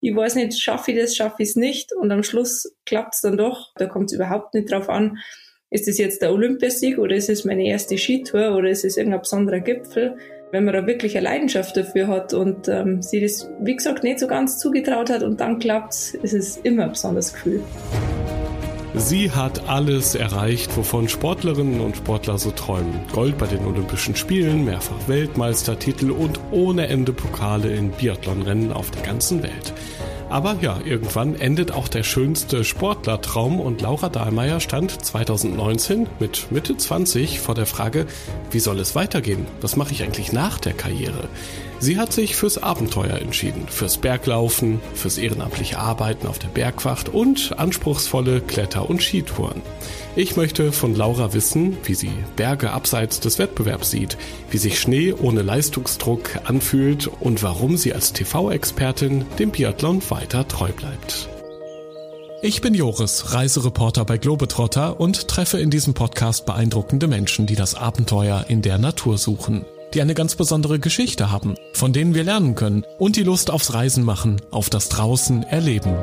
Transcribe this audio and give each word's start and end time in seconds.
ich 0.00 0.14
weiß 0.14 0.36
nicht, 0.36 0.60
schaffe 0.60 0.92
ich 0.92 0.98
das, 0.98 1.16
schaffe 1.16 1.42
ich 1.42 1.50
es 1.50 1.56
nicht 1.56 1.92
und 1.92 2.10
am 2.10 2.22
Schluss 2.22 2.76
klappt 2.86 3.14
es 3.14 3.20
dann 3.20 3.36
doch. 3.36 3.72
Da 3.76 3.86
kommt 3.86 4.10
es 4.10 4.12
überhaupt 4.12 4.54
nicht 4.54 4.70
drauf 4.70 4.88
an, 4.88 5.18
ist 5.70 5.88
es 5.88 5.98
jetzt 5.98 6.22
der 6.22 6.32
Olympiasieg 6.32 6.98
oder 6.98 7.16
ist 7.16 7.28
es 7.28 7.44
meine 7.44 7.66
erste 7.66 7.98
Skitour 7.98 8.56
oder 8.56 8.70
ist 8.70 8.84
es 8.84 8.96
irgendein 8.96 9.20
besonderer 9.20 9.60
Gipfel. 9.60 10.16
Wenn 10.50 10.64
man 10.64 10.72
da 10.72 10.86
wirklich 10.86 11.16
eine 11.16 11.24
Leidenschaft 11.24 11.76
dafür 11.76 12.08
hat 12.08 12.32
und 12.32 12.68
ähm, 12.68 13.02
sie 13.02 13.20
das, 13.20 13.50
wie 13.60 13.76
gesagt, 13.76 14.02
nicht 14.02 14.18
so 14.18 14.26
ganz 14.26 14.58
zugetraut 14.58 15.10
hat 15.10 15.22
und 15.22 15.40
dann 15.40 15.58
klappt 15.58 15.92
es, 15.92 16.14
ist 16.14 16.32
es 16.32 16.56
immer 16.58 16.84
ein 16.84 16.90
besonderes 16.90 17.34
Gefühl. 17.34 17.62
Sie 18.98 19.30
hat 19.30 19.68
alles 19.68 20.16
erreicht, 20.16 20.76
wovon 20.76 21.08
Sportlerinnen 21.08 21.80
und 21.80 21.96
Sportler 21.96 22.36
so 22.36 22.50
träumen. 22.50 23.00
Gold 23.12 23.38
bei 23.38 23.46
den 23.46 23.64
Olympischen 23.64 24.16
Spielen, 24.16 24.64
mehrfach 24.64 25.06
Weltmeistertitel 25.06 26.10
und 26.10 26.40
ohne 26.50 26.88
Ende 26.88 27.12
Pokale 27.12 27.72
in 27.74 27.92
Biathlonrennen 27.92 28.72
auf 28.72 28.90
der 28.90 29.02
ganzen 29.02 29.42
Welt. 29.44 29.72
Aber 30.28 30.56
ja, 30.60 30.78
irgendwann 30.84 31.36
endet 31.36 31.70
auch 31.72 31.88
der 31.88 32.02
schönste 32.02 32.64
Sportlertraum 32.64 33.60
und 33.60 33.80
Laura 33.80 34.08
Dahlmeier 34.08 34.60
stand 34.60 34.90
2019 35.04 36.08
mit 36.18 36.50
Mitte 36.50 36.76
20 36.76 37.40
vor 37.40 37.54
der 37.54 37.66
Frage, 37.66 38.06
wie 38.50 38.60
soll 38.60 38.80
es 38.80 38.94
weitergehen? 38.94 39.46
Was 39.60 39.76
mache 39.76 39.92
ich 39.92 40.02
eigentlich 40.02 40.32
nach 40.32 40.58
der 40.58 40.74
Karriere? 40.74 41.28
Sie 41.80 41.96
hat 41.96 42.12
sich 42.12 42.34
fürs 42.34 42.58
Abenteuer 42.58 43.18
entschieden, 43.18 43.68
fürs 43.68 43.98
Berglaufen, 43.98 44.80
fürs 44.94 45.16
ehrenamtliche 45.16 45.78
Arbeiten 45.78 46.26
auf 46.26 46.40
der 46.40 46.48
Bergwacht 46.48 47.08
und 47.08 47.54
anspruchsvolle 47.56 48.40
Kletter- 48.40 48.90
und 48.90 49.00
Skitouren. 49.00 49.62
Ich 50.16 50.36
möchte 50.36 50.72
von 50.72 50.96
Laura 50.96 51.32
wissen, 51.34 51.76
wie 51.84 51.94
sie 51.94 52.10
Berge 52.34 52.72
abseits 52.72 53.20
des 53.20 53.38
Wettbewerbs 53.38 53.92
sieht, 53.92 54.18
wie 54.50 54.58
sich 54.58 54.80
Schnee 54.80 55.12
ohne 55.12 55.42
Leistungsdruck 55.42 56.40
anfühlt 56.44 57.06
und 57.06 57.44
warum 57.44 57.76
sie 57.76 57.94
als 57.94 58.12
TV-Expertin 58.12 59.24
dem 59.38 59.52
Biathlon 59.52 60.02
weiter 60.10 60.48
treu 60.48 60.72
bleibt. 60.72 61.28
Ich 62.42 62.60
bin 62.60 62.74
Joris, 62.74 63.34
Reisereporter 63.34 64.04
bei 64.04 64.18
Globetrotter 64.18 65.00
und 65.00 65.28
treffe 65.28 65.60
in 65.60 65.70
diesem 65.70 65.94
Podcast 65.94 66.44
beeindruckende 66.44 67.06
Menschen, 67.06 67.46
die 67.46 67.56
das 67.56 67.76
Abenteuer 67.76 68.46
in 68.48 68.62
der 68.62 68.78
Natur 68.78 69.16
suchen 69.16 69.64
die 69.94 70.02
eine 70.02 70.14
ganz 70.14 70.36
besondere 70.36 70.78
Geschichte 70.78 71.30
haben, 71.30 71.54
von 71.72 71.92
denen 71.92 72.14
wir 72.14 72.24
lernen 72.24 72.54
können 72.54 72.84
und 72.98 73.16
die 73.16 73.22
Lust 73.22 73.50
aufs 73.50 73.74
Reisen 73.74 74.04
machen, 74.04 74.40
auf 74.50 74.70
das 74.70 74.88
Draußen 74.88 75.42
erleben. 75.42 75.96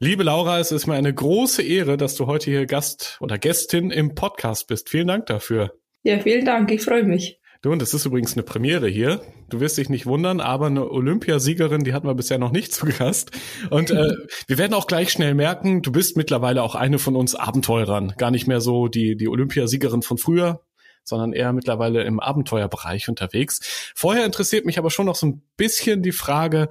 Liebe 0.00 0.22
Laura, 0.22 0.58
es 0.58 0.72
ist 0.72 0.86
mir 0.86 0.94
eine 0.94 1.14
große 1.14 1.62
Ehre, 1.62 1.96
dass 1.96 2.14
du 2.14 2.26
heute 2.26 2.50
hier 2.50 2.66
Gast 2.66 3.16
oder 3.20 3.38
Gästin 3.38 3.90
im 3.90 4.14
Podcast 4.14 4.66
bist. 4.66 4.90
Vielen 4.90 5.06
Dank 5.06 5.26
dafür. 5.26 5.72
Ja, 6.02 6.18
vielen 6.18 6.44
Dank. 6.44 6.70
Ich 6.70 6.82
freue 6.82 7.04
mich. 7.04 7.40
Du, 7.62 7.72
und 7.72 7.80
das 7.80 7.94
ist 7.94 8.04
übrigens 8.04 8.34
eine 8.34 8.42
Premiere 8.42 8.88
hier. 8.88 9.22
Du 9.48 9.60
wirst 9.60 9.78
dich 9.78 9.88
nicht 9.88 10.04
wundern, 10.04 10.40
aber 10.40 10.66
eine 10.66 10.90
Olympiasiegerin, 10.90 11.82
die 11.82 11.94
hatten 11.94 12.06
wir 12.06 12.14
bisher 12.14 12.36
noch 12.36 12.52
nicht 12.52 12.72
zu 12.74 12.84
Gast. 12.84 13.30
Und 13.70 13.90
äh, 13.90 14.12
wir 14.46 14.58
werden 14.58 14.74
auch 14.74 14.86
gleich 14.86 15.10
schnell 15.10 15.34
merken, 15.34 15.80
du 15.80 15.90
bist 15.90 16.18
mittlerweile 16.18 16.62
auch 16.62 16.74
eine 16.74 16.98
von 16.98 17.16
uns 17.16 17.34
Abenteurern. 17.34 18.12
Gar 18.18 18.32
nicht 18.32 18.46
mehr 18.46 18.60
so 18.60 18.88
die, 18.88 19.16
die 19.16 19.28
Olympiasiegerin 19.28 20.02
von 20.02 20.18
früher, 20.18 20.60
sondern 21.04 21.32
eher 21.32 21.52
mittlerweile 21.52 22.02
im 22.04 22.20
Abenteuerbereich 22.20 23.08
unterwegs. 23.08 23.92
Vorher 23.94 24.24
interessiert 24.24 24.64
mich 24.64 24.78
aber 24.78 24.90
schon 24.90 25.06
noch 25.06 25.16
so 25.16 25.26
ein 25.26 25.42
bisschen 25.56 26.02
die 26.02 26.12
Frage, 26.12 26.68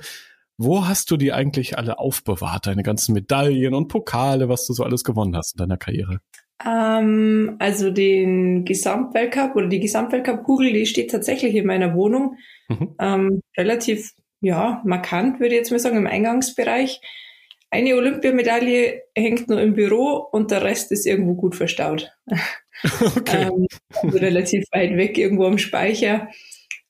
wo 0.57 0.87
hast 0.87 1.09
du 1.09 1.17
die 1.17 1.33
eigentlich 1.33 1.77
alle 1.77 1.99
aufbewahrt, 1.99 2.67
deine 2.67 2.83
ganzen 2.83 3.13
Medaillen 3.13 3.73
und 3.73 3.87
Pokale, 3.87 4.49
was 4.49 4.65
du 4.65 4.73
so 4.73 4.83
alles 4.83 5.03
gewonnen 5.03 5.35
hast 5.35 5.55
in 5.55 5.57
deiner 5.59 5.77
Karriere? 5.77 6.19
Ähm, 6.65 7.55
also 7.59 7.89
den 7.89 8.63
Gesamtweltcup 8.63 9.55
oder 9.55 9.67
die 9.67 9.79
Gesamtweltcup-Kugel, 9.79 10.71
die 10.73 10.85
steht 10.85 11.11
tatsächlich 11.11 11.55
in 11.55 11.65
meiner 11.65 11.95
Wohnung. 11.95 12.37
Mhm. 12.69 12.95
Ähm, 12.99 13.41
relativ, 13.57 14.11
ja, 14.41 14.81
markant, 14.85 15.39
würde 15.39 15.55
ich 15.55 15.59
jetzt 15.59 15.71
mal 15.71 15.79
sagen, 15.79 15.97
im 15.97 16.07
Eingangsbereich. 16.07 17.01
Eine 17.69 17.95
Olympiamedaille 17.95 19.01
hängt 19.15 19.49
nur 19.49 19.59
im 19.59 19.73
Büro 19.73 20.27
und 20.31 20.51
der 20.51 20.61
Rest 20.61 20.91
ist 20.91 21.07
irgendwo 21.07 21.33
gut 21.33 21.55
verstaut. 21.55 22.11
Okay. 23.17 23.43
ähm, 23.43 23.67
also 23.89 24.17
relativ 24.17 24.65
weit 24.71 24.97
weg, 24.97 25.17
irgendwo 25.17 25.45
am 25.45 25.57
Speicher, 25.57 26.29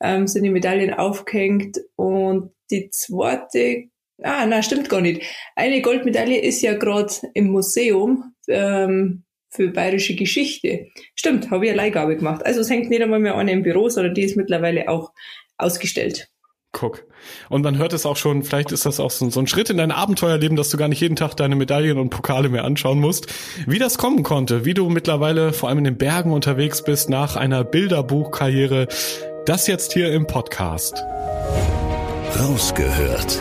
ähm, 0.02 0.28
sind 0.28 0.44
die 0.44 0.50
Medaillen 0.50 0.94
aufgehängt. 0.94 1.80
Und 1.96 2.52
die 2.72 2.90
zweite, 2.92 3.86
ah, 4.22 4.46
na, 4.46 4.62
stimmt 4.64 4.90
gar 4.90 5.02
nicht. 5.02 5.24
Eine 5.56 5.82
Goldmedaille 5.82 6.40
ist 6.40 6.62
ja 6.62 6.74
gerade 6.74 7.14
im 7.34 7.48
Museum 7.48 8.34
ähm, 8.48 9.24
für 9.50 9.70
bayerische 9.70 10.16
Geschichte. 10.16 10.88
Stimmt, 11.16 11.52
habe 11.52 11.66
ich 11.66 11.72
eine 11.72 11.78
Leihgabe 11.78 12.18
gemacht. 12.18 12.46
Also 12.46 12.62
es 12.62 12.70
hängt 12.70 12.90
nicht 12.90 13.02
einmal 13.02 13.20
mehr 13.20 13.36
an 13.36 13.48
im 13.48 13.64
Büro, 13.64 13.90
sondern 13.90 14.16
die 14.16 14.24
ist 14.24 14.36
mittlerweile 14.36 14.90
auch 14.90 15.12
ausgestellt. 15.58 16.33
Guck. 16.74 17.06
Und 17.50 17.62
man 17.62 17.78
hört 17.78 17.94
es 17.94 18.06
auch 18.08 18.18
schon, 18.18 18.42
vielleicht 18.42 18.72
ist 18.72 18.88
das 18.88 19.00
auch 19.00 19.12
so, 19.12 19.30
so, 19.30 19.40
ein 19.40 19.46
Schritt 19.46 19.70
in 19.70 19.78
dein 19.78 19.92
Abenteuerleben, 19.92 20.58
dass 20.58 20.72
du 20.72 20.78
gar 20.78 20.88
nicht 20.88 21.00
jeden 21.00 21.16
Tag 21.16 21.36
deine 21.36 21.56
Medaillen 21.56 22.00
und 22.00 22.10
Pokale 22.10 22.50
mehr 22.50 22.66
anschauen 22.66 23.00
musst. 23.00 23.28
Wie 23.68 23.78
das 23.78 24.00
kommen 24.00 24.24
konnte, 24.24 24.66
wie 24.66 24.74
du 24.74 24.90
mittlerweile 24.90 25.54
vor 25.54 25.70
allem 25.70 25.78
in 25.78 25.84
den 25.84 25.98
Bergen 25.98 26.34
unterwegs 26.34 26.84
bist 26.84 27.10
nach 27.10 27.36
einer 27.36 27.64
Bilderbuchkarriere, 27.64 28.88
das 29.46 29.68
jetzt 29.68 29.94
hier 29.94 30.12
im 30.12 30.26
Podcast. 30.26 31.04
Rausgehört. 32.40 33.40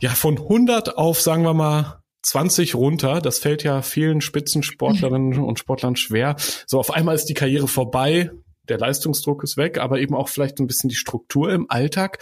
Ja, 0.00 0.10
von 0.10 0.36
100 0.36 0.98
auf, 0.98 1.20
sagen 1.20 1.44
wir 1.44 1.54
mal, 1.54 2.02
20 2.22 2.74
runter. 2.74 3.20
Das 3.20 3.38
fällt 3.38 3.62
ja 3.62 3.82
vielen 3.82 4.20
Spitzensportlerinnen 4.20 5.38
und 5.44 5.60
Sportlern 5.60 5.94
schwer. 5.94 6.34
So 6.66 6.80
auf 6.80 6.92
einmal 6.92 7.14
ist 7.14 7.26
die 7.26 7.34
Karriere 7.34 7.68
vorbei 7.68 8.32
der 8.68 8.78
Leistungsdruck 8.78 9.42
ist 9.42 9.56
weg, 9.56 9.78
aber 9.78 10.00
eben 10.00 10.14
auch 10.14 10.28
vielleicht 10.28 10.58
ein 10.60 10.66
bisschen 10.66 10.88
die 10.88 10.96
Struktur 10.96 11.52
im 11.52 11.70
Alltag. 11.70 12.18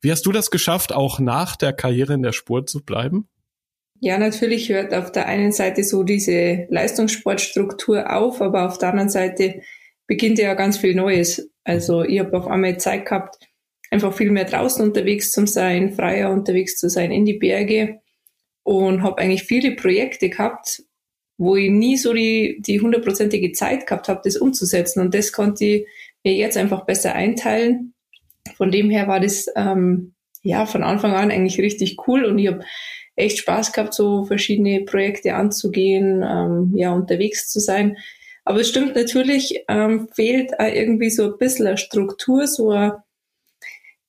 Wie 0.00 0.10
hast 0.10 0.24
du 0.26 0.32
das 0.32 0.50
geschafft, 0.50 0.92
auch 0.92 1.18
nach 1.18 1.56
der 1.56 1.72
Karriere 1.72 2.14
in 2.14 2.22
der 2.22 2.32
Spur 2.32 2.66
zu 2.66 2.82
bleiben? 2.82 3.28
Ja, 4.00 4.18
natürlich 4.18 4.68
hört 4.68 4.94
auf 4.94 5.12
der 5.12 5.26
einen 5.26 5.52
Seite 5.52 5.84
so 5.84 6.02
diese 6.02 6.66
Leistungssportstruktur 6.70 8.12
auf, 8.12 8.40
aber 8.40 8.66
auf 8.66 8.78
der 8.78 8.88
anderen 8.88 9.10
Seite 9.10 9.62
beginnt 10.08 10.38
ja 10.38 10.54
ganz 10.54 10.76
viel 10.76 10.94
Neues. 10.94 11.50
Also 11.62 12.02
ich 12.02 12.18
habe 12.18 12.36
auf 12.36 12.48
einmal 12.48 12.78
Zeit 12.78 13.06
gehabt, 13.06 13.38
einfach 13.92 14.12
viel 14.12 14.30
mehr 14.30 14.44
draußen 14.44 14.84
unterwegs 14.84 15.30
zu 15.30 15.46
sein, 15.46 15.92
freier 15.92 16.30
unterwegs 16.30 16.78
zu 16.78 16.88
sein 16.88 17.12
in 17.12 17.24
die 17.24 17.38
Berge 17.38 18.00
und 18.64 19.02
habe 19.02 19.18
eigentlich 19.18 19.44
viele 19.44 19.76
Projekte 19.76 20.30
gehabt, 20.30 20.82
wo 21.38 21.56
ich 21.56 21.70
nie 21.70 21.96
so 21.96 22.12
die, 22.12 22.60
die 22.60 22.80
hundertprozentige 22.80 23.52
Zeit 23.52 23.86
gehabt 23.86 24.08
habe, 24.08 24.20
das 24.24 24.36
umzusetzen. 24.36 25.00
Und 25.00 25.14
das 25.14 25.32
konnte 25.32 25.64
ich 25.64 25.86
mir 26.24 26.34
jetzt 26.34 26.56
einfach 26.56 26.84
besser 26.84 27.14
einteilen. 27.14 27.94
Von 28.56 28.70
dem 28.70 28.90
her 28.90 29.08
war 29.08 29.20
das 29.20 29.46
ähm, 29.56 30.14
ja 30.42 30.66
von 30.66 30.82
Anfang 30.82 31.14
an 31.14 31.30
eigentlich 31.30 31.58
richtig 31.58 31.96
cool 32.06 32.24
und 32.24 32.38
ich 32.38 32.48
habe 32.48 32.64
echt 33.16 33.38
Spaß 33.38 33.72
gehabt, 33.72 33.94
so 33.94 34.24
verschiedene 34.24 34.84
Projekte 34.84 35.34
anzugehen, 35.34 36.24
ähm, 36.26 36.72
ja, 36.76 36.92
unterwegs 36.92 37.50
zu 37.50 37.60
sein. 37.60 37.96
Aber 38.44 38.60
es 38.60 38.68
stimmt 38.68 38.96
natürlich, 38.96 39.64
ähm, 39.68 40.08
fehlt 40.12 40.52
irgendwie 40.58 41.10
so 41.10 41.32
ein 41.32 41.38
bisschen 41.38 41.66
eine 41.66 41.78
Struktur, 41.78 42.46
so 42.46 42.70
ein 42.70 42.92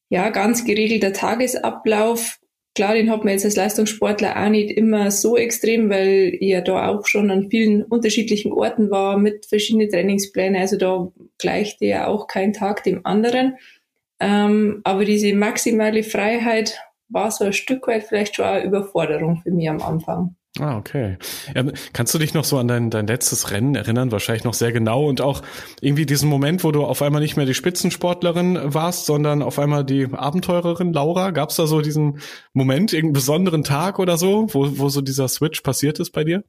ja, 0.09 0.29
ganz 0.29 0.65
geregelter 0.65 1.13
Tagesablauf, 1.13 2.39
Klar, 2.75 2.95
den 2.95 3.11
hat 3.11 3.23
man 3.23 3.33
jetzt 3.33 3.45
als 3.45 3.55
Leistungssportler 3.55 4.35
auch 4.35 4.49
nicht 4.49 4.71
immer 4.71 5.11
so 5.11 5.37
extrem, 5.37 5.91
weil 5.91 6.35
ich 6.39 6.49
ja 6.49 6.61
da 6.61 6.87
auch 6.87 7.05
schon 7.05 7.29
an 7.29 7.49
vielen 7.51 7.83
unterschiedlichen 7.83 8.51
Orten 8.51 8.89
war 8.89 9.17
mit 9.17 9.45
verschiedenen 9.45 9.89
Trainingsplänen. 9.89 10.59
Also 10.59 10.77
da 10.77 11.11
gleichte 11.37 11.85
ja 11.85 12.07
auch 12.07 12.25
kein 12.25 12.51
Tag 12.51 12.83
dem 12.83 13.05
anderen. 13.05 13.57
Ähm, 14.19 14.81
aber 14.83 15.05
diese 15.05 15.35
maximale 15.35 16.01
Freiheit 16.01 16.79
war 17.09 17.29
so 17.29 17.45
ein 17.45 17.53
Stück 17.53 17.87
weit 17.87 18.05
vielleicht 18.05 18.35
schon 18.35 18.45
eine 18.45 18.65
Überforderung 18.65 19.41
für 19.43 19.51
mich 19.51 19.69
am 19.69 19.81
Anfang. 19.81 20.35
Ah, 20.59 20.77
okay. 20.77 21.17
Ja, 21.55 21.65
kannst 21.93 22.13
du 22.13 22.19
dich 22.19 22.35
noch 22.35 22.43
so 22.43 22.59
an 22.59 22.67
dein, 22.67 22.91
dein 22.91 23.07
letztes 23.07 23.49
Rennen 23.49 23.73
erinnern? 23.73 24.11
Wahrscheinlich 24.11 24.43
noch 24.43 24.53
sehr 24.53 24.71
genau 24.71 25.07
und 25.07 25.19
auch 25.19 25.41
irgendwie 25.81 26.05
diesen 26.05 26.29
Moment, 26.29 26.63
wo 26.63 26.71
du 26.71 26.83
auf 26.83 27.01
einmal 27.01 27.21
nicht 27.21 27.35
mehr 27.37 27.47
die 27.47 27.55
Spitzensportlerin 27.55 28.59
warst, 28.61 29.07
sondern 29.07 29.41
auf 29.41 29.57
einmal 29.57 29.83
die 29.83 30.07
Abenteurerin 30.11 30.93
Laura. 30.93 31.31
Gab 31.31 31.49
es 31.49 31.55
da 31.55 31.65
so 31.65 31.81
diesen 31.81 32.19
Moment, 32.53 32.93
irgendeinen 32.93 33.13
besonderen 33.13 33.63
Tag 33.63 33.97
oder 33.97 34.17
so, 34.17 34.47
wo, 34.53 34.77
wo 34.77 34.89
so 34.89 35.01
dieser 35.01 35.27
Switch 35.27 35.61
passiert 35.61 35.99
ist 35.99 36.11
bei 36.11 36.23
dir? 36.23 36.43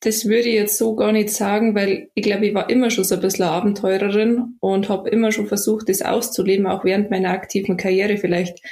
das 0.00 0.24
würde 0.24 0.48
ich 0.48 0.54
jetzt 0.54 0.78
so 0.78 0.96
gar 0.96 1.12
nicht 1.12 1.30
sagen, 1.30 1.74
weil 1.74 2.08
ich 2.14 2.22
glaube, 2.22 2.46
ich 2.46 2.54
war 2.54 2.70
immer 2.70 2.90
schon 2.90 3.04
so 3.04 3.16
ein 3.16 3.20
bisschen 3.20 3.44
Abenteurerin 3.44 4.56
und 4.60 4.88
habe 4.88 5.10
immer 5.10 5.30
schon 5.30 5.46
versucht, 5.46 5.90
das 5.90 6.00
auszuleben, 6.00 6.66
auch 6.66 6.84
während 6.84 7.10
meiner 7.10 7.30
aktiven 7.30 7.76
Karriere. 7.76 8.16
Vielleicht 8.16 8.62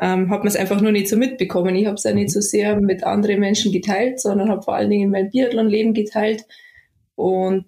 ähm, 0.00 0.30
hat 0.30 0.40
man 0.40 0.48
es 0.48 0.56
einfach 0.56 0.80
nur 0.80 0.92
nicht 0.92 1.08
so 1.08 1.16
mitbekommen. 1.16 1.76
Ich 1.76 1.86
habe 1.86 1.96
es 1.96 2.04
ja 2.04 2.14
nicht 2.14 2.30
so 2.30 2.40
sehr 2.40 2.80
mit 2.80 3.04
anderen 3.04 3.38
Menschen 3.38 3.70
geteilt, 3.70 4.18
sondern 4.18 4.48
habe 4.48 4.62
vor 4.62 4.74
allen 4.74 4.90
Dingen 4.90 5.10
mein 5.10 5.30
Biathlon-Leben 5.30 5.92
geteilt 5.92 6.46
und 7.16 7.66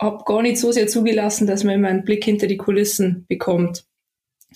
habe 0.00 0.24
gar 0.24 0.42
nicht 0.42 0.58
so 0.58 0.72
sehr 0.72 0.86
zugelassen, 0.86 1.46
dass 1.46 1.64
man 1.64 1.74
immer 1.74 1.88
einen 1.88 2.04
Blick 2.04 2.24
hinter 2.24 2.46
die 2.46 2.56
Kulissen 2.56 3.26
bekommt. 3.28 3.84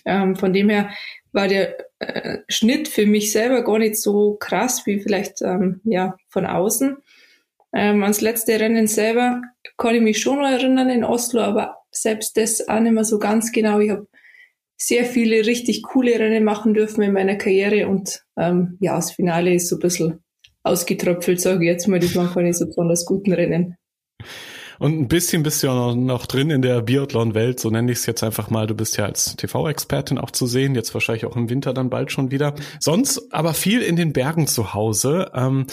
Ähm, 0.07 0.37
von 0.37 0.55
dem 0.55 0.71
her 0.71 0.91
war 1.33 1.49
der 1.49 1.77
äh, 1.99 2.39
Schnitt 2.49 2.89
für 2.89 3.05
mich 3.05 3.31
selber 3.31 3.63
gar 3.63 3.79
nicht 3.79 3.97
so 3.97 4.37
krass 4.41 4.87
wie 4.87 4.99
vielleicht 5.01 5.43
ähm, 5.43 5.81
ja 5.85 6.17
von 6.29 6.47
außen. 6.47 6.97
Ähm, 7.75 8.03
ans 8.03 8.23
letzte 8.23 8.59
Rennen 8.59 8.87
selber 8.87 9.43
kann 9.77 9.95
ich 9.95 10.03
mich 10.03 10.21
schon 10.21 10.39
noch 10.39 10.49
erinnern 10.49 10.89
in 10.89 11.05
Oslo, 11.05 11.43
aber 11.43 11.79
selbst 11.91 12.39
das 12.39 12.69
auch 12.69 12.81
nicht 12.81 12.93
mehr 12.93 13.05
so 13.05 13.19
ganz 13.19 13.53
genau. 13.53 13.81
Ich 13.81 13.91
habe 13.91 14.07
sehr 14.77 15.05
viele 15.05 15.47
richtig 15.47 15.83
coole 15.83 16.19
Rennen 16.19 16.45
machen 16.45 16.75
dürfen 16.75 17.03
in 17.03 17.13
meiner 17.13 17.37
Karriere 17.37 17.89
und 17.89 18.23
ähm, 18.37 18.79
ja, 18.81 18.97
das 18.97 19.13
Finale 19.13 19.55
ist 19.55 19.69
so 19.69 19.77
ein 19.77 19.81
bisschen 19.81 20.25
ausgetröpfelt, 20.63 21.41
sage 21.41 21.65
ich 21.65 21.71
jetzt 21.71 21.89
mal. 21.89 22.01
Das 22.01 22.15
waren 22.17 22.33
keine 22.33 22.53
so 22.53 22.67
besonders 22.67 23.05
guten 23.05 23.33
Rennen. 23.33 23.77
Und 24.79 24.99
ein 24.99 25.09
bisschen 25.09 25.45
bist 25.45 25.63
du 25.63 25.69
ja 25.69 25.75
noch, 25.75 25.95
noch 25.95 26.27
drin 26.27 26.51
in 26.51 26.63
der 26.63 26.83
Biathlon-Welt, 26.83 27.61
so 27.61 27.71
nenne 27.71 27.93
ich 27.93 27.99
es 27.99 28.07
jetzt 28.07 28.25
einfach 28.25 28.51
mal. 28.51 28.67
Du 28.67 28.75
bist 28.75 28.97
ja 28.97 29.05
als 29.05 29.37
TV-Expertin 29.37 30.19
auch 30.19 30.33
zu 30.33 30.47
sehen, 30.47 30.75
jetzt 30.75 30.93
wahrscheinlich 30.95 31.25
auch 31.25 31.37
im 31.37 31.49
Winter 31.51 31.73
dann 31.73 31.91
bald 31.91 32.11
schon 32.11 32.33
wieder. 32.33 32.55
Sonst 32.81 33.33
aber 33.33 33.55
viel 33.55 33.83
in 33.83 33.95
den 33.95 34.13
Bergen 34.13 34.49
zu 34.49 34.75
Hause. 34.75 35.31
Ähm, 35.35 35.67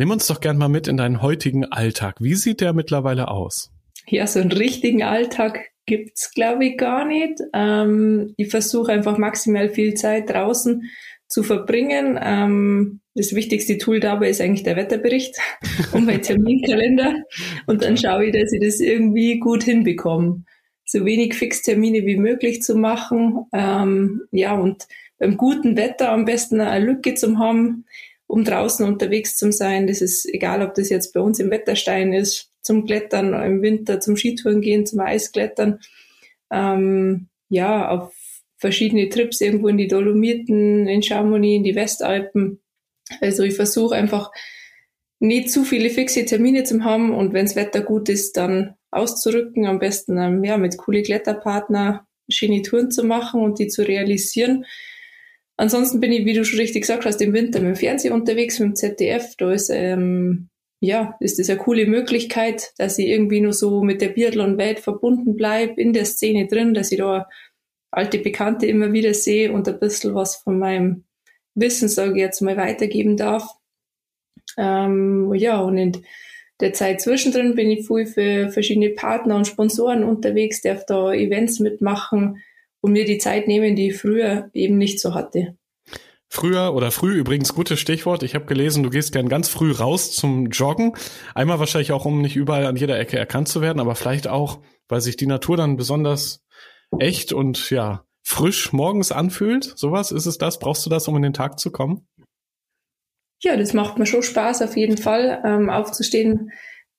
Nimm 0.00 0.12
uns 0.12 0.26
doch 0.28 0.40
gern 0.40 0.56
mal 0.56 0.70
mit 0.70 0.88
in 0.88 0.96
deinen 0.96 1.20
heutigen 1.20 1.66
Alltag. 1.66 2.16
Wie 2.20 2.34
sieht 2.34 2.62
der 2.62 2.72
mittlerweile 2.72 3.28
aus? 3.28 3.70
Ja, 4.06 4.26
so 4.26 4.40
einen 4.40 4.50
richtigen 4.50 5.02
Alltag 5.02 5.69
gibt's 5.86 6.32
glaube 6.32 6.66
ich 6.66 6.78
gar 6.78 7.04
nicht. 7.04 7.40
Ähm, 7.52 8.34
ich 8.36 8.50
versuche 8.50 8.92
einfach 8.92 9.18
maximal 9.18 9.68
viel 9.68 9.94
Zeit 9.94 10.30
draußen 10.30 10.82
zu 11.30 11.42
verbringen. 11.42 12.18
Ähm, 12.20 13.00
das 13.14 13.34
wichtigste 13.34 13.78
Tool 13.78 14.00
dabei 14.00 14.30
ist 14.30 14.40
eigentlich 14.40 14.64
der 14.64 14.76
Wetterbericht 14.76 15.36
und 15.92 16.06
mein 16.06 16.22
Terminkalender. 16.22 17.14
Und 17.66 17.82
dann 17.82 17.96
schaue 17.96 18.26
ich, 18.26 18.32
dass 18.32 18.52
ich 18.52 18.60
das 18.60 18.80
irgendwie 18.80 19.38
gut 19.38 19.62
hinbekomme. 19.62 20.44
So 20.84 21.04
wenig 21.04 21.34
Fixtermine 21.34 22.04
wie 22.04 22.16
möglich 22.16 22.62
zu 22.62 22.74
machen. 22.74 23.46
Ähm, 23.52 24.22
ja, 24.32 24.54
und 24.54 24.86
beim 25.18 25.36
guten 25.36 25.76
Wetter 25.76 26.10
am 26.10 26.24
besten 26.24 26.60
eine 26.60 26.84
Lücke 26.84 27.14
zu 27.14 27.38
haben, 27.38 27.84
um 28.26 28.44
draußen 28.44 28.86
unterwegs 28.86 29.36
zu 29.36 29.52
sein. 29.52 29.86
Das 29.86 30.00
ist 30.00 30.26
egal, 30.26 30.62
ob 30.62 30.74
das 30.74 30.88
jetzt 30.88 31.12
bei 31.12 31.20
uns 31.20 31.38
im 31.38 31.50
Wetterstein 31.50 32.12
ist, 32.12 32.49
zum 32.62 32.86
Klettern 32.86 33.34
im 33.42 33.62
Winter, 33.62 34.00
zum 34.00 34.16
Skitouren 34.16 34.60
gehen, 34.60 34.86
zum 34.86 35.00
Eisklettern. 35.00 35.80
Ähm, 36.50 37.28
ja, 37.48 37.88
auf 37.88 38.12
verschiedene 38.58 39.08
Trips 39.08 39.40
irgendwo 39.40 39.68
in 39.68 39.78
die 39.78 39.88
Dolomiten, 39.88 40.86
in 40.86 41.02
Chamonix, 41.02 41.56
in 41.56 41.64
die 41.64 41.74
Westalpen. 41.74 42.60
Also 43.20 43.42
ich 43.42 43.54
versuche 43.54 43.94
einfach 43.94 44.30
nicht 45.18 45.50
zu 45.50 45.64
viele 45.64 45.90
fixe 45.90 46.24
Termine 46.24 46.64
zu 46.64 46.84
haben 46.84 47.14
und 47.14 47.32
wenns 47.32 47.56
Wetter 47.56 47.80
gut 47.80 48.08
ist, 48.08 48.36
dann 48.36 48.74
auszurücken, 48.90 49.66
am 49.66 49.78
besten 49.78 50.18
ähm, 50.18 50.44
ja, 50.44 50.56
mit 50.56 50.76
coole 50.78 51.02
Kletterpartner 51.02 52.06
schöne 52.28 52.62
Touren 52.62 52.90
zu 52.90 53.04
machen 53.04 53.42
und 53.42 53.58
die 53.58 53.68
zu 53.68 53.86
realisieren. 53.86 54.64
Ansonsten 55.56 56.00
bin 56.00 56.12
ich, 56.12 56.24
wie 56.24 56.32
du 56.32 56.44
schon 56.44 56.58
richtig 56.58 56.82
gesagt 56.82 57.04
hast, 57.04 57.20
im 57.20 57.32
Winter 57.32 57.60
mit 57.60 57.68
dem 57.68 57.76
Fernsehen 57.76 58.14
unterwegs, 58.14 58.58
mit 58.58 58.68
dem 58.68 58.76
ZDF. 58.76 59.34
Da 59.36 59.52
ist, 59.52 59.70
ähm, 59.70 60.48
ja, 60.80 61.16
ist 61.20 61.38
das 61.38 61.50
eine 61.50 61.58
coole 61.58 61.86
Möglichkeit, 61.86 62.72
dass 62.78 62.98
ich 62.98 63.06
irgendwie 63.06 63.40
nur 63.40 63.52
so 63.52 63.82
mit 63.82 64.00
der 64.00 64.08
Biathlon-Welt 64.08 64.80
verbunden 64.80 65.36
bleibe, 65.36 65.80
in 65.80 65.92
der 65.92 66.06
Szene 66.06 66.46
drin, 66.46 66.74
dass 66.74 66.90
ich 66.90 66.98
da 66.98 67.28
alte 67.90 68.18
Bekannte 68.18 68.66
immer 68.66 68.92
wieder 68.92 69.14
sehe 69.14 69.52
und 69.52 69.68
ein 69.68 69.78
bisschen 69.78 70.14
was 70.14 70.36
von 70.36 70.58
meinem 70.58 71.04
Wissen, 71.54 71.88
sage 71.88 72.12
ich 72.12 72.18
jetzt 72.18 72.40
mal, 72.40 72.56
weitergeben 72.56 73.16
darf. 73.16 73.46
Ähm, 74.56 75.34
ja, 75.34 75.60
und 75.60 75.76
in 75.76 76.04
der 76.60 76.72
Zeit 76.72 77.00
zwischendrin 77.00 77.54
bin 77.54 77.70
ich 77.70 77.86
viel 77.86 78.06
für 78.06 78.50
verschiedene 78.50 78.90
Partner 78.90 79.36
und 79.36 79.46
Sponsoren 79.46 80.04
unterwegs, 80.04 80.62
darf 80.62 80.86
da 80.86 81.12
Events 81.12 81.60
mitmachen, 81.60 82.42
und 82.80 82.92
mir 82.92 83.04
die 83.04 83.18
Zeit 83.18 83.46
nehmen, 83.46 83.76
die 83.76 83.88
ich 83.88 83.98
früher 83.98 84.50
eben 84.54 84.78
nicht 84.78 85.00
so 85.00 85.14
hatte. 85.14 85.56
Früher 86.32 86.74
oder 86.74 86.92
früh 86.92 87.14
übrigens 87.14 87.54
gutes 87.54 87.80
Stichwort. 87.80 88.22
Ich 88.22 88.36
habe 88.36 88.44
gelesen, 88.44 88.84
du 88.84 88.90
gehst 88.90 89.12
gern 89.12 89.28
ganz 89.28 89.48
früh 89.48 89.72
raus 89.72 90.12
zum 90.12 90.46
Joggen. 90.46 90.94
Einmal 91.34 91.58
wahrscheinlich 91.58 91.90
auch, 91.90 92.04
um 92.04 92.20
nicht 92.20 92.36
überall 92.36 92.66
an 92.66 92.76
jeder 92.76 92.96
Ecke 93.00 93.18
erkannt 93.18 93.48
zu 93.48 93.60
werden, 93.60 93.80
aber 93.80 93.96
vielleicht 93.96 94.28
auch, 94.28 94.60
weil 94.88 95.00
sich 95.00 95.16
die 95.16 95.26
Natur 95.26 95.56
dann 95.56 95.76
besonders 95.76 96.44
echt 97.00 97.32
und 97.32 97.70
ja 97.70 98.04
frisch 98.22 98.72
morgens 98.72 99.10
anfühlt. 99.10 99.72
Sowas 99.76 100.12
ist 100.12 100.26
es 100.26 100.38
das? 100.38 100.60
Brauchst 100.60 100.86
du 100.86 100.90
das, 100.90 101.08
um 101.08 101.16
in 101.16 101.22
den 101.22 101.32
Tag 101.32 101.58
zu 101.58 101.72
kommen? 101.72 102.06
Ja, 103.42 103.56
das 103.56 103.74
macht 103.74 103.98
mir 103.98 104.06
schon 104.06 104.22
Spaß 104.22 104.62
auf 104.62 104.76
jeden 104.76 104.98
Fall, 104.98 105.42
ähm, 105.44 105.68
aufzustehen 105.68 106.52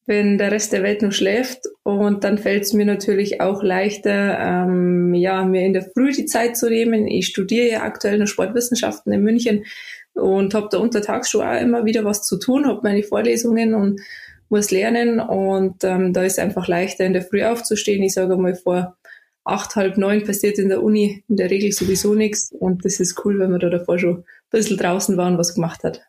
wenn 0.05 0.37
der 0.37 0.51
Rest 0.51 0.73
der 0.73 0.83
Welt 0.83 1.01
nur 1.01 1.11
schläft. 1.11 1.61
Und 1.83 2.23
dann 2.23 2.37
fällt 2.37 2.63
es 2.63 2.73
mir 2.73 2.85
natürlich 2.85 3.41
auch 3.41 3.63
leichter, 3.63 4.39
ähm, 4.39 5.13
ja, 5.13 5.43
mir 5.45 5.61
in 5.61 5.73
der 5.73 5.83
Früh 5.83 6.11
die 6.11 6.25
Zeit 6.25 6.57
zu 6.57 6.69
nehmen. 6.69 7.07
Ich 7.07 7.27
studiere 7.27 7.69
ja 7.69 7.83
aktuell 7.83 8.17
noch 8.17 8.27
Sportwissenschaften 8.27 9.13
in 9.13 9.21
München 9.21 9.65
und 10.13 10.53
habe 10.53 10.67
da 10.71 10.79
untertags 10.79 11.29
schon 11.29 11.45
auch 11.45 11.59
immer 11.61 11.85
wieder 11.85 12.03
was 12.03 12.23
zu 12.23 12.37
tun, 12.37 12.67
habe 12.67 12.81
meine 12.83 13.03
Vorlesungen 13.03 13.73
und 13.73 14.01
muss 14.49 14.71
lernen. 14.71 15.19
Und 15.19 15.83
ähm, 15.83 16.13
da 16.13 16.23
ist 16.23 16.39
einfach 16.39 16.67
leichter, 16.67 17.05
in 17.05 17.13
der 17.13 17.21
Früh 17.21 17.43
aufzustehen. 17.43 18.03
Ich 18.03 18.13
sage 18.13 18.35
mal, 18.37 18.55
vor 18.55 18.97
acht, 19.43 19.75
halb 19.75 19.97
neun 19.97 20.23
passiert 20.23 20.59
in 20.59 20.69
der 20.69 20.83
Uni 20.83 21.23
in 21.27 21.37
der 21.37 21.49
Regel 21.49 21.71
sowieso 21.71 22.13
nichts. 22.13 22.51
Und 22.51 22.85
das 22.85 22.99
ist 22.99 23.23
cool, 23.23 23.39
wenn 23.39 23.51
man 23.51 23.59
da 23.59 23.69
davor 23.69 23.97
schon 23.97 24.17
ein 24.17 24.25
bisschen 24.49 24.77
draußen 24.77 25.17
war 25.17 25.27
und 25.27 25.37
was 25.37 25.55
gemacht 25.55 25.83
hat. 25.83 26.01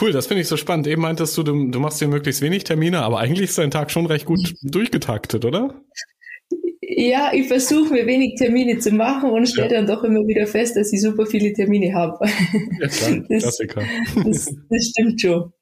Cool, 0.00 0.12
das 0.12 0.26
finde 0.26 0.42
ich 0.42 0.48
so 0.48 0.56
spannend. 0.56 0.86
Eben 0.86 1.02
meintest 1.02 1.36
du, 1.36 1.42
du, 1.42 1.70
du 1.70 1.80
machst 1.80 2.00
dir 2.00 2.08
möglichst 2.08 2.42
wenig 2.42 2.64
Termine, 2.64 3.02
aber 3.02 3.18
eigentlich 3.18 3.50
ist 3.50 3.58
dein 3.58 3.70
Tag 3.70 3.90
schon 3.90 4.06
recht 4.06 4.26
gut 4.26 4.54
durchgetaktet, 4.62 5.44
oder? 5.44 5.80
Ja, 6.80 7.32
ich 7.32 7.48
versuche 7.48 7.92
mir 7.92 8.06
wenig 8.06 8.36
Termine 8.36 8.78
zu 8.78 8.92
machen 8.92 9.30
und 9.30 9.48
stelle 9.48 9.70
ja. 9.70 9.76
dann 9.76 9.86
doch 9.86 10.04
immer 10.04 10.20
wieder 10.26 10.46
fest, 10.46 10.76
dass 10.76 10.92
ich 10.92 11.00
super 11.00 11.26
viele 11.26 11.52
Termine 11.52 11.94
habe. 11.94 12.18
Ja, 12.80 12.88
klar, 12.88 13.24
das, 13.28 13.42
Klassiker. 13.42 13.82
Das, 14.24 14.54
das 14.68 14.84
stimmt 14.86 15.20
schon. 15.20 15.52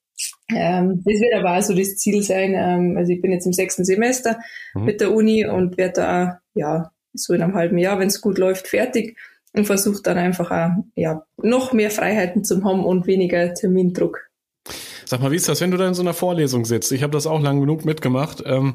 Ähm, 0.50 1.02
das 1.04 1.20
wird 1.20 1.34
aber 1.34 1.56
auch 1.56 1.62
so 1.62 1.74
das 1.74 1.96
Ziel 1.96 2.22
sein. 2.22 2.54
Ähm, 2.54 2.96
also 2.96 3.12
ich 3.12 3.20
bin 3.20 3.32
jetzt 3.32 3.46
im 3.46 3.52
sechsten 3.52 3.84
Semester 3.84 4.38
mhm. 4.74 4.84
mit 4.84 5.00
der 5.00 5.12
Uni 5.12 5.46
und 5.46 5.78
werde 5.78 5.92
da, 5.94 6.40
ja, 6.54 6.90
so 7.14 7.34
in 7.34 7.42
einem 7.42 7.54
halben 7.54 7.78
Jahr, 7.78 7.98
wenn 7.98 8.08
es 8.08 8.20
gut 8.20 8.38
läuft, 8.38 8.68
fertig 8.68 9.16
und 9.52 9.66
versucht 9.66 10.06
dann 10.06 10.18
einfach 10.18 10.50
auch, 10.50 10.84
ja, 10.94 11.24
noch 11.36 11.72
mehr 11.72 11.90
Freiheiten 11.90 12.44
zu 12.44 12.64
haben 12.64 12.84
und 12.84 13.06
weniger 13.06 13.54
Termindruck. 13.54 14.28
Sag 15.04 15.20
mal, 15.20 15.30
wie 15.30 15.36
ist 15.36 15.48
das, 15.48 15.60
wenn 15.60 15.70
du 15.70 15.76
da 15.76 15.86
in 15.86 15.94
so 15.94 16.02
einer 16.02 16.14
Vorlesung 16.14 16.64
sitzt? 16.64 16.92
Ich 16.92 17.02
habe 17.02 17.12
das 17.12 17.26
auch 17.26 17.40
lang 17.40 17.60
genug 17.60 17.84
mitgemacht. 17.84 18.42
Ähm, 18.46 18.74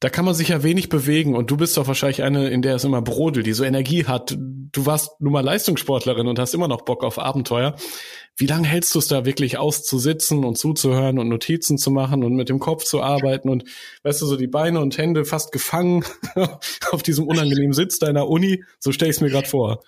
da 0.00 0.10
kann 0.10 0.24
man 0.24 0.34
sich 0.34 0.48
ja 0.48 0.62
wenig 0.62 0.88
bewegen 0.88 1.34
und 1.34 1.50
du 1.50 1.56
bist 1.56 1.76
doch 1.76 1.88
wahrscheinlich 1.88 2.22
eine, 2.22 2.48
in 2.50 2.62
der 2.62 2.76
es 2.76 2.84
immer 2.84 3.02
brodelt, 3.02 3.46
die 3.46 3.52
so 3.52 3.64
Energie 3.64 4.04
hat. 4.06 4.36
Du 4.38 4.86
warst 4.86 5.20
nun 5.20 5.32
mal 5.32 5.44
Leistungssportlerin 5.44 6.28
und 6.28 6.38
hast 6.38 6.54
immer 6.54 6.68
noch 6.68 6.82
Bock 6.82 7.02
auf 7.02 7.18
Abenteuer. 7.18 7.74
Wie 8.36 8.46
lange 8.46 8.68
hältst 8.68 8.94
du 8.94 9.00
es 9.00 9.08
da 9.08 9.24
wirklich 9.24 9.58
aus 9.58 9.82
zu 9.82 9.98
sitzen 9.98 10.44
und 10.44 10.56
zuzuhören 10.56 11.18
und 11.18 11.28
Notizen 11.28 11.78
zu 11.78 11.90
machen 11.90 12.22
und 12.22 12.36
mit 12.36 12.48
dem 12.48 12.60
Kopf 12.60 12.84
zu 12.84 13.02
arbeiten 13.02 13.48
und 13.48 13.64
weißt 14.04 14.22
du, 14.22 14.26
so 14.26 14.36
die 14.36 14.46
Beine 14.46 14.78
und 14.78 14.96
Hände 14.96 15.24
fast 15.24 15.50
gefangen 15.50 16.04
auf 16.92 17.02
diesem 17.02 17.26
unangenehmen 17.26 17.72
Sitz 17.72 17.98
deiner 17.98 18.28
Uni? 18.28 18.62
So 18.78 18.92
stell 18.92 19.10
ich 19.10 19.16
es 19.16 19.20
mir 19.20 19.30
gerade 19.30 19.48
vor. 19.48 19.82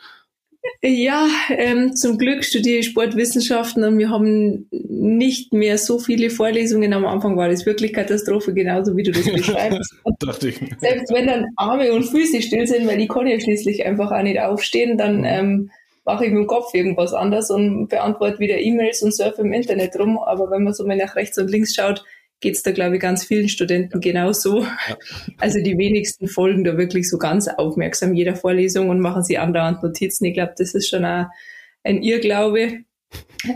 Ja, 0.83 1.29
ähm, 1.51 1.95
zum 1.95 2.17
Glück 2.17 2.45
studiere 2.45 2.79
ich 2.79 2.87
Sportwissenschaften 2.87 3.85
und 3.85 3.99
wir 3.99 4.09
haben 4.09 4.67
nicht 4.71 5.53
mehr 5.53 5.77
so 5.77 5.99
viele 5.99 6.31
Vorlesungen. 6.31 6.93
Am 6.93 7.07
Anfang 7.07 7.37
war 7.37 7.49
das 7.49 7.67
wirklich 7.67 7.93
Katastrophe, 7.93 8.55
genauso 8.55 8.97
wie 8.97 9.03
du 9.03 9.13
das 9.13 9.31
beschreibst. 9.31 9.95
Dachte 10.21 10.49
ich. 10.49 10.61
Selbst 10.79 11.13
wenn 11.13 11.27
dann 11.27 11.47
Arme 11.57 11.93
und 11.93 12.05
Füße 12.05 12.41
still 12.43 12.67
sind, 12.67 12.87
weil 12.87 13.01
ich 13.01 13.09
kann 13.09 13.27
ja 13.27 13.39
schließlich 13.39 13.85
einfach 13.85 14.11
auch 14.11 14.23
nicht 14.23 14.41
aufstehen, 14.41 14.97
dann 14.97 15.19
mhm. 15.19 15.25
ähm, 15.25 15.71
mache 16.05 16.25
ich 16.25 16.31
mit 16.31 16.41
dem 16.41 16.47
Kopf 16.47 16.73
irgendwas 16.75 17.13
anders 17.13 17.51
und 17.51 17.89
beantworte 17.89 18.39
wieder 18.39 18.59
E-Mails 18.59 19.03
und 19.03 19.15
surfe 19.15 19.43
im 19.43 19.53
Internet 19.53 19.99
rum. 19.99 20.19
Aber 20.19 20.51
wenn 20.51 20.65
man 20.65 20.73
so 20.73 20.87
mal 20.87 20.97
nach 20.97 21.15
rechts 21.17 21.39
und 21.39 21.51
links 21.51 21.75
schaut, 21.75 22.05
geht's 22.41 22.63
da, 22.63 22.73
glaube 22.73 22.97
ich, 22.97 23.03
ganz 23.03 23.25
vielen 23.25 23.49
Studenten 23.49 24.01
genauso. 24.01 24.63
Ja. 24.63 24.97
Also 25.39 25.63
die 25.63 25.79
wenigsten 25.79 26.29
folgen 26.29 26.65
da 26.65 26.77
wirklich 26.77 27.09
so 27.09 27.19
ganz 27.19 27.49
aufmerksam 27.49 28.15
jeder 28.15 28.37
Vorlesung 28.37 28.89
und 28.89 29.01
machen 29.01 29.23
sie 29.23 29.39
andauernd 29.39 29.83
Notizen. 29.83 30.25
Ich 30.25 30.35
glaube, 30.35 30.55
das 30.57 30.75
ist 30.75 30.89
schon 30.89 31.05
ein 31.05 32.03
Irrglaube. 32.03 32.85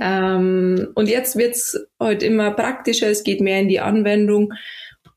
Ähm, 0.00 0.88
und 0.95 1.09
jetzt 1.09 1.37
wird's 1.37 1.79
halt 2.00 2.23
immer 2.23 2.50
praktischer, 2.53 3.09
es 3.09 3.25
geht 3.25 3.41
mehr 3.41 3.61
in 3.61 3.69
die 3.69 3.81
Anwendung. 3.81 4.53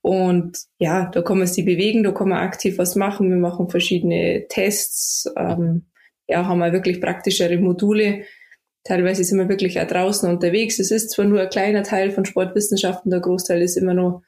Und 0.01 0.57
ja, 0.79 1.09
da 1.11 1.21
kann 1.21 1.37
man 1.37 1.47
sich 1.47 1.65
bewegen, 1.65 2.03
da 2.03 2.11
kann 2.11 2.29
man 2.29 2.39
aktiv 2.39 2.77
was 2.77 2.95
machen. 2.95 3.29
Wir 3.29 3.37
machen 3.37 3.69
verschiedene 3.69 4.45
Tests, 4.47 5.29
ähm, 5.37 5.87
ja, 6.27 6.45
haben 6.45 6.59
wir 6.59 6.71
wirklich 6.71 7.01
praktischere 7.01 7.57
Module, 7.57 8.23
teilweise 8.87 9.23
sind 9.23 9.37
wir 9.37 9.49
wirklich 9.49 9.79
auch 9.79 9.87
draußen 9.87 10.29
unterwegs. 10.29 10.79
Es 10.79 10.91
ist 10.91 11.11
zwar 11.11 11.25
nur 11.25 11.41
ein 11.41 11.49
kleiner 11.49 11.83
Teil 11.83 12.11
von 12.11 12.25
Sportwissenschaften, 12.25 13.11
der 13.11 13.19
Großteil 13.19 13.61
ist 13.61 13.75
immer 13.75 13.93
nur 13.93 14.23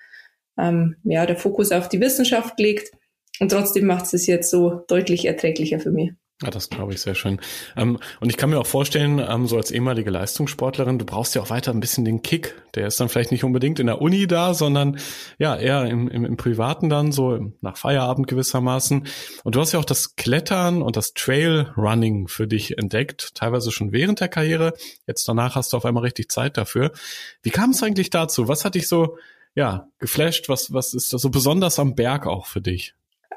ähm, 0.57 0.97
ja, 1.03 1.25
der 1.25 1.37
Fokus 1.37 1.71
auf 1.71 1.87
die 1.87 2.01
Wissenschaft 2.01 2.57
gelegt. 2.57 2.91
Und 3.39 3.51
trotzdem 3.51 3.85
macht 3.85 4.13
es 4.13 4.27
jetzt 4.27 4.51
so 4.51 4.83
deutlich 4.87 5.25
erträglicher 5.25 5.79
für 5.79 5.91
mich. 5.91 6.11
Ja, 6.41 6.51
das 6.51 6.69
glaube 6.69 6.93
ich 6.93 7.01
sehr 7.01 7.15
schön. 7.15 7.41
Ähm, 7.75 7.99
und 8.21 8.29
ich 8.29 8.37
kann 8.37 8.49
mir 8.49 8.59
auch 8.59 8.65
vorstellen, 8.65 9.19
ähm, 9.19 9.45
so 9.45 9.57
als 9.57 9.71
ehemalige 9.71 10.09
Leistungssportlerin, 10.09 10.97
du 10.97 11.03
brauchst 11.03 11.35
ja 11.35 11.41
auch 11.41 11.49
weiter 11.49 11.71
ein 11.71 11.81
bisschen 11.81 12.05
den 12.05 12.21
Kick. 12.21 12.55
Der 12.75 12.87
ist 12.87 12.97
dann 12.97 13.09
vielleicht 13.09 13.31
nicht 13.31 13.43
unbedingt 13.43 13.77
in 13.79 13.87
der 13.87 14.01
Uni 14.01 14.25
da, 14.25 14.53
sondern 14.53 14.99
ja 15.37 15.57
eher 15.57 15.85
im, 15.87 16.07
im, 16.07 16.23
im 16.23 16.37
Privaten 16.37 16.87
dann, 16.87 17.11
so 17.11 17.51
nach 17.59 17.75
Feierabend 17.75 18.27
gewissermaßen. 18.27 19.05
Und 19.43 19.55
du 19.55 19.59
hast 19.59 19.73
ja 19.73 19.79
auch 19.79 19.85
das 19.85 20.15
Klettern 20.15 20.81
und 20.81 20.95
das 20.95 21.13
Trailrunning 21.13 22.29
für 22.29 22.47
dich 22.47 22.77
entdeckt, 22.77 23.35
teilweise 23.35 23.69
schon 23.71 23.91
während 23.91 24.21
der 24.21 24.29
Karriere. 24.29 24.73
Jetzt 25.07 25.27
danach 25.27 25.55
hast 25.55 25.73
du 25.73 25.77
auf 25.77 25.83
einmal 25.83 26.03
richtig 26.03 26.31
Zeit 26.31 26.55
dafür. 26.55 26.93
Wie 27.43 27.49
kam 27.49 27.71
es 27.71 27.83
eigentlich 27.83 28.11
dazu? 28.11 28.47
Was 28.47 28.63
hat 28.63 28.75
dich 28.75 28.87
so 28.87 29.17
ja 29.55 29.89
geflasht? 29.99 30.47
Was 30.47 30.71
was 30.71 30.93
ist 30.93 31.11
das 31.11 31.21
so 31.21 31.31
besonders 31.31 31.79
am 31.79 31.95
Berg 31.95 32.27
auch 32.27 32.45
für 32.45 32.61
dich? 32.61 32.93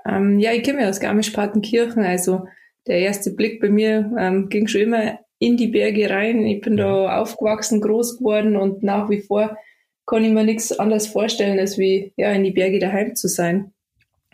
Ähm, 0.06 0.38
ja, 0.38 0.52
ich 0.52 0.62
komme 0.62 0.82
ja 0.82 0.88
aus 0.88 1.00
Garmisch-Partenkirchen, 1.00 2.04
also 2.04 2.47
der 2.86 2.98
erste 2.98 3.32
Blick 3.32 3.60
bei 3.60 3.68
mir 3.68 4.12
ähm, 4.18 4.48
ging 4.48 4.66
schon 4.66 4.82
immer 4.82 5.18
in 5.38 5.56
die 5.56 5.68
Berge 5.68 6.08
rein. 6.10 6.46
Ich 6.46 6.60
bin 6.60 6.76
da 6.76 7.20
aufgewachsen, 7.20 7.80
groß 7.80 8.18
geworden 8.18 8.56
und 8.56 8.82
nach 8.82 9.10
wie 9.10 9.20
vor 9.20 9.56
kann 10.06 10.24
ich 10.24 10.32
mir 10.32 10.44
nichts 10.44 10.78
anderes 10.78 11.06
vorstellen, 11.06 11.58
als 11.58 11.78
wie 11.78 12.12
ja 12.16 12.32
in 12.32 12.44
die 12.44 12.50
Berge 12.50 12.78
daheim 12.78 13.14
zu 13.14 13.28
sein. 13.28 13.72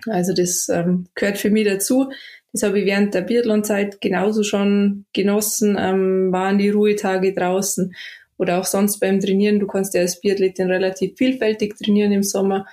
Also 0.07 0.33
das 0.33 0.69
ähm, 0.69 1.07
gehört 1.15 1.39
für 1.39 1.51
mich 1.51 1.67
dazu. 1.67 2.11
Das 2.53 2.63
habe 2.63 2.81
ich 2.81 2.87
während 2.87 3.15
der 3.15 3.23
Biathlon-Zeit 3.23 4.01
genauso 4.01 4.43
schon 4.43 5.05
genossen, 5.13 5.77
ähm, 5.79 6.33
waren 6.33 6.59
die 6.59 6.71
Ruhetage 6.71 7.35
draußen 7.35 7.95
oder 8.39 8.59
auch 8.59 8.65
sonst 8.65 9.01
beim 9.01 9.21
Trainieren. 9.21 9.61
Du 9.61 9.67
kannst 9.67 9.95
ja 9.95 10.01
als 10.01 10.21
Biathletin 10.21 10.71
relativ 10.71 11.17
vielfältig 11.17 11.77
trainieren 11.77 12.13
im 12.13 12.23
Sommer. 12.23 12.67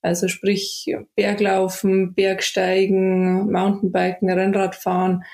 Also 0.00 0.28
sprich 0.28 0.94
Berglaufen, 1.16 2.14
Bergsteigen, 2.14 3.50
Mountainbiken, 3.50 4.30
Rennradfahren 4.30 5.24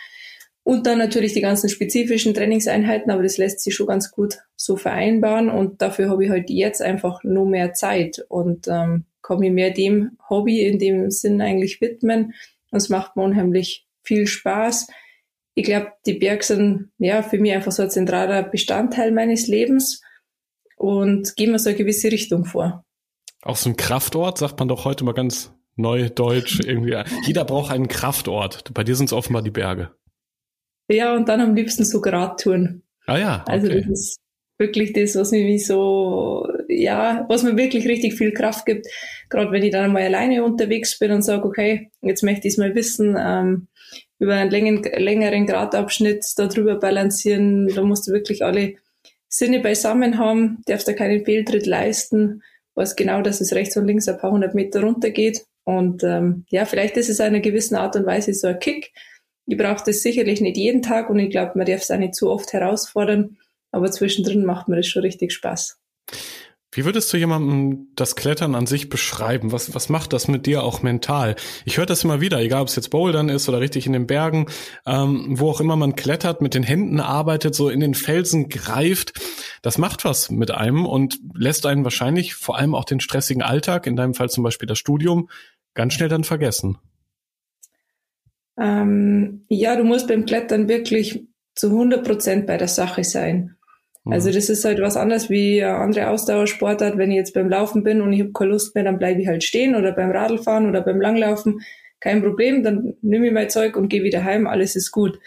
und 0.64 0.86
dann 0.86 0.98
natürlich 0.98 1.34
die 1.34 1.42
ganzen 1.42 1.68
spezifischen 1.68 2.32
Trainingseinheiten, 2.32 3.12
aber 3.12 3.22
das 3.22 3.36
lässt 3.36 3.60
sich 3.60 3.74
schon 3.74 3.86
ganz 3.86 4.10
gut 4.10 4.38
so 4.56 4.76
vereinbaren 4.76 5.50
und 5.50 5.82
dafür 5.82 6.08
habe 6.08 6.24
ich 6.24 6.30
halt 6.30 6.48
jetzt 6.48 6.80
einfach 6.80 7.22
nur 7.22 7.46
mehr 7.46 7.74
Zeit 7.74 8.24
und 8.28 8.66
ähm, 8.68 9.04
kann 9.20 9.40
mich 9.40 9.52
mehr 9.52 9.70
dem 9.70 10.16
Hobby 10.30 10.62
in 10.62 10.78
dem 10.78 11.10
Sinn 11.10 11.40
eigentlich 11.42 11.80
widmen. 11.80 12.34
Und 12.70 12.78
es 12.78 12.88
macht 12.88 13.16
mir 13.16 13.24
unheimlich 13.24 13.86
viel 14.02 14.26
Spaß. 14.26 14.88
Ich 15.54 15.64
glaube, 15.64 15.92
die 16.06 16.14
Berge 16.14 16.44
sind 16.44 16.90
ja 16.98 17.22
für 17.22 17.38
mich 17.38 17.52
einfach 17.52 17.72
so 17.72 17.82
ein 17.82 17.90
zentraler 17.90 18.42
Bestandteil 18.42 19.12
meines 19.12 19.46
Lebens 19.46 20.02
und 20.76 21.36
geben 21.36 21.52
mir 21.52 21.58
so 21.58 21.68
eine 21.68 21.78
gewisse 21.78 22.10
Richtung 22.10 22.44
vor. 22.44 22.84
Auch 23.44 23.56
so 23.56 23.68
ein 23.68 23.76
Kraftort, 23.76 24.38
sagt 24.38 24.58
man 24.58 24.68
doch 24.68 24.86
heute 24.86 25.04
mal 25.04 25.12
ganz 25.12 25.52
neudeutsch 25.76 26.60
irgendwie. 26.64 26.96
Jeder 27.26 27.44
braucht 27.44 27.70
einen 27.70 27.88
Kraftort. 27.88 28.72
Bei 28.72 28.84
dir 28.84 28.96
sind 28.96 29.06
es 29.06 29.12
offenbar 29.12 29.42
die 29.42 29.50
Berge. 29.50 29.90
Ja, 30.88 31.14
und 31.14 31.28
dann 31.28 31.42
am 31.42 31.54
liebsten 31.54 31.84
so 31.84 31.98
Radtouren. 31.98 32.82
Ah 33.06 33.18
ja. 33.18 33.42
Okay. 33.42 33.52
Also 33.52 33.68
das 33.68 33.86
ist 33.86 34.20
wirklich 34.56 34.94
das, 34.94 35.14
was 35.14 35.30
mich 35.32 35.66
so, 35.66 36.48
ja, 36.68 37.26
was 37.28 37.42
mir 37.42 37.56
wirklich 37.56 37.86
richtig 37.86 38.14
viel 38.14 38.32
Kraft 38.32 38.64
gibt. 38.64 38.86
Gerade 39.28 39.52
wenn 39.52 39.62
ich 39.62 39.72
dann 39.72 39.92
mal 39.92 40.02
alleine 40.02 40.42
unterwegs 40.42 40.98
bin 40.98 41.10
und 41.10 41.22
sage, 41.22 41.44
okay, 41.44 41.90
jetzt 42.00 42.22
möchte 42.22 42.48
ich 42.48 42.54
es 42.54 42.58
mal 42.58 42.74
wissen, 42.74 43.14
ähm, 43.18 43.68
über 44.18 44.34
einen 44.34 44.50
längeren, 44.50 44.82
längeren 44.82 45.46
Gradabschnitt 45.46 46.24
darüber 46.36 46.76
balancieren. 46.76 47.68
Da 47.68 47.82
musst 47.82 48.08
du 48.08 48.12
wirklich 48.12 48.42
alle 48.42 48.76
Sinne 49.28 49.60
beisammen 49.60 50.18
haben, 50.18 50.62
darfst 50.66 50.88
da 50.88 50.94
keinen 50.94 51.26
Fehltritt 51.26 51.66
leisten 51.66 52.42
weiß 52.74 52.96
genau, 52.96 53.22
dass 53.22 53.40
es 53.40 53.52
rechts 53.52 53.76
und 53.76 53.86
links 53.86 54.08
ein 54.08 54.18
paar 54.18 54.32
hundert 54.32 54.54
Meter 54.54 54.82
runter 54.82 55.10
geht. 55.10 55.44
Und 55.64 56.04
ähm, 56.04 56.44
ja, 56.50 56.64
vielleicht 56.64 56.96
ist 56.96 57.08
es 57.08 57.20
einer 57.20 57.40
gewissen 57.40 57.76
Art 57.76 57.96
und 57.96 58.06
Weise 58.06 58.34
so 58.34 58.48
ein 58.48 58.58
Kick. 58.58 58.92
Ich 59.46 59.56
brauche 59.56 59.84
das 59.84 60.02
sicherlich 60.02 60.40
nicht 60.40 60.56
jeden 60.56 60.82
Tag 60.82 61.10
und 61.10 61.18
ich 61.18 61.30
glaube, 61.30 61.52
man 61.56 61.66
darf 61.66 61.82
es 61.82 61.90
auch 61.90 61.98
nicht 61.98 62.14
zu 62.14 62.30
oft 62.30 62.52
herausfordern. 62.52 63.38
Aber 63.70 63.90
zwischendrin 63.90 64.44
macht 64.44 64.68
mir 64.68 64.76
das 64.76 64.86
schon 64.86 65.02
richtig 65.02 65.32
Spaß. 65.32 65.78
Wie 66.74 66.84
würdest 66.84 67.12
du 67.12 67.16
jemandem 67.16 67.86
das 67.94 68.16
Klettern 68.16 68.56
an 68.56 68.66
sich 68.66 68.88
beschreiben? 68.88 69.52
Was, 69.52 69.74
was 69.74 69.88
macht 69.88 70.12
das 70.12 70.26
mit 70.26 70.44
dir 70.44 70.64
auch 70.64 70.82
mental? 70.82 71.36
Ich 71.64 71.78
höre 71.78 71.86
das 71.86 72.02
immer 72.02 72.20
wieder, 72.20 72.40
egal 72.40 72.62
ob 72.62 72.68
es 72.68 72.74
jetzt 72.74 72.90
Bouldern 72.90 73.28
ist 73.28 73.48
oder 73.48 73.60
richtig 73.60 73.86
in 73.86 73.92
den 73.92 74.08
Bergen, 74.08 74.46
ähm, 74.84 75.38
wo 75.38 75.50
auch 75.50 75.60
immer 75.60 75.76
man 75.76 75.94
klettert, 75.94 76.40
mit 76.40 76.54
den 76.54 76.64
Händen 76.64 76.98
arbeitet, 76.98 77.54
so 77.54 77.68
in 77.68 77.78
den 77.78 77.94
Felsen 77.94 78.48
greift. 78.48 79.12
Das 79.62 79.78
macht 79.78 80.04
was 80.04 80.32
mit 80.32 80.50
einem 80.50 80.84
und 80.84 81.20
lässt 81.32 81.64
einen 81.64 81.84
wahrscheinlich 81.84 82.34
vor 82.34 82.58
allem 82.58 82.74
auch 82.74 82.84
den 82.84 82.98
stressigen 82.98 83.42
Alltag, 83.42 83.86
in 83.86 83.94
deinem 83.94 84.14
Fall 84.14 84.28
zum 84.28 84.42
Beispiel 84.42 84.66
das 84.66 84.78
Studium, 84.78 85.28
ganz 85.74 85.94
schnell 85.94 86.08
dann 86.08 86.24
vergessen. 86.24 86.78
Ähm, 88.58 89.44
ja, 89.48 89.76
du 89.76 89.84
musst 89.84 90.08
beim 90.08 90.26
Klettern 90.26 90.68
wirklich 90.68 91.24
zu 91.54 91.68
100 91.68 92.04
Prozent 92.04 92.46
bei 92.46 92.56
der 92.56 92.68
Sache 92.68 93.04
sein. 93.04 93.56
Also 94.06 94.28
mhm. 94.28 94.34
das 94.34 94.50
ist 94.50 94.64
halt 94.64 94.80
was 94.80 94.96
anderes 94.96 95.30
wie 95.30 95.62
andere 95.62 96.10
Ausdauersportart. 96.10 96.98
Wenn 96.98 97.10
ich 97.10 97.16
jetzt 97.16 97.34
beim 97.34 97.48
Laufen 97.48 97.82
bin 97.82 98.02
und 98.02 98.12
ich 98.12 98.20
habe 98.20 98.32
keine 98.32 98.50
Lust 98.50 98.74
mehr, 98.74 98.84
dann 98.84 98.98
bleibe 98.98 99.22
ich 99.22 99.28
halt 99.28 99.44
stehen 99.44 99.74
oder 99.74 99.92
beim 99.92 100.10
Radlfahren 100.10 100.68
oder 100.68 100.82
beim 100.82 101.00
Langlaufen. 101.00 101.60
Kein 102.00 102.22
Problem, 102.22 102.62
dann 102.62 102.94
nehme 103.00 103.28
ich 103.28 103.32
mein 103.32 103.48
Zeug 103.48 103.76
und 103.76 103.88
gehe 103.88 104.02
wieder 104.02 104.24
heim, 104.24 104.46
alles 104.46 104.76
ist 104.76 104.90
gut. 104.90 105.18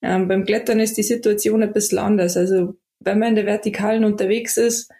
Ähm, 0.00 0.28
beim 0.28 0.44
Klettern 0.44 0.78
ist 0.78 0.96
die 0.96 1.02
Situation 1.02 1.62
ein 1.62 1.72
bisschen 1.72 1.98
anders. 1.98 2.36
Also 2.36 2.76
wenn 3.00 3.18
man 3.18 3.30
in 3.30 3.36
der 3.36 3.46
Vertikalen 3.46 4.04
unterwegs 4.04 4.56
ist, 4.56 4.90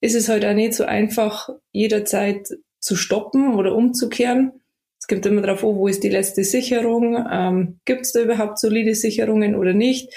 ist 0.00 0.14
es 0.14 0.28
halt 0.28 0.44
auch 0.44 0.54
nicht 0.54 0.74
so 0.74 0.84
einfach, 0.84 1.48
jederzeit 1.72 2.48
zu 2.78 2.94
stoppen 2.94 3.54
oder 3.54 3.74
umzukehren. 3.74 4.52
Es 4.98 5.08
kommt 5.08 5.26
immer 5.26 5.42
darauf 5.42 5.64
an, 5.64 5.74
wo 5.74 5.88
ist 5.88 6.04
die 6.04 6.08
letzte 6.08 6.44
Sicherung, 6.44 7.26
ähm, 7.30 7.80
gibt 7.84 8.02
es 8.02 8.12
da 8.12 8.20
überhaupt 8.20 8.58
solide 8.58 8.94
Sicherungen 8.94 9.56
oder 9.56 9.72
nicht 9.72 10.12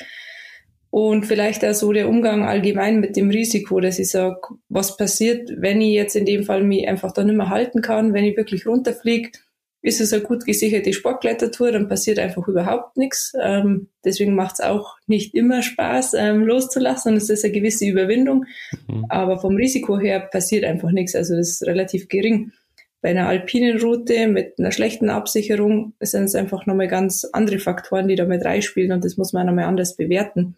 und 0.94 1.26
vielleicht 1.26 1.66
auch 1.66 1.74
so 1.74 1.92
der 1.92 2.08
Umgang 2.08 2.46
allgemein 2.46 3.00
mit 3.00 3.16
dem 3.16 3.32
Risiko, 3.32 3.80
dass 3.80 3.98
ich 3.98 4.12
sage, 4.12 4.38
was 4.70 4.96
passiert, 4.96 5.50
wenn 5.58 5.82
ich 5.82 5.96
jetzt 5.96 6.16
in 6.16 6.24
dem 6.24 6.44
Fall 6.44 6.64
mich 6.64 6.88
einfach 6.88 7.12
da 7.12 7.24
nicht 7.24 7.36
mehr 7.36 7.50
halten 7.50 7.82
kann, 7.82 8.14
wenn 8.14 8.26
ich 8.26 8.38
wirklich 8.38 8.68
runterfliege, 8.68 9.32
ist 9.82 10.02
es 10.02 10.14
eine 10.14 10.22
gut 10.22 10.46
gesicherte 10.46 10.94
Sportklettertour, 10.94 11.72
dann 11.72 11.88
passiert 11.88 12.20
einfach 12.20 12.48
überhaupt 12.48 12.98
nichts. 12.98 13.34
Ähm, 13.42 13.88
deswegen 14.06 14.36
macht 14.36 14.60
es 14.60 14.60
auch 14.60 14.98
nicht 15.08 15.34
immer 15.34 15.64
Spaß, 15.64 16.14
ähm, 16.14 16.46
loszulassen. 16.46 17.18
Es 17.18 17.28
ist 17.28 17.44
eine 17.44 17.54
gewisse 17.54 17.86
Überwindung. 17.88 18.46
Mhm. 18.88 19.08
Aber 19.10 19.40
vom 19.40 19.56
Risiko 19.56 19.98
her 19.98 20.20
passiert 20.20 20.64
einfach 20.64 20.92
nichts. 20.92 21.16
Also 21.16 21.36
das 21.36 21.50
ist 21.50 21.64
relativ 21.64 22.08
gering. 22.08 22.52
Bei 23.02 23.10
einer 23.10 23.28
alpinen 23.28 23.82
Route 23.82 24.28
mit 24.28 24.60
einer 24.60 24.72
schlechten 24.72 25.10
Absicherung 25.10 25.94
sind 26.02 26.26
es 26.26 26.36
einfach 26.36 26.68
nochmal 26.68 26.88
ganz 26.88 27.26
andere 27.34 27.58
Faktoren, 27.58 28.08
die 28.08 28.16
da 28.16 28.26
mit 28.26 28.46
reinspielen 28.46 28.92
und 28.92 29.04
das 29.04 29.18
muss 29.18 29.34
man 29.34 29.48
nochmal 29.48 29.66
anders 29.66 29.98
bewerten. 29.98 30.56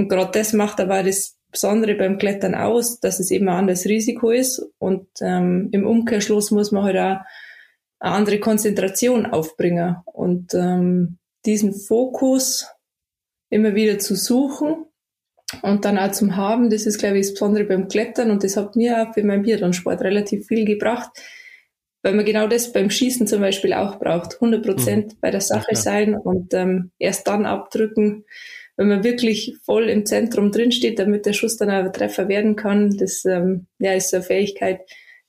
Und 0.00 0.08
gerade 0.08 0.30
das 0.32 0.54
macht 0.54 0.80
aber 0.80 1.02
das 1.02 1.36
Besondere 1.52 1.94
beim 1.94 2.16
Klettern 2.16 2.54
aus, 2.54 3.00
dass 3.00 3.20
es 3.20 3.30
eben 3.30 3.50
ein 3.50 3.56
anderes 3.58 3.84
Risiko 3.84 4.30
ist. 4.30 4.66
Und 4.78 5.06
ähm, 5.20 5.68
im 5.72 5.86
Umkehrschluss 5.86 6.50
muss 6.52 6.72
man 6.72 6.84
halt 6.84 6.96
auch 6.96 7.20
eine 7.98 8.14
andere 8.14 8.40
Konzentration 8.40 9.26
aufbringen. 9.26 9.96
Und 10.06 10.54
ähm, 10.54 11.18
diesen 11.44 11.74
Fokus 11.74 12.66
immer 13.50 13.74
wieder 13.74 13.98
zu 13.98 14.14
suchen 14.14 14.86
und 15.60 15.84
dann 15.84 15.98
auch 15.98 16.12
zum 16.12 16.34
Haben, 16.34 16.70
das 16.70 16.86
ist, 16.86 16.98
glaube 16.98 17.18
ich, 17.18 17.26
das 17.26 17.34
Besondere 17.34 17.64
beim 17.64 17.88
Klettern. 17.88 18.30
Und 18.30 18.42
das 18.42 18.56
hat 18.56 18.74
mir 18.74 19.02
auch 19.02 19.12
für 19.12 19.22
meinen 19.22 19.42
Biathlon-Sport 19.42 20.00
relativ 20.00 20.46
viel 20.46 20.64
gebracht, 20.64 21.10
weil 22.02 22.14
man 22.14 22.24
genau 22.24 22.46
das 22.46 22.72
beim 22.72 22.88
Schießen 22.88 23.26
zum 23.26 23.42
Beispiel 23.42 23.74
auch 23.74 23.98
braucht. 23.98 24.36
100 24.36 24.64
Prozent 24.64 25.12
mhm. 25.12 25.18
bei 25.20 25.30
der 25.30 25.42
Sache 25.42 25.76
sein 25.76 26.14
und 26.16 26.54
ähm, 26.54 26.90
erst 26.98 27.28
dann 27.28 27.44
abdrücken, 27.44 28.24
wenn 28.80 28.88
man 28.88 29.04
wirklich 29.04 29.58
voll 29.62 29.90
im 29.90 30.06
Zentrum 30.06 30.50
drinsteht, 30.50 30.98
damit 30.98 31.26
der 31.26 31.34
Schuss 31.34 31.58
dann 31.58 31.68
ein 31.68 31.92
Treffer 31.92 32.28
werden 32.28 32.56
kann, 32.56 32.96
das 32.96 33.26
ähm, 33.26 33.66
ja, 33.78 33.92
ist 33.92 34.08
so 34.08 34.16
eine 34.16 34.24
Fähigkeit, 34.24 34.80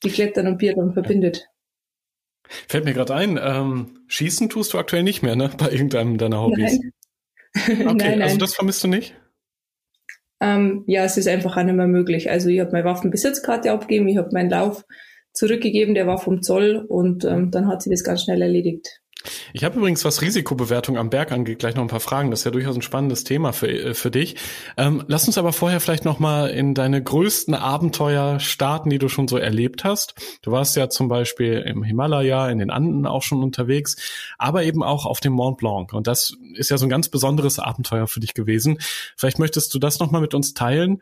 die 0.06 0.10
Klettern 0.10 0.48
und 0.48 0.58
Biathlon 0.58 0.94
verbindet. 0.94 1.50
Fällt 2.70 2.86
mir 2.86 2.94
gerade 2.94 3.14
ein, 3.14 3.38
ähm, 3.44 4.06
Schießen 4.08 4.48
tust 4.48 4.72
du 4.72 4.78
aktuell 4.78 5.04
nicht 5.04 5.22
mehr, 5.22 5.36
ne? 5.36 5.52
Bei 5.58 5.70
irgendeinem 5.70 6.18
deiner 6.18 6.42
Hobbys. 6.42 6.80
Nein. 6.80 6.94
Okay, 7.82 7.94
nein, 7.96 8.22
also 8.22 8.36
nein. 8.36 8.40
das 8.40 8.56
vermisst 8.56 8.86
du 8.86 8.88
nicht? 8.88 9.14
Ähm, 10.40 10.86
ja, 10.88 11.04
es 11.04 11.18
ist 11.18 11.28
einfach 11.28 11.58
auch 11.58 11.64
nicht 11.64 11.76
mehr 11.76 11.88
möglich. 11.88 12.32
Also 12.32 12.48
ich 12.48 12.62
habe 12.62 12.72
meine 12.72 12.86
Waffenbesitzkarte 12.86 13.70
abgegeben, 13.70 14.08
ich 14.08 14.16
habe 14.16 14.30
meinen 14.32 14.50
Lauf 14.50 14.86
zurückgegeben, 15.34 15.94
der 15.94 16.08
war 16.08 16.20
vom 16.20 16.42
Zoll 16.42 16.78
und 16.88 17.26
ähm, 17.26 17.52
dann 17.52 17.68
hat 17.68 17.82
sie 17.82 17.90
das 17.90 18.06
ganz 18.06 18.24
schnell 18.24 18.42
erledigt. 18.42 19.01
Ich 19.54 19.64
habe 19.64 19.78
übrigens, 19.78 20.04
was 20.06 20.22
Risikobewertung 20.22 20.98
am 20.98 21.10
Berg 21.10 21.32
angeht, 21.32 21.60
gleich 21.60 21.76
noch 21.76 21.84
ein 21.84 21.88
paar 21.88 22.00
Fragen. 22.00 22.32
Das 22.32 22.42
ist 22.42 22.46
ja 22.46 22.52
durchaus 22.52 22.76
ein 22.76 22.82
spannendes 22.82 23.24
Thema 23.24 23.54
für, 23.54 23.68
äh, 23.68 23.94
für 23.94 24.12
dich. 24.12 24.36
Ähm, 24.78 25.04
lass 25.08 25.28
uns 25.28 25.38
aber 25.38 25.54
vorher 25.54 25.80
vielleicht 25.80 26.06
noch 26.06 26.20
mal 26.20 26.50
in 26.50 26.74
deine 26.74 27.02
größten 27.02 27.54
Abenteuer 27.54 28.40
starten, 28.40 28.90
die 28.90 29.00
du 29.00 29.10
schon 29.10 29.28
so 29.28 29.38
erlebt 29.38 29.84
hast. 29.84 30.16
Du 30.42 30.52
warst 30.52 30.76
ja 30.76 30.90
zum 30.90 31.08
Beispiel 31.08 31.60
im 31.60 31.84
Himalaya, 31.84 32.50
in 32.50 32.60
den 32.60 32.70
Anden 32.70 33.06
auch 33.06 33.24
schon 33.24 33.44
unterwegs, 33.44 33.96
aber 34.38 34.64
eben 34.64 34.84
auch 34.84 35.06
auf 35.06 35.20
dem 35.20 35.34
Mont 35.34 35.58
Blanc. 35.58 35.94
Und 35.94 36.08
das 36.08 36.36
ist 36.56 36.70
ja 36.70 36.78
so 36.78 36.86
ein 36.86 36.90
ganz 36.90 37.10
besonderes 37.10 37.60
Abenteuer 37.60 38.08
für 38.08 38.20
dich 38.20 38.34
gewesen. 38.34 38.78
Vielleicht 39.16 39.40
möchtest 39.40 39.74
du 39.74 39.80
das 39.80 40.00
noch 40.00 40.12
mal 40.12 40.22
mit 40.22 40.34
uns 40.34 40.54
teilen. 40.54 41.02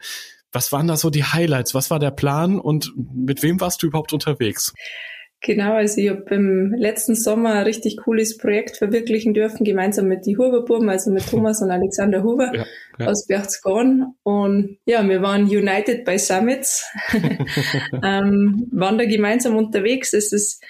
Was 0.51 0.71
waren 0.71 0.87
da 0.87 0.97
so 0.97 1.09
die 1.09 1.23
Highlights? 1.23 1.75
Was 1.75 1.91
war 1.91 1.99
der 1.99 2.11
Plan 2.11 2.59
und 2.59 2.91
mit 2.95 3.43
wem 3.43 3.61
warst 3.61 3.83
du 3.83 3.87
überhaupt 3.87 4.13
unterwegs? 4.13 4.73
Genau, 5.41 5.73
also 5.73 6.01
ich 6.01 6.09
habe 6.09 6.35
im 6.35 6.73
letzten 6.73 7.15
Sommer 7.15 7.53
ein 7.53 7.63
richtig 7.63 7.95
cooles 7.97 8.37
Projekt 8.37 8.75
verwirklichen 8.75 9.33
dürfen, 9.33 9.63
gemeinsam 9.63 10.07
mit 10.07 10.25
die 10.25 10.37
Huberburm, 10.37 10.89
also 10.89 11.11
mit 11.11 11.29
Thomas 11.29 11.61
und 11.61 11.71
Alexander 11.71 12.23
Huber 12.23 12.51
ja, 12.53 12.65
ja. 12.97 13.07
aus 13.07 13.25
Berchtesgaden. 13.25 14.15
Und 14.23 14.79
ja, 14.83 15.07
wir 15.07 15.21
waren 15.21 15.43
United 15.43 16.03
by 16.03 16.19
Summits, 16.19 16.85
ähm, 18.03 18.67
waren 18.71 18.97
da 18.97 19.05
gemeinsam 19.05 19.55
unterwegs. 19.55 20.11
Es 20.11 20.33
ist 20.33 20.61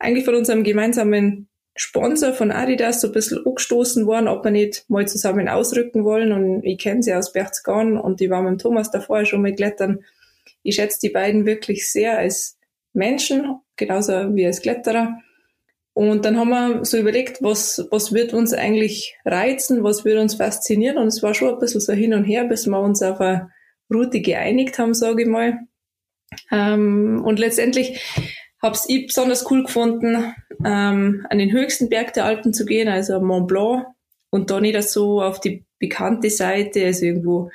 eigentlich 0.00 0.24
von 0.24 0.34
unserem 0.34 0.64
gemeinsamen 0.64 1.48
Sponsor 1.76 2.32
von 2.32 2.50
Adidas 2.50 3.02
so 3.02 3.08
ein 3.08 3.12
bisschen 3.12 3.46
angestoßen 3.46 4.06
worden, 4.06 4.26
ob 4.26 4.42
wir 4.42 4.50
nicht 4.50 4.90
mal 4.90 5.06
zusammen 5.06 5.48
ausrücken 5.48 6.02
wollen. 6.02 6.32
Und 6.32 6.64
ich 6.64 6.78
kenne 6.78 7.00
sie 7.00 7.14
aus 7.14 7.32
Berchtesgaden 7.32 7.96
und 7.96 8.18
die 8.18 8.30
war 8.30 8.42
mit 8.42 8.60
Thomas 8.60 8.90
davor 8.90 9.24
schon 9.24 9.42
mal 9.42 9.54
klettern. 9.54 10.00
Ich 10.64 10.74
schätze 10.74 10.98
die 11.00 11.10
beiden 11.10 11.46
wirklich 11.46 11.92
sehr 11.92 12.18
als 12.18 12.58
Menschen 12.92 13.60
genauso 13.76 14.34
wie 14.34 14.46
als 14.46 14.62
Kletterer. 14.62 15.18
Und 15.94 16.26
dann 16.26 16.38
haben 16.38 16.50
wir 16.50 16.84
so 16.84 16.98
überlegt, 16.98 17.42
was, 17.42 17.88
was 17.90 18.12
wird 18.12 18.34
uns 18.34 18.52
eigentlich 18.52 19.16
reizen, 19.24 19.82
was 19.82 20.04
wird 20.04 20.18
uns 20.18 20.34
faszinieren. 20.34 20.98
Und 20.98 21.06
es 21.06 21.22
war 21.22 21.32
schon 21.32 21.54
ein 21.54 21.58
bisschen 21.58 21.80
so 21.80 21.94
hin 21.94 22.12
und 22.12 22.24
her, 22.24 22.44
bis 22.44 22.66
wir 22.66 22.78
uns 22.78 23.02
auf 23.02 23.18
eine 23.20 23.50
Route 23.92 24.20
geeinigt 24.20 24.78
haben, 24.78 24.92
sage 24.92 25.22
ich 25.22 25.28
mal. 25.28 25.60
Ähm, 26.52 27.22
und 27.24 27.38
letztendlich 27.38 28.02
habe 28.62 28.76
ich 28.88 29.06
besonders 29.06 29.50
cool 29.50 29.62
gefunden, 29.62 30.34
ähm, 30.64 31.26
an 31.30 31.38
den 31.38 31.52
höchsten 31.52 31.88
Berg 31.88 32.12
der 32.12 32.26
Alpen 32.26 32.52
zu 32.52 32.66
gehen, 32.66 32.88
also 32.88 33.20
Mont 33.20 33.48
Blanc. 33.48 33.86
Und 34.28 34.50
da 34.50 34.60
nicht 34.60 34.82
so 34.82 35.22
auf 35.22 35.40
die 35.40 35.64
bekannte 35.78 36.28
Seite, 36.28 36.84
also 36.84 37.06
irgendwo 37.06 37.50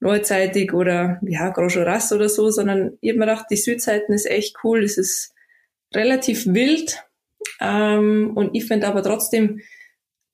nordseitig 0.00 0.74
oder 0.74 1.18
ja, 1.22 1.48
Grand 1.50 1.72
Joras 1.72 2.12
oder 2.12 2.28
so, 2.28 2.50
sondern 2.50 2.98
ich 3.00 3.10
habe 3.10 3.20
mir 3.20 3.26
gedacht, 3.26 3.46
die 3.50 3.56
Südseiten 3.56 4.12
ist 4.12 4.26
echt 4.26 4.56
cool. 4.64 4.84
Es 4.84 4.98
ist 4.98 5.32
relativ 5.96 6.46
wild 6.46 7.02
ähm, 7.60 8.32
und 8.34 8.54
ich 8.54 8.66
finde 8.66 8.86
aber 8.86 9.02
trotzdem 9.02 9.60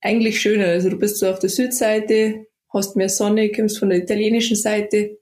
eigentlich 0.00 0.40
schöner. 0.40 0.66
Also 0.66 0.90
du 0.90 0.98
bist 0.98 1.18
so 1.18 1.28
auf 1.28 1.38
der 1.38 1.50
Südseite, 1.50 2.46
hast 2.72 2.96
mehr 2.96 3.08
Sonne, 3.08 3.52
kommst 3.52 3.78
von 3.78 3.90
der 3.90 3.98
italienischen 3.98 4.56
Seite 4.56 5.18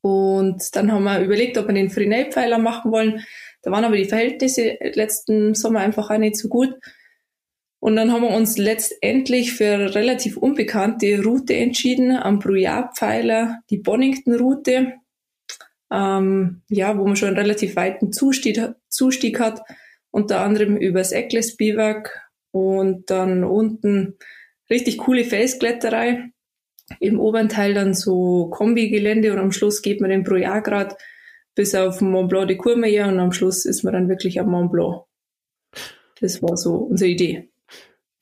und 0.00 0.74
dann 0.76 0.92
haben 0.92 1.04
wir 1.04 1.20
überlegt, 1.20 1.58
ob 1.58 1.66
wir 1.66 1.74
den 1.74 1.90
Frinell-Pfeiler 1.90 2.58
machen 2.58 2.92
wollen. 2.92 3.24
Da 3.62 3.70
waren 3.70 3.84
aber 3.84 3.96
die 3.96 4.04
Verhältnisse 4.04 4.78
letzten 4.80 5.54
Sommer 5.54 5.80
einfach 5.80 6.10
auch 6.10 6.18
nicht 6.18 6.36
so 6.36 6.48
gut. 6.48 6.74
Und 7.80 7.96
dann 7.96 8.12
haben 8.12 8.22
wir 8.22 8.30
uns 8.30 8.58
letztendlich 8.58 9.52
für 9.52 9.72
eine 9.72 9.94
relativ 9.94 10.36
unbekannte 10.36 11.22
Route 11.22 11.54
entschieden, 11.54 12.16
am 12.16 12.38
Bruyard-Pfeiler, 12.38 13.60
die 13.70 13.78
Bonington-Route 13.78 14.94
ähm, 15.90 16.62
ja, 16.68 16.96
wo 16.98 17.06
man 17.06 17.16
schon 17.16 17.28
einen 17.28 17.38
relativ 17.38 17.76
weiten 17.76 18.12
Zustieg, 18.12 18.60
Zustieg 18.88 19.40
hat, 19.40 19.62
unter 20.10 20.40
anderem 20.40 20.76
übers 20.76 21.12
Eckles 21.12 21.56
Biwak 21.56 22.28
und 22.50 23.10
dann 23.10 23.44
unten 23.44 24.16
richtig 24.70 24.98
coole 24.98 25.24
Felskletterei. 25.24 26.30
Im 27.00 27.20
oberen 27.20 27.48
Teil 27.48 27.74
dann 27.74 27.92
so 27.92 28.48
Kombi-Gelände 28.48 29.32
und 29.32 29.38
am 29.38 29.52
Schluss 29.52 29.82
geht 29.82 30.00
man 30.00 30.10
den 30.10 30.24
Brojagrad 30.24 30.96
bis 31.54 31.74
auf 31.74 32.00
Mont 32.00 32.30
Blanc 32.30 32.48
de 32.48 32.56
Courmayeur 32.56 33.08
und 33.08 33.18
am 33.18 33.32
Schluss 33.32 33.64
ist 33.64 33.82
man 33.82 33.92
dann 33.92 34.08
wirklich 34.08 34.40
am 34.40 34.50
Mont 34.50 34.72
Blanc. 34.72 35.02
Das 36.20 36.42
war 36.42 36.56
so 36.56 36.76
unsere 36.76 37.10
Idee. 37.10 37.50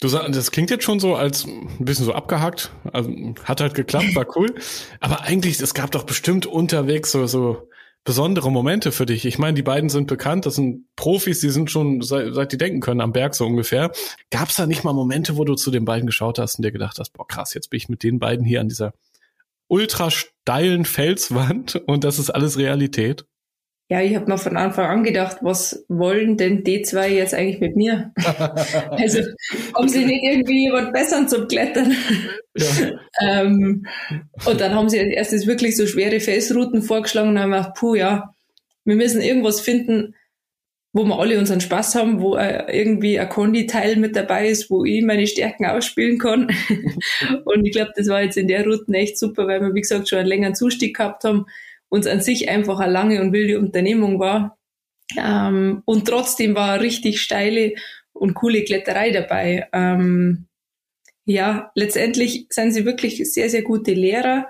Du 0.00 0.08
sagst, 0.08 0.36
das 0.36 0.50
klingt 0.50 0.70
jetzt 0.70 0.84
schon 0.84 1.00
so 1.00 1.14
als 1.16 1.46
ein 1.46 1.84
bisschen 1.84 2.04
so 2.04 2.12
abgehackt. 2.12 2.70
Also 2.92 3.10
hat 3.44 3.60
halt 3.60 3.74
geklappt, 3.74 4.14
war 4.14 4.36
cool. 4.36 4.54
Aber 5.00 5.22
eigentlich, 5.22 5.58
es 5.60 5.72
gab 5.72 5.90
doch 5.90 6.04
bestimmt 6.04 6.44
unterwegs 6.44 7.12
so, 7.12 7.26
so 7.26 7.68
besondere 8.04 8.52
Momente 8.52 8.92
für 8.92 9.06
dich. 9.06 9.24
Ich 9.24 9.38
meine, 9.38 9.54
die 9.54 9.62
beiden 9.62 9.88
sind 9.88 10.06
bekannt, 10.06 10.46
das 10.46 10.54
sind 10.54 10.84
Profis, 10.96 11.40
die 11.40 11.50
sind 11.50 11.70
schon 11.70 12.02
seit, 12.02 12.34
seit 12.34 12.52
die 12.52 12.58
denken 12.58 12.80
können 12.80 13.00
am 13.00 13.12
Berg 13.12 13.34
so 13.34 13.46
ungefähr. 13.46 13.90
Gab 14.30 14.50
es 14.50 14.56
da 14.56 14.66
nicht 14.66 14.84
mal 14.84 14.92
Momente, 14.92 15.36
wo 15.36 15.44
du 15.44 15.54
zu 15.54 15.70
den 15.70 15.84
beiden 15.84 16.06
geschaut 16.06 16.38
hast 16.38 16.56
und 16.56 16.64
dir 16.64 16.72
gedacht 16.72 16.98
hast, 16.98 17.12
boah 17.14 17.26
krass, 17.26 17.54
jetzt 17.54 17.70
bin 17.70 17.78
ich 17.78 17.88
mit 17.88 18.02
den 18.02 18.18
beiden 18.18 18.46
hier 18.46 18.60
an 18.60 18.68
dieser 18.68 18.92
ultra 19.66 20.10
steilen 20.10 20.84
Felswand 20.84 21.82
und 21.86 22.04
das 22.04 22.18
ist 22.18 22.30
alles 22.30 22.58
Realität? 22.58 23.26
Ja, 23.88 24.00
ich 24.00 24.16
habe 24.16 24.26
mir 24.26 24.36
von 24.36 24.56
Anfang 24.56 24.86
an 24.86 25.04
gedacht, 25.04 25.38
was 25.42 25.84
wollen 25.88 26.36
denn 26.36 26.64
die 26.64 26.82
zwei 26.82 27.08
jetzt 27.08 27.34
eigentlich 27.34 27.60
mit 27.60 27.76
mir? 27.76 28.12
also 28.90 29.20
haben 29.76 29.88
sie 29.88 30.04
nicht 30.04 30.24
irgendwie 30.24 30.64
jemand 30.64 30.92
Besseren 30.92 31.28
zum 31.28 31.46
Klettern? 31.46 31.94
Ja. 32.56 32.98
ähm, 33.20 33.86
und 34.44 34.60
dann 34.60 34.74
haben 34.74 34.88
sie 34.88 34.98
als 34.98 35.10
erstes 35.10 35.46
wirklich 35.46 35.76
so 35.76 35.86
schwere 35.86 36.18
Felsrouten 36.18 36.82
vorgeschlagen 36.82 37.28
und 37.28 37.38
haben 37.38 37.52
gedacht, 37.52 37.74
puh, 37.76 37.94
ja, 37.94 38.34
wir 38.84 38.96
müssen 38.96 39.20
irgendwas 39.20 39.60
finden, 39.60 40.16
wo 40.92 41.04
wir 41.04 41.18
alle 41.20 41.38
unseren 41.38 41.60
Spaß 41.60 41.94
haben, 41.94 42.20
wo 42.20 42.36
irgendwie 42.36 43.20
ein 43.20 43.28
Kondi-Teil 43.28 43.96
mit 43.96 44.16
dabei 44.16 44.48
ist, 44.48 44.68
wo 44.68 44.84
ich 44.84 45.04
meine 45.04 45.26
Stärken 45.28 45.66
ausspielen 45.66 46.18
kann. 46.18 46.50
und 47.44 47.64
ich 47.64 47.72
glaube, 47.72 47.92
das 47.94 48.08
war 48.08 48.22
jetzt 48.22 48.38
in 48.38 48.48
der 48.48 48.64
Route 48.64 48.92
echt 48.94 49.18
super, 49.18 49.46
weil 49.46 49.60
wir, 49.60 49.74
wie 49.74 49.82
gesagt, 49.82 50.08
schon 50.08 50.20
einen 50.20 50.28
längeren 50.28 50.54
Zustieg 50.56 50.96
gehabt 50.96 51.22
haben 51.22 51.46
uns 51.88 52.06
an 52.06 52.20
sich 52.20 52.48
einfach 52.48 52.80
eine 52.80 52.92
lange 52.92 53.20
und 53.20 53.32
wilde 53.32 53.58
Unternehmung 53.58 54.18
war. 54.18 54.58
Ähm, 55.16 55.82
und 55.84 56.08
trotzdem 56.08 56.54
war 56.54 56.80
richtig 56.80 57.20
steile 57.20 57.74
und 58.12 58.34
coole 58.34 58.64
Kletterei 58.64 59.10
dabei. 59.10 59.68
Ähm, 59.72 60.46
ja, 61.24 61.70
letztendlich 61.74 62.46
sind 62.50 62.72
sie 62.72 62.84
wirklich 62.84 63.32
sehr, 63.32 63.50
sehr 63.50 63.62
gute 63.62 63.92
Lehrer, 63.92 64.46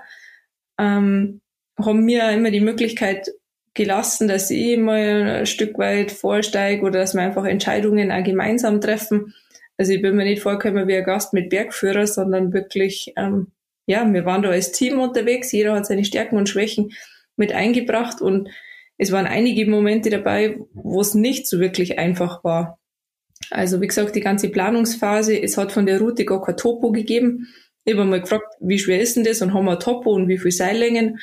ähm, 0.79 1.41
haben 1.79 2.05
mir 2.05 2.29
immer 2.31 2.51
die 2.51 2.61
Möglichkeit 2.61 3.29
gelassen, 3.73 4.27
dass 4.27 4.49
ich 4.49 4.77
mal 4.77 5.39
ein 5.39 5.45
Stück 5.45 5.77
weit 5.77 6.11
vorsteige 6.11 6.83
oder 6.83 6.99
dass 6.99 7.13
wir 7.13 7.21
einfach 7.21 7.45
Entscheidungen 7.45 8.11
auch 8.11 8.23
gemeinsam 8.23 8.81
treffen. 8.81 9.33
Also 9.77 9.93
ich 9.93 10.01
bin 10.01 10.15
mir 10.15 10.23
nicht 10.23 10.41
vorgekommen 10.41 10.87
wie 10.87 10.95
ein 10.95 11.03
Gast 11.03 11.33
mit 11.33 11.49
Bergführer, 11.49 12.07
sondern 12.07 12.53
wirklich, 12.53 13.13
ähm, 13.15 13.51
ja, 13.85 14.11
wir 14.11 14.25
waren 14.25 14.41
da 14.41 14.49
als 14.49 14.71
Team 14.71 14.99
unterwegs, 14.99 15.51
jeder 15.51 15.75
hat 15.75 15.85
seine 15.85 16.05
Stärken 16.05 16.37
und 16.37 16.49
Schwächen 16.49 16.91
mit 17.37 17.53
eingebracht 17.53 18.21
und 18.21 18.49
es 18.97 19.11
waren 19.11 19.27
einige 19.27 19.69
Momente 19.69 20.09
dabei, 20.09 20.57
wo 20.73 21.01
es 21.01 21.13
nicht 21.13 21.47
so 21.47 21.59
wirklich 21.59 21.99
einfach 21.99 22.43
war. 22.43 22.79
Also 23.51 23.79
wie 23.79 23.87
gesagt, 23.87 24.15
die 24.15 24.21
ganze 24.21 24.49
Planungsphase, 24.49 25.39
es 25.41 25.57
hat 25.57 25.71
von 25.71 25.85
der 25.85 25.99
Route 25.99 26.25
gar 26.25 26.41
kein 26.41 26.57
Topo 26.57 26.91
gegeben. 26.91 27.47
Ich 27.85 27.93
habe 27.93 28.05
mal 28.05 28.21
gefragt, 28.21 28.45
wie 28.59 28.79
schwer 28.79 28.99
ist 28.99 29.15
denn 29.15 29.23
das 29.23 29.41
und 29.41 29.53
haben 29.53 29.65
wir 29.65 29.73
ein 29.73 29.79
Topo 29.79 30.11
und 30.11 30.27
wie 30.27 30.39
viel 30.39 30.51
Seillängen? 30.51 31.19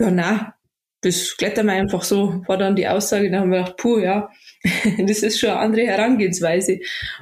Ja, 0.00 0.10
na, 0.10 0.54
das 1.02 1.36
klettern 1.36 1.66
wir 1.66 1.74
einfach 1.74 2.02
so, 2.02 2.42
war 2.46 2.56
dann 2.56 2.74
die 2.74 2.88
Aussage, 2.88 3.30
da 3.30 3.40
haben 3.40 3.50
wir 3.50 3.58
gedacht, 3.58 3.76
puh, 3.76 3.98
ja, 3.98 4.30
das 5.06 5.22
ist 5.22 5.38
schon 5.38 5.50
eine 5.50 5.60
andere 5.60 5.86
Herangehensweise. 5.86 6.80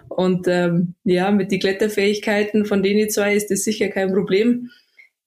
Und 0.09 0.47
ähm, 0.47 0.95
ja, 1.03 1.31
mit 1.33 1.51
den 1.51 1.61
Kletterfähigkeiten 1.61 2.65
von 2.65 2.83
denen 2.83 3.11
zwei 3.11 3.35
ist 3.35 3.51
das 3.51 3.65
sicher 3.65 3.89
kein 3.89 4.13
Problem 4.13 4.71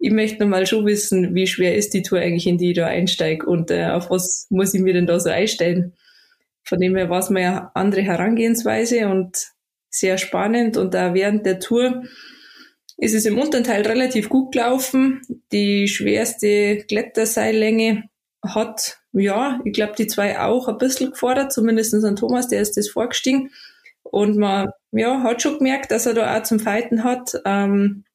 ich 0.05 0.11
möchte 0.11 0.43
noch 0.43 0.49
mal 0.49 0.67
schon 0.67 0.85
wissen, 0.85 1.33
wie 1.33 1.47
schwer 1.47 1.75
ist 1.75 1.95
die 1.95 2.03
Tour 2.03 2.19
eigentlich, 2.19 2.45
in 2.45 2.59
die 2.59 2.69
ich 2.69 2.75
da 2.75 2.85
einsteige 2.85 3.43
und 3.47 3.71
äh, 3.71 3.87
auf 3.87 4.11
was 4.11 4.45
muss 4.51 4.75
ich 4.75 4.81
mir 4.81 4.93
denn 4.93 5.07
da 5.07 5.19
so 5.19 5.31
einstellen. 5.31 5.95
Von 6.63 6.79
dem 6.79 6.95
her 6.95 7.09
war 7.09 7.19
es 7.19 7.31
mal 7.31 7.39
eine 7.39 7.75
andere 7.75 8.01
Herangehensweise 8.03 9.07
und 9.07 9.35
sehr 9.89 10.19
spannend 10.19 10.77
und 10.77 10.93
da 10.93 11.15
während 11.15 11.47
der 11.47 11.59
Tour 11.59 12.03
ist 12.97 13.15
es 13.15 13.25
im 13.25 13.39
unteren 13.39 13.63
Teil 13.63 13.81
relativ 13.81 14.29
gut 14.29 14.51
gelaufen. 14.51 15.21
Die 15.51 15.87
schwerste 15.87 16.85
Kletterseillänge 16.87 18.03
hat, 18.43 18.99
ja, 19.11 19.59
ich 19.65 19.73
glaube, 19.73 19.93
die 19.97 20.05
zwei 20.05 20.39
auch 20.39 20.67
ein 20.67 20.77
bisschen 20.77 21.11
gefordert, 21.11 21.51
zumindest 21.51 21.95
an 21.95 22.15
Thomas, 22.15 22.47
der 22.47 22.61
ist 22.61 22.77
das 22.77 22.89
vorgestiegen. 22.89 23.49
Und 24.03 24.37
man, 24.37 24.67
ja, 24.91 25.23
hat 25.23 25.41
schon 25.41 25.57
gemerkt, 25.57 25.89
dass 25.89 26.05
er 26.05 26.13
da 26.13 26.37
auch 26.37 26.43
zum 26.43 26.59
Fighten 26.59 27.03
hat. 27.03 27.41
Ähm, 27.43 28.05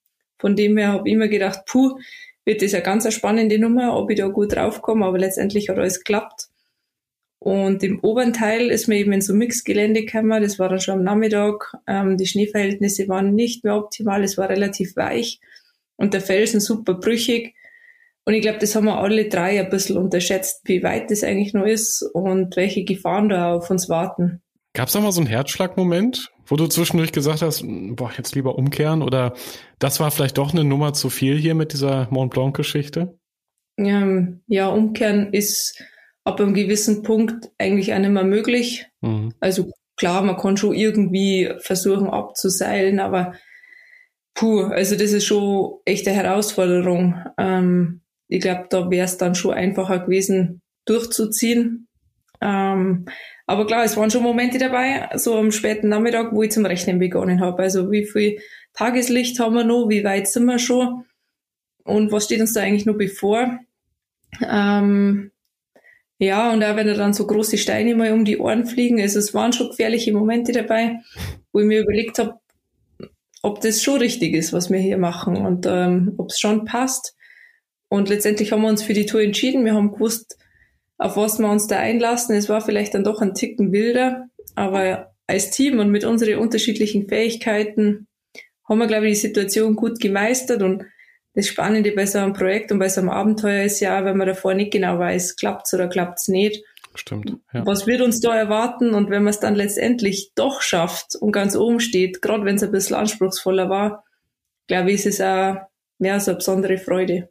von 0.40 0.56
dem 0.56 0.76
her 0.76 0.88
habe 0.88 1.08
ich 1.08 1.14
immer 1.14 1.28
gedacht, 1.28 1.60
puh, 1.66 1.98
wird 2.44 2.62
das 2.62 2.74
eine 2.74 2.82
ganz 2.82 3.12
spannende 3.12 3.58
Nummer, 3.58 3.96
ob 3.96 4.10
ich 4.10 4.18
da 4.18 4.28
gut 4.28 4.54
draufkomme, 4.54 5.04
aber 5.04 5.18
letztendlich 5.18 5.68
hat 5.68 5.78
alles 5.78 5.98
geklappt. 5.98 6.48
Und 7.38 7.82
im 7.82 8.00
oberen 8.00 8.34
Teil 8.34 8.70
ist 8.70 8.86
man 8.86 8.98
eben 8.98 9.12
in 9.12 9.22
so 9.22 9.32
Mixgelände 9.32 10.04
gekommen, 10.04 10.42
das 10.42 10.58
war 10.58 10.68
dann 10.68 10.80
schon 10.80 10.98
am 10.98 11.04
Nachmittag. 11.04 11.74
Ähm, 11.86 12.18
die 12.18 12.26
Schneeverhältnisse 12.26 13.08
waren 13.08 13.34
nicht 13.34 13.64
mehr 13.64 13.76
optimal, 13.76 14.22
es 14.22 14.36
war 14.36 14.50
relativ 14.50 14.94
weich 14.96 15.40
und 15.96 16.12
der 16.12 16.20
Felsen 16.20 16.60
super 16.60 16.94
brüchig. 16.94 17.54
Und 18.24 18.34
ich 18.34 18.42
glaube, 18.42 18.58
das 18.58 18.74
haben 18.74 18.84
wir 18.84 18.98
alle 18.98 19.28
drei 19.28 19.58
ein 19.58 19.70
bisschen 19.70 19.96
unterschätzt, 19.96 20.62
wie 20.64 20.82
weit 20.82 21.10
das 21.10 21.24
eigentlich 21.24 21.54
noch 21.54 21.64
ist 21.64 22.02
und 22.02 22.56
welche 22.56 22.84
Gefahren 22.84 23.30
da 23.30 23.54
auf 23.54 23.70
uns 23.70 23.88
warten. 23.88 24.42
Gab 24.74 24.88
es 24.88 24.92
da 24.92 25.00
mal 25.00 25.10
so 25.10 25.20
einen 25.20 25.28
Herzschlagmoment, 25.28 26.30
wo 26.50 26.56
du 26.56 26.66
zwischendurch 26.66 27.12
gesagt 27.12 27.42
hast, 27.42 27.64
boah, 27.64 28.10
jetzt 28.16 28.34
lieber 28.34 28.58
umkehren 28.58 29.02
oder 29.02 29.34
das 29.78 30.00
war 30.00 30.10
vielleicht 30.10 30.36
doch 30.36 30.52
eine 30.52 30.64
Nummer 30.64 30.92
zu 30.92 31.08
viel 31.08 31.38
hier 31.38 31.54
mit 31.54 31.72
dieser 31.72 32.08
Mont 32.10 32.32
Blanc-Geschichte? 32.34 33.16
Ähm, 33.78 34.42
ja, 34.48 34.68
umkehren 34.68 35.32
ist 35.32 35.82
ab 36.24 36.40
einem 36.40 36.52
gewissen 36.52 37.02
Punkt 37.02 37.50
eigentlich 37.56 37.94
auch 37.94 37.98
nicht 37.98 38.10
mehr 38.10 38.24
möglich. 38.24 38.86
Mhm. 39.00 39.32
Also 39.38 39.70
klar, 39.96 40.22
man 40.22 40.36
kann 40.36 40.56
schon 40.56 40.74
irgendwie 40.74 41.52
versuchen 41.60 42.08
abzuseilen, 42.08 42.98
aber 42.98 43.34
puh, 44.34 44.62
also 44.64 44.96
das 44.96 45.12
ist 45.12 45.26
schon 45.26 45.78
echt 45.84 46.06
eine 46.08 46.16
Herausforderung. 46.16 47.14
Ähm, 47.38 48.00
ich 48.26 48.40
glaube, 48.40 48.66
da 48.70 48.90
wäre 48.90 49.04
es 49.04 49.18
dann 49.18 49.34
schon 49.34 49.54
einfacher 49.54 50.00
gewesen, 50.00 50.62
durchzuziehen. 50.84 51.86
Ähm, 52.40 53.06
aber 53.50 53.66
klar, 53.66 53.82
es 53.82 53.96
waren 53.96 54.12
schon 54.12 54.22
Momente 54.22 54.58
dabei, 54.58 55.08
so 55.16 55.36
am 55.36 55.50
späten 55.50 55.88
Nachmittag, 55.88 56.32
wo 56.32 56.44
ich 56.44 56.52
zum 56.52 56.64
Rechnen 56.64 57.00
begonnen 57.00 57.40
habe. 57.40 57.64
Also 57.64 57.90
wie 57.90 58.06
viel 58.06 58.38
Tageslicht 58.74 59.40
haben 59.40 59.56
wir 59.56 59.64
noch, 59.64 59.88
wie 59.88 60.04
weit 60.04 60.28
sind 60.28 60.44
wir 60.44 60.60
schon 60.60 61.04
und 61.82 62.12
was 62.12 62.26
steht 62.26 62.40
uns 62.40 62.52
da 62.52 62.60
eigentlich 62.60 62.86
noch 62.86 62.96
bevor? 62.96 63.58
Ähm, 64.48 65.32
ja, 66.18 66.52
und 66.52 66.62
auch 66.62 66.76
wenn 66.76 66.86
da 66.86 66.94
dann 66.94 67.12
so 67.12 67.26
große 67.26 67.58
Steine 67.58 67.96
mal 67.96 68.12
um 68.12 68.24
die 68.24 68.38
Ohren 68.38 68.66
fliegen, 68.66 69.00
also 69.00 69.18
es 69.18 69.34
waren 69.34 69.52
schon 69.52 69.70
gefährliche 69.70 70.12
Momente 70.12 70.52
dabei, 70.52 71.00
wo 71.52 71.58
ich 71.58 71.66
mir 71.66 71.80
überlegt 71.80 72.20
habe, 72.20 72.38
ob 73.42 73.60
das 73.62 73.82
schon 73.82 73.98
richtig 73.98 74.32
ist, 74.34 74.52
was 74.52 74.70
wir 74.70 74.78
hier 74.78 74.96
machen 74.96 75.36
und 75.36 75.66
ähm, 75.66 76.14
ob 76.18 76.30
es 76.30 76.38
schon 76.38 76.66
passt. 76.66 77.16
Und 77.88 78.10
letztendlich 78.10 78.52
haben 78.52 78.62
wir 78.62 78.68
uns 78.68 78.84
für 78.84 78.94
die 78.94 79.06
Tour 79.06 79.22
entschieden. 79.22 79.64
Wir 79.64 79.74
haben 79.74 79.90
gewusst, 79.90 80.38
auf 81.00 81.16
was 81.16 81.38
wir 81.38 81.50
uns 81.50 81.66
da 81.66 81.78
einlassen. 81.78 82.36
Es 82.36 82.48
war 82.48 82.60
vielleicht 82.60 82.94
dann 82.94 83.04
doch 83.04 83.22
ein 83.22 83.34
Ticken 83.34 83.72
wilder, 83.72 84.26
aber 84.54 85.14
als 85.26 85.50
Team 85.50 85.78
und 85.78 85.90
mit 85.90 86.04
unseren 86.04 86.38
unterschiedlichen 86.38 87.08
Fähigkeiten 87.08 88.06
haben 88.68 88.78
wir, 88.78 88.86
glaube 88.86 89.06
ich, 89.08 89.14
die 89.14 89.26
Situation 89.28 89.76
gut 89.76 89.98
gemeistert 89.98 90.62
und 90.62 90.84
das 91.34 91.46
Spannende 91.46 91.92
bei 91.92 92.04
so 92.04 92.18
einem 92.18 92.34
Projekt 92.34 92.70
und 92.70 92.78
bei 92.78 92.88
so 92.88 93.00
einem 93.00 93.08
Abenteuer 93.08 93.64
ist 93.64 93.80
ja, 93.80 94.04
wenn 94.04 94.18
man 94.18 94.26
davor 94.26 94.52
nicht 94.52 94.72
genau 94.72 94.98
weiß, 94.98 95.36
klappt's 95.36 95.72
oder 95.72 95.88
klappt's 95.88 96.28
nicht. 96.28 96.62
Stimmt. 96.94 97.36
Ja. 97.54 97.64
Was 97.64 97.86
wird 97.86 98.02
uns 98.02 98.20
da 98.20 98.36
erwarten? 98.36 98.92
Und 98.92 99.08
wenn 99.10 99.22
man 99.22 99.30
es 99.30 99.40
dann 99.40 99.54
letztendlich 99.54 100.32
doch 100.34 100.60
schafft 100.60 101.14
und 101.14 101.32
ganz 101.32 101.56
oben 101.56 101.80
steht, 101.80 102.20
gerade 102.20 102.44
wenn 102.44 102.56
es 102.56 102.62
ein 102.62 102.72
bisschen 102.72 102.96
anspruchsvoller 102.96 103.70
war, 103.70 104.04
glaube 104.66 104.90
ich, 104.90 104.96
ist 104.96 105.06
es 105.06 105.20
auch 105.20 105.56
mehr 105.98 106.20
so 106.20 106.32
eine 106.32 106.38
besondere 106.38 106.78
Freude. 106.78 107.30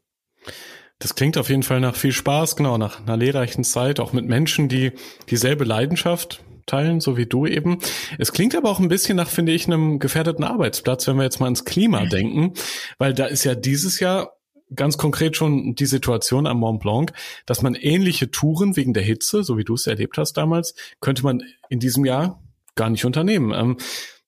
Das 0.99 1.15
klingt 1.15 1.37
auf 1.37 1.49
jeden 1.49 1.63
Fall 1.63 1.79
nach 1.79 1.95
viel 1.95 2.11
Spaß, 2.11 2.57
genau, 2.57 2.77
nach 2.77 3.01
einer 3.01 3.15
lehrreichen 3.15 3.63
Zeit, 3.63 4.01
auch 4.01 4.11
mit 4.11 4.25
Menschen, 4.25 4.67
die 4.67 4.91
dieselbe 5.29 5.63
Leidenschaft 5.63 6.43
teilen, 6.65 6.99
so 6.99 7.17
wie 7.17 7.25
du 7.25 7.45
eben. 7.45 7.79
Es 8.17 8.33
klingt 8.33 8.53
aber 8.55 8.69
auch 8.69 8.79
ein 8.79 8.89
bisschen 8.89 9.15
nach, 9.15 9.29
finde 9.29 9.53
ich, 9.53 9.65
einem 9.65 9.99
gefährdeten 9.99 10.43
Arbeitsplatz, 10.43 11.07
wenn 11.07 11.15
wir 11.15 11.23
jetzt 11.23 11.39
mal 11.39 11.47
ins 11.47 11.65
Klima 11.65 12.05
denken, 12.05 12.53
weil 12.97 13.13
da 13.13 13.25
ist 13.25 13.45
ja 13.45 13.55
dieses 13.55 13.99
Jahr 13.99 14.33
ganz 14.75 14.97
konkret 14.97 15.35
schon 15.35 15.73
die 15.73 15.85
Situation 15.85 16.45
am 16.45 16.59
Mont 16.59 16.81
Blanc, 16.81 17.13
dass 17.45 17.61
man 17.61 17.75
ähnliche 17.75 18.29
Touren 18.29 18.75
wegen 18.75 18.93
der 18.93 19.01
Hitze, 19.01 19.43
so 19.43 19.57
wie 19.57 19.63
du 19.63 19.73
es 19.73 19.87
erlebt 19.87 20.17
hast 20.17 20.33
damals, 20.33 20.75
könnte 20.99 21.23
man 21.23 21.41
in 21.69 21.79
diesem 21.79 22.05
Jahr 22.05 22.43
gar 22.75 22.89
nicht 22.89 23.05
unternehmen. 23.05 23.51
Ähm, 23.53 23.77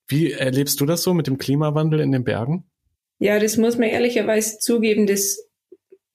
wie 0.08 0.32
erlebst 0.32 0.82
du 0.82 0.86
das 0.86 1.04
so 1.04 1.14
mit 1.14 1.28
dem 1.28 1.38
Klimawandel 1.38 2.00
in 2.00 2.12
den 2.12 2.24
Bergen? 2.24 2.66
Ja, 3.20 3.40
das 3.40 3.58
muss 3.58 3.78
man 3.78 3.90
ehrlicherweise 3.90 4.58
zugeben. 4.58 5.06
Das 5.06 5.38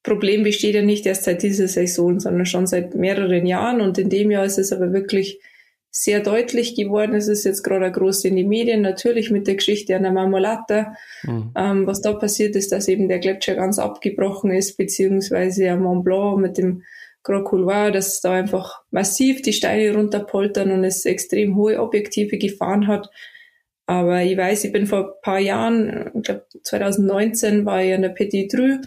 Problem 0.07 0.45
besteht 0.45 0.77
ja 0.77 0.83
nicht 0.83 1.05
erst 1.05 1.25
seit 1.25 1.43
dieser 1.43 1.67
Saison, 1.67 2.21
sondern 2.21 2.47
schon 2.47 2.69
seit 2.69 2.95
mehreren 2.95 3.45
Jahren. 3.45 3.81
Und 3.81 3.99
in 3.99 4.09
dem 4.09 4.31
Jahr 4.31 4.45
ist 4.45 4.57
es 4.57 4.73
aber 4.73 4.93
wirklich 4.93 5.41
sehr 5.91 6.21
deutlich 6.21 6.77
geworden. 6.77 7.17
Es 7.17 7.27
ist 7.27 7.45
jetzt 7.45 7.65
gerade 7.65 7.91
groß 7.91 8.25
in 8.27 8.37
die 8.37 8.45
Medien, 8.45 8.83
natürlich 8.83 9.33
mit 9.33 9.49
der 9.49 9.57
Geschichte 9.57 9.97
an 9.97 10.05
der 10.05 10.13
Marmolata. 10.13 10.95
Mhm. 11.25 11.51
Ähm, 11.57 11.87
was 11.89 12.03
da 12.03 12.13
passiert 12.13 12.55
ist, 12.55 12.71
dass 12.71 12.87
eben 12.87 13.09
der 13.09 13.19
Gletscher 13.19 13.57
ganz 13.57 13.81
abgebrochen 13.81 14.53
ist, 14.53 14.77
beziehungsweise 14.77 15.71
am 15.71 15.83
Mont 15.83 16.05
Blanc 16.05 16.41
mit 16.41 16.57
dem 16.57 16.85
Grand 17.25 17.45
Couloir, 17.45 17.91
dass 17.91 18.21
da 18.21 18.35
einfach 18.35 18.83
massiv 18.93 19.43
die 19.43 19.53
Steine 19.53 19.93
runterpoltern 19.93 20.71
und 20.71 20.85
es 20.85 21.05
extrem 21.05 21.57
hohe 21.57 21.81
Objektive 21.81 22.39
gefahren 22.39 22.87
hat. 22.87 23.11
Aber 23.87 24.23
ich 24.23 24.37
weiß, 24.37 24.63
ich 24.63 24.73
bin 24.73 24.87
vor 24.87 24.99
ein 24.99 25.21
paar 25.23 25.41
Jahren, 25.41 26.13
ich 26.15 26.23
glaube 26.23 26.47
2019 26.63 27.67
war 27.67 27.83
ich 27.83 27.93
an 27.93 28.03
der 28.03 28.11
Petit 28.11 28.53
Drü 28.53 28.79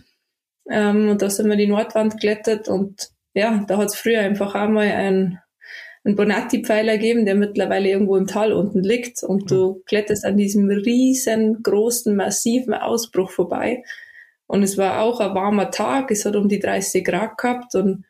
ähm, 0.70 1.10
und 1.10 1.22
da 1.22 1.30
sind 1.30 1.50
wir 1.50 1.56
die 1.56 1.68
Nordwand 1.68 2.14
geklettert 2.14 2.68
und 2.68 3.10
ja, 3.34 3.64
da 3.68 3.78
hat 3.78 3.88
es 3.88 3.96
früher 3.96 4.22
einfach 4.22 4.56
einmal 4.56 4.88
ein 4.88 5.40
einen 6.04 6.16
Bonatti-Pfeiler 6.16 6.98
geben, 6.98 7.26
der 7.26 7.36
mittlerweile 7.36 7.90
irgendwo 7.90 8.16
im 8.16 8.28
Tal 8.28 8.54
unten 8.54 8.82
liegt 8.82 9.24
und 9.24 9.52
du 9.52 9.74
mhm. 9.74 9.86
kletterst 9.86 10.26
an 10.26 10.38
diesem 10.38 10.70
riesengroßen, 10.70 12.16
massiven 12.16 12.74
Ausbruch 12.74 13.32
vorbei. 13.32 13.84
Und 14.48 14.64
es 14.64 14.78
war 14.78 15.02
auch 15.02 15.20
ein 15.20 15.36
warmer 15.36 15.72
Tag, 15.72 16.10
es 16.12 16.26
hat 16.26 16.36
um 16.36 16.48
die 16.48 16.60
30 16.60 17.06
Grad 17.06 17.38
gehabt 17.38 17.76
und 17.76 18.06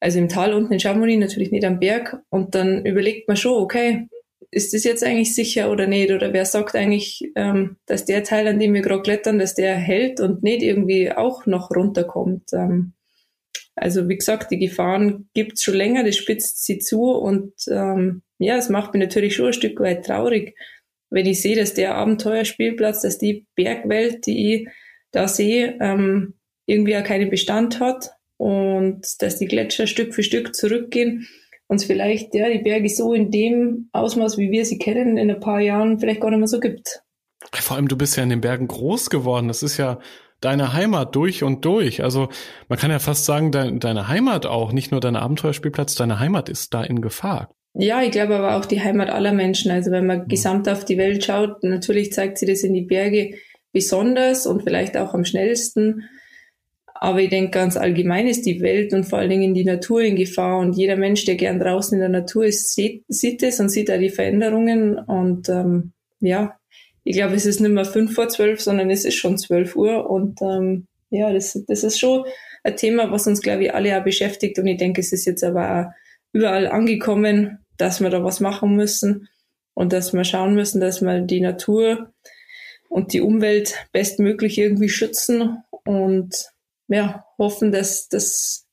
also 0.00 0.18
im 0.18 0.28
Tal 0.28 0.52
unten 0.52 0.72
in 0.72 0.80
Chamonix, 0.80 1.20
natürlich 1.20 1.50
nicht 1.50 1.64
am 1.64 1.78
Berg. 1.78 2.18
Und 2.28 2.54
dann 2.54 2.84
überlegt 2.84 3.28
man 3.28 3.36
schon, 3.36 3.62
okay, 3.62 4.08
ist 4.54 4.72
das 4.72 4.84
jetzt 4.84 5.02
eigentlich 5.02 5.34
sicher 5.34 5.70
oder 5.70 5.86
nicht? 5.86 6.12
Oder 6.12 6.32
wer 6.32 6.44
sagt 6.44 6.76
eigentlich, 6.76 7.30
ähm, 7.34 7.76
dass 7.86 8.04
der 8.04 8.22
Teil, 8.22 8.46
an 8.46 8.58
dem 8.58 8.72
wir 8.72 8.82
gerade 8.82 9.02
klettern, 9.02 9.38
dass 9.38 9.54
der 9.54 9.74
hält 9.74 10.20
und 10.20 10.42
nicht 10.42 10.62
irgendwie 10.62 11.12
auch 11.12 11.46
noch 11.46 11.70
runterkommt? 11.70 12.52
Ähm, 12.52 12.92
also 13.74 14.08
wie 14.08 14.16
gesagt, 14.16 14.52
die 14.52 14.58
Gefahren 14.58 15.28
gibt's 15.34 15.64
schon 15.64 15.74
länger, 15.74 16.04
das 16.04 16.16
spitzt 16.16 16.64
sie 16.64 16.78
zu 16.78 17.10
und 17.10 17.52
ähm, 17.68 18.22
ja, 18.38 18.56
es 18.56 18.68
macht 18.68 18.94
mich 18.94 19.02
natürlich 19.02 19.34
schon 19.34 19.46
ein 19.46 19.52
Stück 19.52 19.80
weit 19.80 20.06
traurig, 20.06 20.56
wenn 21.10 21.26
ich 21.26 21.42
sehe, 21.42 21.56
dass 21.56 21.74
der 21.74 21.96
Abenteuerspielplatz, 21.96 23.02
dass 23.02 23.18
die 23.18 23.46
Bergwelt, 23.56 24.26
die 24.26 24.54
ich 24.54 24.68
da 25.10 25.26
sehe, 25.26 25.76
ähm, 25.80 26.34
irgendwie 26.66 26.96
auch 26.96 27.04
keinen 27.04 27.30
Bestand 27.30 27.80
hat 27.80 28.10
und 28.36 29.02
dass 29.20 29.38
die 29.38 29.46
Gletscher 29.46 29.86
Stück 29.86 30.14
für 30.14 30.22
Stück 30.22 30.54
zurückgehen 30.54 31.26
und 31.68 31.76
es 31.76 31.84
vielleicht 31.84 32.34
ja 32.34 32.48
die 32.48 32.62
Berge 32.62 32.88
so 32.88 33.14
in 33.14 33.30
dem 33.30 33.88
Ausmaß, 33.92 34.38
wie 34.38 34.50
wir 34.50 34.64
sie 34.64 34.78
kennen, 34.78 35.16
in 35.16 35.30
ein 35.30 35.40
paar 35.40 35.60
Jahren 35.60 35.98
vielleicht 35.98 36.20
gar 36.20 36.30
nicht 36.30 36.38
mehr 36.38 36.48
so 36.48 36.60
gibt. 36.60 37.00
Vor 37.52 37.76
allem, 37.76 37.88
du 37.88 37.96
bist 37.96 38.16
ja 38.16 38.22
in 38.22 38.30
den 38.30 38.40
Bergen 38.40 38.68
groß 38.68 39.10
geworden. 39.10 39.48
Das 39.48 39.62
ist 39.62 39.76
ja 39.76 39.98
deine 40.40 40.72
Heimat 40.72 41.14
durch 41.14 41.42
und 41.42 41.64
durch. 41.64 42.02
Also 42.02 42.28
man 42.68 42.78
kann 42.78 42.90
ja 42.90 42.98
fast 42.98 43.24
sagen, 43.24 43.50
de 43.50 43.78
deine 43.78 44.08
Heimat 44.08 44.46
auch, 44.46 44.72
nicht 44.72 44.92
nur 44.92 45.00
dein 45.00 45.16
Abenteuerspielplatz, 45.16 45.94
deine 45.94 46.18
Heimat 46.18 46.48
ist 46.48 46.74
da 46.74 46.82
in 46.82 47.00
Gefahr. 47.00 47.54
Ja, 47.74 48.02
ich 48.02 48.12
glaube 48.12 48.36
aber 48.36 48.56
auch 48.56 48.66
die 48.66 48.80
Heimat 48.80 49.10
aller 49.10 49.32
Menschen. 49.32 49.70
Also 49.70 49.90
wenn 49.90 50.06
man 50.06 50.20
mhm. 50.20 50.28
gesamt 50.28 50.68
auf 50.68 50.84
die 50.84 50.98
Welt 50.98 51.24
schaut, 51.24 51.62
natürlich 51.62 52.12
zeigt 52.12 52.38
sie 52.38 52.46
das 52.46 52.62
in 52.62 52.74
die 52.74 52.82
Berge 52.82 53.34
besonders 53.72 54.46
und 54.46 54.62
vielleicht 54.62 54.96
auch 54.96 55.14
am 55.14 55.24
schnellsten. 55.24 56.04
Aber 57.04 57.20
ich 57.20 57.28
denke, 57.28 57.50
ganz 57.50 57.76
allgemein 57.76 58.26
ist 58.26 58.46
die 58.46 58.62
Welt 58.62 58.94
und 58.94 59.04
vor 59.04 59.18
allen 59.18 59.28
Dingen 59.28 59.52
die 59.52 59.66
Natur 59.66 60.00
in 60.00 60.16
Gefahr. 60.16 60.58
Und 60.58 60.74
jeder 60.74 60.96
Mensch, 60.96 61.26
der 61.26 61.34
gern 61.34 61.60
draußen 61.60 61.92
in 61.92 62.00
der 62.00 62.08
Natur 62.08 62.46
ist, 62.46 62.74
sieht, 62.74 63.04
sieht 63.08 63.42
es 63.42 63.60
und 63.60 63.68
sieht 63.68 63.90
da 63.90 63.98
die 63.98 64.08
Veränderungen. 64.08 64.98
Und 64.98 65.50
ähm, 65.50 65.92
ja, 66.20 66.56
ich 67.02 67.14
glaube, 67.14 67.34
es 67.34 67.44
ist 67.44 67.60
nicht 67.60 67.72
mehr 67.72 67.84
fünf 67.84 68.14
vor 68.14 68.30
zwölf, 68.30 68.62
sondern 68.62 68.88
es 68.88 69.04
ist 69.04 69.16
schon 69.16 69.36
zwölf 69.36 69.76
Uhr. 69.76 70.08
Und 70.08 70.40
ähm, 70.40 70.86
ja, 71.10 71.30
das, 71.30 71.62
das 71.68 71.84
ist 71.84 71.98
schon 71.98 72.24
ein 72.62 72.74
Thema, 72.74 73.10
was 73.10 73.26
uns, 73.26 73.42
glaube 73.42 73.64
ich, 73.64 73.74
alle 73.74 73.98
auch 73.98 74.02
beschäftigt. 74.02 74.58
Und 74.58 74.66
ich 74.66 74.78
denke, 74.78 75.02
es 75.02 75.12
ist 75.12 75.26
jetzt 75.26 75.44
aber 75.44 75.82
auch 75.82 75.92
überall 76.32 76.66
angekommen, 76.66 77.58
dass 77.76 78.00
wir 78.00 78.08
da 78.08 78.24
was 78.24 78.40
machen 78.40 78.76
müssen 78.76 79.28
und 79.74 79.92
dass 79.92 80.14
wir 80.14 80.24
schauen 80.24 80.54
müssen, 80.54 80.80
dass 80.80 81.02
wir 81.02 81.20
die 81.20 81.42
Natur 81.42 82.14
und 82.88 83.12
die 83.12 83.20
Umwelt 83.20 83.74
bestmöglich 83.92 84.56
irgendwie 84.56 84.88
schützen 84.88 85.58
und 85.84 86.53
ja, 86.88 87.24
hoffen, 87.38 87.72
dass 87.72 88.08
das 88.08 88.66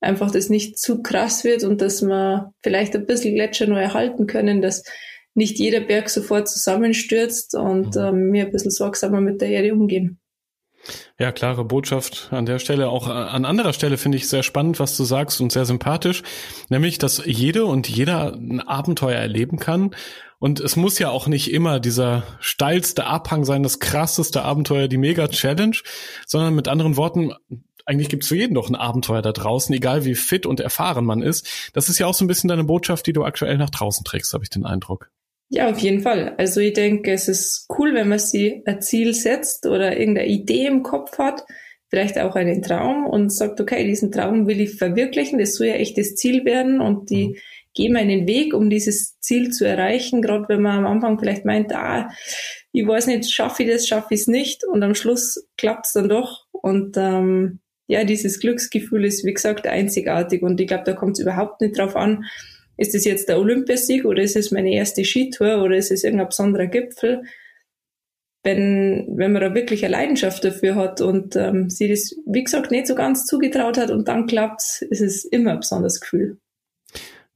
einfach 0.00 0.30
das 0.30 0.48
nicht 0.48 0.78
zu 0.78 1.02
krass 1.02 1.44
wird 1.44 1.64
und 1.64 1.80
dass 1.80 2.02
wir 2.02 2.52
vielleicht 2.62 2.94
ein 2.96 3.06
bisschen 3.06 3.34
Gletscher 3.34 3.66
nur 3.66 3.80
erhalten 3.80 4.26
können, 4.26 4.60
dass 4.60 4.82
nicht 5.34 5.58
jeder 5.58 5.80
Berg 5.80 6.10
sofort 6.10 6.48
zusammenstürzt 6.48 7.54
und 7.54 7.94
mhm. 7.94 8.02
ähm, 8.02 8.32
wir 8.32 8.46
ein 8.46 8.52
bisschen 8.52 8.70
sorgsamer 8.70 9.20
mit 9.20 9.40
der 9.40 9.48
Erde 9.48 9.72
umgehen. 9.72 10.18
Ja, 11.18 11.30
klare 11.30 11.64
Botschaft 11.64 12.28
an 12.32 12.44
der 12.44 12.58
Stelle. 12.58 12.88
Auch 12.88 13.08
äh, 13.08 13.12
an 13.12 13.44
anderer 13.44 13.72
Stelle 13.72 13.96
finde 13.96 14.18
ich 14.18 14.28
sehr 14.28 14.42
spannend, 14.42 14.80
was 14.80 14.96
du 14.96 15.04
sagst 15.04 15.40
und 15.40 15.52
sehr 15.52 15.64
sympathisch. 15.64 16.22
Nämlich, 16.68 16.98
dass 16.98 17.22
jede 17.24 17.66
und 17.66 17.88
jeder 17.88 18.34
ein 18.34 18.60
Abenteuer 18.60 19.18
erleben 19.18 19.58
kann. 19.58 19.94
Und 20.42 20.58
es 20.58 20.74
muss 20.74 20.98
ja 20.98 21.08
auch 21.08 21.28
nicht 21.28 21.52
immer 21.52 21.78
dieser 21.78 22.24
steilste 22.40 23.06
Abhang 23.06 23.44
sein, 23.44 23.62
das 23.62 23.78
krasseste 23.78 24.42
Abenteuer, 24.42 24.88
die 24.88 24.98
Mega-Challenge, 24.98 25.76
sondern 26.26 26.56
mit 26.56 26.66
anderen 26.66 26.96
Worten, 26.96 27.32
eigentlich 27.86 28.08
gibt 28.08 28.24
es 28.24 28.28
für 28.28 28.34
jeden 28.34 28.54
doch 28.54 28.68
ein 28.68 28.74
Abenteuer 28.74 29.22
da 29.22 29.30
draußen, 29.30 29.72
egal 29.72 30.04
wie 30.04 30.16
fit 30.16 30.44
und 30.44 30.58
erfahren 30.58 31.04
man 31.04 31.22
ist. 31.22 31.70
Das 31.74 31.88
ist 31.88 32.00
ja 32.00 32.08
auch 32.08 32.14
so 32.14 32.24
ein 32.24 32.26
bisschen 32.26 32.48
deine 32.48 32.64
Botschaft, 32.64 33.06
die 33.06 33.12
du 33.12 33.22
aktuell 33.22 33.56
nach 33.56 33.70
draußen 33.70 34.02
trägst, 34.02 34.34
habe 34.34 34.42
ich 34.42 34.50
den 34.50 34.66
Eindruck. 34.66 35.12
Ja, 35.48 35.70
auf 35.70 35.78
jeden 35.78 36.00
Fall. 36.00 36.34
Also 36.38 36.58
ich 36.58 36.72
denke, 36.72 37.12
es 37.12 37.28
ist 37.28 37.68
cool, 37.78 37.94
wenn 37.94 38.08
man 38.08 38.18
sich 38.18 38.66
ein 38.66 38.82
Ziel 38.82 39.14
setzt 39.14 39.66
oder 39.66 39.96
irgendeine 39.96 40.26
Idee 40.26 40.66
im 40.66 40.82
Kopf 40.82 41.18
hat, 41.18 41.44
vielleicht 41.88 42.18
auch 42.18 42.34
einen 42.34 42.62
Traum 42.62 43.06
und 43.06 43.32
sagt, 43.32 43.60
okay, 43.60 43.86
diesen 43.86 44.10
Traum 44.10 44.48
will 44.48 44.60
ich 44.60 44.74
verwirklichen, 44.74 45.38
das 45.38 45.54
soll 45.54 45.68
ja 45.68 45.74
echt 45.74 45.96
das 45.96 46.16
Ziel 46.16 46.44
werden 46.44 46.80
und 46.80 47.10
die 47.10 47.28
mhm. 47.28 47.36
Gehe 47.74 47.92
meinen 47.92 48.26
Weg, 48.26 48.54
um 48.54 48.70
dieses 48.70 49.18
Ziel 49.20 49.50
zu 49.50 49.64
erreichen. 49.66 50.22
Gerade 50.22 50.48
wenn 50.48 50.62
man 50.62 50.78
am 50.78 50.86
Anfang 50.86 51.18
vielleicht 51.18 51.44
meint, 51.44 51.74
ah, 51.74 52.10
ich 52.72 52.86
weiß 52.86 53.06
nicht, 53.06 53.30
schaffe 53.30 53.62
ich 53.62 53.70
das, 53.70 53.86
schaffe 53.86 54.14
ich 54.14 54.22
es 54.22 54.26
nicht. 54.26 54.64
Und 54.64 54.82
am 54.82 54.94
Schluss 54.94 55.46
klappt 55.56 55.86
es 55.86 55.92
dann 55.92 56.08
doch. 56.08 56.46
Und 56.52 56.96
ähm, 56.96 57.60
ja, 57.86 58.04
dieses 58.04 58.40
Glücksgefühl 58.40 59.04
ist, 59.04 59.24
wie 59.24 59.34
gesagt, 59.34 59.66
einzigartig. 59.66 60.42
Und 60.42 60.60
ich 60.60 60.66
glaube, 60.66 60.84
da 60.84 60.92
kommt 60.92 61.18
es 61.18 61.22
überhaupt 61.22 61.60
nicht 61.60 61.78
drauf 61.78 61.96
an, 61.96 62.24
ist 62.76 62.94
es 62.94 63.04
jetzt 63.04 63.28
der 63.28 63.38
Olympiasieg 63.38 64.04
oder 64.04 64.22
ist 64.22 64.36
es 64.36 64.50
meine 64.50 64.72
erste 64.72 65.04
Skitour 65.04 65.62
oder 65.62 65.76
ist 65.76 65.90
es 65.90 66.04
irgendein 66.04 66.28
besonderer 66.28 66.66
Gipfel? 66.66 67.22
Wenn, 68.44 69.06
wenn 69.14 69.32
man 69.32 69.42
da 69.42 69.54
wirklich 69.54 69.84
eine 69.84 69.92
Leidenschaft 69.92 70.42
dafür 70.42 70.74
hat 70.74 71.00
und 71.00 71.36
ähm, 71.36 71.70
sie 71.70 71.88
das, 71.88 72.16
wie 72.26 72.42
gesagt, 72.42 72.72
nicht 72.72 72.88
so 72.88 72.96
ganz 72.96 73.24
zugetraut 73.26 73.78
hat 73.78 73.90
und 73.92 74.08
dann 74.08 74.26
klappt, 74.26 74.82
ist 74.90 75.00
es 75.00 75.24
immer 75.24 75.52
ein 75.52 75.60
besonderes 75.60 76.00
Gefühl. 76.00 76.38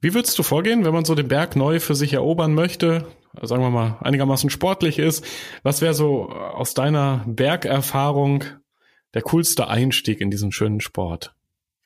Wie 0.00 0.14
würdest 0.14 0.38
du 0.38 0.42
vorgehen, 0.42 0.85
wenn 0.85 0.92
man 0.92 1.04
so 1.04 1.14
den 1.14 1.28
Berg 1.28 1.56
neu 1.56 1.80
für 1.80 1.94
sich 1.94 2.12
erobern 2.12 2.54
möchte? 2.54 3.06
Sagen 3.42 3.62
wir 3.62 3.70
mal, 3.70 3.98
einigermaßen 4.00 4.50
sportlich 4.50 4.98
ist. 4.98 5.24
Was 5.62 5.82
wäre 5.82 5.94
so 5.94 6.28
aus 6.30 6.74
deiner 6.74 7.24
Bergerfahrung 7.26 8.44
der 9.14 9.22
coolste 9.22 9.68
Einstieg 9.68 10.20
in 10.20 10.30
diesen 10.30 10.52
schönen 10.52 10.80
Sport? 10.80 11.35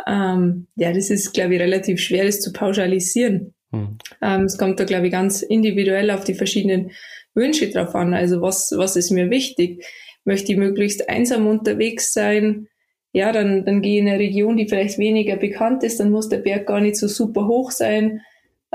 ähm, 0.07 0.67
ja, 0.75 0.93
das 0.93 1.09
ist, 1.09 1.33
glaube 1.33 1.55
ich, 1.55 1.61
relativ 1.61 1.99
schwer, 1.99 2.25
das 2.25 2.41
zu 2.41 2.51
pauschalisieren. 2.51 3.53
Hm. 3.71 3.97
Ähm, 4.21 4.43
es 4.45 4.57
kommt 4.57 4.79
da, 4.79 4.83
glaube 4.83 5.07
ich, 5.07 5.11
ganz 5.11 5.41
individuell 5.41 6.11
auf 6.11 6.23
die 6.23 6.35
verschiedenen 6.35 6.91
Wünsche 7.33 7.69
drauf 7.69 7.95
an. 7.95 8.13
Also 8.13 8.41
was, 8.41 8.73
was 8.75 8.95
ist 8.95 9.11
mir 9.11 9.29
wichtig? 9.29 9.85
Möchte 10.23 10.51
ich 10.51 10.57
möglichst 10.57 11.09
einsam 11.09 11.47
unterwegs 11.47 12.13
sein? 12.13 12.67
Ja, 13.13 13.31
dann, 13.31 13.65
dann 13.65 13.81
gehe 13.81 13.99
in 13.99 14.07
eine 14.07 14.19
Region, 14.19 14.55
die 14.57 14.67
vielleicht 14.67 14.97
weniger 14.97 15.35
bekannt 15.35 15.83
ist, 15.83 15.99
dann 15.99 16.11
muss 16.11 16.29
der 16.29 16.37
Berg 16.37 16.67
gar 16.67 16.79
nicht 16.79 16.95
so 16.95 17.07
super 17.07 17.47
hoch 17.47 17.71
sein. 17.71 18.21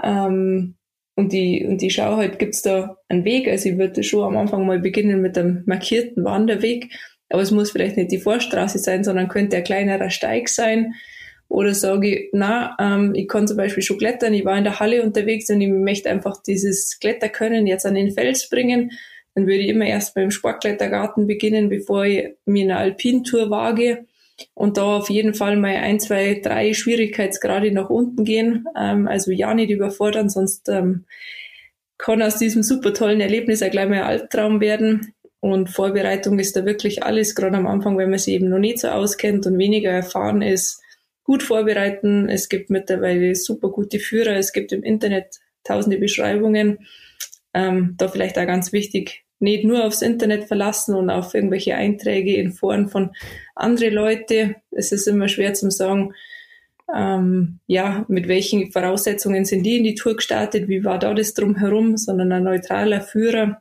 Ähm, 0.02 0.74
und 1.14 1.32
die, 1.32 1.64
und 1.66 1.80
die 1.80 1.90
Schau 1.90 2.16
halt, 2.16 2.38
gibt's 2.38 2.60
da 2.60 2.98
einen 3.08 3.24
Weg. 3.24 3.48
Also 3.48 3.70
ich 3.70 3.78
würde 3.78 4.02
schon 4.02 4.24
am 4.24 4.36
Anfang 4.36 4.66
mal 4.66 4.78
beginnen 4.78 5.22
mit 5.22 5.38
einem 5.38 5.62
markierten 5.64 6.24
Wanderweg. 6.24 6.92
Aber 7.30 7.40
es 7.42 7.50
muss 7.50 7.70
vielleicht 7.70 7.96
nicht 7.96 8.12
die 8.12 8.18
Vorstraße 8.18 8.78
sein, 8.78 9.02
sondern 9.02 9.28
könnte 9.28 9.56
ein 9.56 9.64
kleinerer 9.64 10.10
Steig 10.10 10.50
sein. 10.50 10.94
Oder 11.48 11.74
sage 11.74 12.08
ich, 12.08 12.28
na, 12.32 12.76
ähm, 12.78 13.14
ich 13.14 13.28
kann 13.28 13.46
zum 13.46 13.56
Beispiel 13.56 13.82
schon 13.82 13.98
klettern, 13.98 14.34
ich 14.34 14.44
war 14.44 14.58
in 14.58 14.64
der 14.64 14.80
Halle 14.80 15.02
unterwegs 15.02 15.48
und 15.48 15.60
ich 15.60 15.68
möchte 15.68 16.10
einfach 16.10 16.42
dieses 16.42 16.98
Kletterkönnen 16.98 17.66
jetzt 17.66 17.86
an 17.86 17.94
den 17.94 18.10
Fels 18.10 18.48
bringen. 18.48 18.92
Dann 19.34 19.46
würde 19.46 19.60
ich 19.60 19.68
immer 19.68 19.86
erst 19.86 20.14
beim 20.14 20.30
Sportklettergarten 20.30 21.26
beginnen, 21.26 21.68
bevor 21.68 22.04
ich 22.04 22.30
mir 22.46 22.64
eine 22.64 22.76
Alpintour 22.76 23.48
wage. 23.48 24.06
Und 24.54 24.76
da 24.76 24.96
auf 24.96 25.10
jeden 25.10 25.34
Fall 25.34 25.56
mal 25.56 25.76
ein, 25.76 25.98
zwei, 26.00 26.40
drei 26.42 26.74
Schwierigkeitsgrade 26.74 27.72
nach 27.72 27.90
unten 27.90 28.24
gehen. 28.24 28.66
Ähm, 28.78 29.08
also 29.08 29.30
ja 29.30 29.54
nicht 29.54 29.70
überfordern, 29.70 30.28
sonst 30.28 30.68
ähm, 30.68 31.06
kann 31.98 32.22
aus 32.22 32.38
diesem 32.38 32.62
super 32.62 32.92
tollen 32.92 33.20
Erlebnis 33.20 33.62
auch 33.62 33.70
gleich 33.70 33.88
mal 33.88 34.02
ein 34.02 34.06
Albtraum 34.06 34.60
werden. 34.60 35.14
Und 35.40 35.70
Vorbereitung 35.70 36.38
ist 36.38 36.56
da 36.56 36.64
wirklich 36.64 37.02
alles, 37.02 37.34
gerade 37.34 37.56
am 37.56 37.66
Anfang, 37.66 37.98
wenn 37.98 38.10
man 38.10 38.18
sich 38.18 38.34
eben 38.34 38.48
noch 38.48 38.58
nicht 38.58 38.78
so 38.78 38.88
auskennt 38.88 39.46
und 39.46 39.58
weniger 39.58 39.90
erfahren 39.90 40.42
ist, 40.42 40.82
gut 41.24 41.42
vorbereiten. 41.42 42.28
Es 42.28 42.48
gibt 42.48 42.70
mittlerweile 42.70 43.34
super 43.34 43.70
gute 43.70 43.98
Führer, 43.98 44.36
es 44.36 44.52
gibt 44.52 44.72
im 44.72 44.82
Internet 44.82 45.38
tausende 45.64 45.98
Beschreibungen. 45.98 46.86
Ähm, 47.54 47.94
da 47.96 48.08
vielleicht 48.08 48.38
auch 48.38 48.46
ganz 48.46 48.72
wichtig, 48.72 49.25
nicht 49.38 49.64
nur 49.64 49.84
aufs 49.84 50.02
Internet 50.02 50.44
verlassen 50.44 50.94
und 50.94 51.10
auf 51.10 51.34
irgendwelche 51.34 51.74
Einträge 51.74 52.36
in 52.36 52.52
Foren 52.52 52.88
von 52.88 53.10
andere 53.54 53.90
Leute. 53.90 54.56
Es 54.70 54.92
ist 54.92 55.06
immer 55.06 55.28
schwer 55.28 55.54
zu 55.54 55.70
sagen, 55.70 56.14
ähm, 56.94 57.58
ja, 57.66 58.04
mit 58.08 58.28
welchen 58.28 58.70
Voraussetzungen 58.70 59.44
sind 59.44 59.64
die 59.64 59.78
in 59.78 59.84
die 59.84 59.94
Tour 59.94 60.16
gestartet, 60.16 60.68
wie 60.68 60.84
war 60.84 60.98
da 60.98 61.12
das 61.14 61.34
drumherum, 61.34 61.96
sondern 61.96 62.32
ein 62.32 62.44
neutraler 62.44 63.00
Führer. 63.00 63.60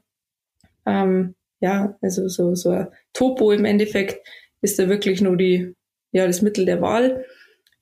Ähm, 0.86 1.36
ja, 1.60 1.98
also 2.02 2.28
so, 2.28 2.54
so 2.56 2.70
ein 2.70 2.88
Topo 3.14 3.52
im 3.52 3.66
Endeffekt 3.66 4.26
ist 4.62 4.78
da 4.78 4.88
wirklich 4.88 5.22
nur 5.22 5.38
die, 5.38 5.74
ja, 6.12 6.28
das 6.28 6.42
Mittel 6.42 6.66
der 6.66 6.82
Wahl. 6.82 7.26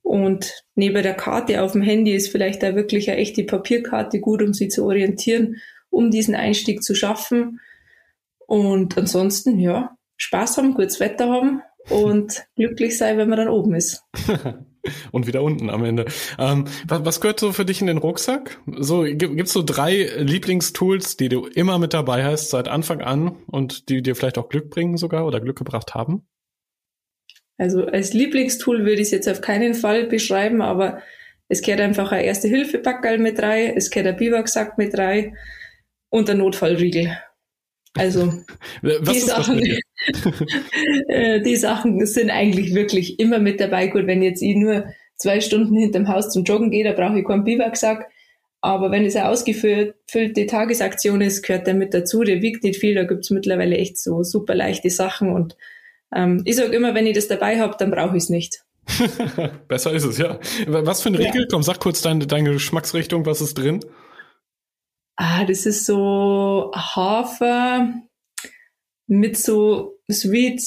Und 0.02 0.64
neben 0.74 1.02
der 1.02 1.14
Karte 1.14 1.62
auf 1.62 1.72
dem 1.72 1.82
Handy 1.82 2.12
ist 2.12 2.28
vielleicht 2.28 2.62
da 2.62 2.74
wirklich 2.74 3.10
eine 3.10 3.20
echte 3.20 3.44
Papierkarte 3.44 4.20
gut, 4.20 4.42
um 4.42 4.52
sie 4.52 4.68
zu 4.68 4.84
orientieren, 4.84 5.56
um 5.90 6.10
diesen 6.10 6.34
Einstieg 6.34 6.82
zu 6.82 6.94
schaffen. 6.94 7.60
Und 8.46 8.96
ansonsten, 8.98 9.58
ja, 9.58 9.96
Spaß 10.16 10.58
haben, 10.58 10.74
gutes 10.74 11.00
Wetter 11.00 11.28
haben 11.28 11.62
und 11.90 12.44
glücklich 12.56 12.98
sein, 12.98 13.18
wenn 13.18 13.28
man 13.28 13.38
dann 13.38 13.48
oben 13.48 13.74
ist. 13.74 14.02
und 15.12 15.26
wieder 15.26 15.42
unten 15.42 15.70
am 15.70 15.84
Ende. 15.84 16.06
Ähm, 16.38 16.66
was, 16.86 17.04
was, 17.04 17.20
gehört 17.20 17.40
so 17.40 17.52
für 17.52 17.64
dich 17.64 17.80
in 17.80 17.86
den 17.86 17.98
Rucksack? 17.98 18.58
So 18.78 19.02
gibt 19.02 19.40
es 19.40 19.52
so 19.52 19.62
drei 19.62 20.10
Lieblingstools, 20.18 21.16
die 21.16 21.28
du 21.28 21.46
immer 21.46 21.78
mit 21.78 21.94
dabei 21.94 22.24
hast 22.24 22.50
seit 22.50 22.68
Anfang 22.68 23.00
an 23.00 23.36
und 23.46 23.88
die 23.88 24.02
dir 24.02 24.16
vielleicht 24.16 24.38
auch 24.38 24.48
Glück 24.48 24.70
bringen 24.70 24.96
sogar 24.96 25.26
oder 25.26 25.40
Glück 25.40 25.58
gebracht 25.58 25.94
haben? 25.94 26.26
Also 27.56 27.86
als 27.86 28.12
Lieblingstool 28.12 28.80
würde 28.80 29.00
ich 29.00 29.08
es 29.08 29.10
jetzt 29.12 29.28
auf 29.28 29.40
keinen 29.40 29.74
Fall 29.74 30.06
beschreiben, 30.06 30.60
aber 30.60 31.00
es 31.48 31.62
gehört 31.62 31.80
einfach 31.80 32.10
ein 32.10 32.24
Erste-Hilfe-Packerl 32.24 33.18
mit 33.18 33.40
rein, 33.40 33.74
es 33.76 33.90
gehört 33.90 34.08
ein 34.08 34.16
Biwaksack 34.16 34.76
mit 34.76 34.98
rein 34.98 35.36
und 36.10 36.28
ein 36.30 36.38
Notfallriegel. 36.38 37.16
Also 37.96 38.32
die 38.82 39.20
Sachen, 39.20 39.62
äh, 41.08 41.40
die 41.40 41.56
Sachen 41.56 42.04
sind 42.06 42.30
eigentlich 42.30 42.74
wirklich 42.74 43.20
immer 43.20 43.38
mit 43.38 43.60
dabei. 43.60 43.86
Gut, 43.86 44.06
wenn 44.06 44.22
jetzt 44.22 44.42
ich 44.42 44.56
nur 44.56 44.86
zwei 45.16 45.40
Stunden 45.40 45.76
hinterm 45.76 46.08
Haus 46.08 46.30
zum 46.30 46.44
Joggen 46.44 46.70
gehe, 46.70 46.84
da 46.84 46.92
brauche 46.92 47.18
ich 47.18 47.24
keinen 47.24 47.44
Biwaksack. 47.44 48.08
Aber 48.60 48.90
wenn 48.90 49.04
es 49.04 49.14
eine 49.14 49.28
ausgefüllte 49.28 50.46
Tagesaktion 50.46 51.20
ist, 51.20 51.42
gehört 51.42 51.66
der 51.66 51.74
mit 51.74 51.92
dazu. 51.92 52.24
Der 52.24 52.40
wiegt 52.40 52.64
nicht 52.64 52.80
viel, 52.80 52.94
da 52.94 53.04
gibt's 53.04 53.30
mittlerweile 53.30 53.76
echt 53.76 53.98
so 53.98 54.22
super 54.22 54.54
leichte 54.54 54.90
Sachen. 54.90 55.30
Und 55.30 55.56
ähm, 56.14 56.42
ich 56.46 56.56
sage 56.56 56.74
immer, 56.74 56.94
wenn 56.94 57.06
ich 57.06 57.14
das 57.14 57.28
dabei 57.28 57.60
habe, 57.60 57.76
dann 57.78 57.90
brauche 57.90 58.16
ich 58.16 58.24
es 58.24 58.30
nicht. 58.30 58.64
Besser 59.68 59.92
ist 59.92 60.04
es, 60.04 60.18
ja. 60.18 60.38
Was 60.66 61.02
für 61.02 61.10
ein 61.10 61.14
Riegel? 61.14 61.42
Ja. 61.42 61.46
Komm, 61.50 61.62
sag 61.62 61.78
kurz 61.78 62.02
deine, 62.02 62.26
deine 62.26 62.52
Geschmacksrichtung, 62.52 63.26
was 63.26 63.40
ist 63.40 63.54
drin? 63.54 63.80
Ah, 65.16 65.44
das 65.44 65.66
ist 65.66 65.86
so 65.86 66.72
Hafer 66.74 67.94
mit 69.06 69.36
so 69.36 69.94
sweet, 70.10 70.62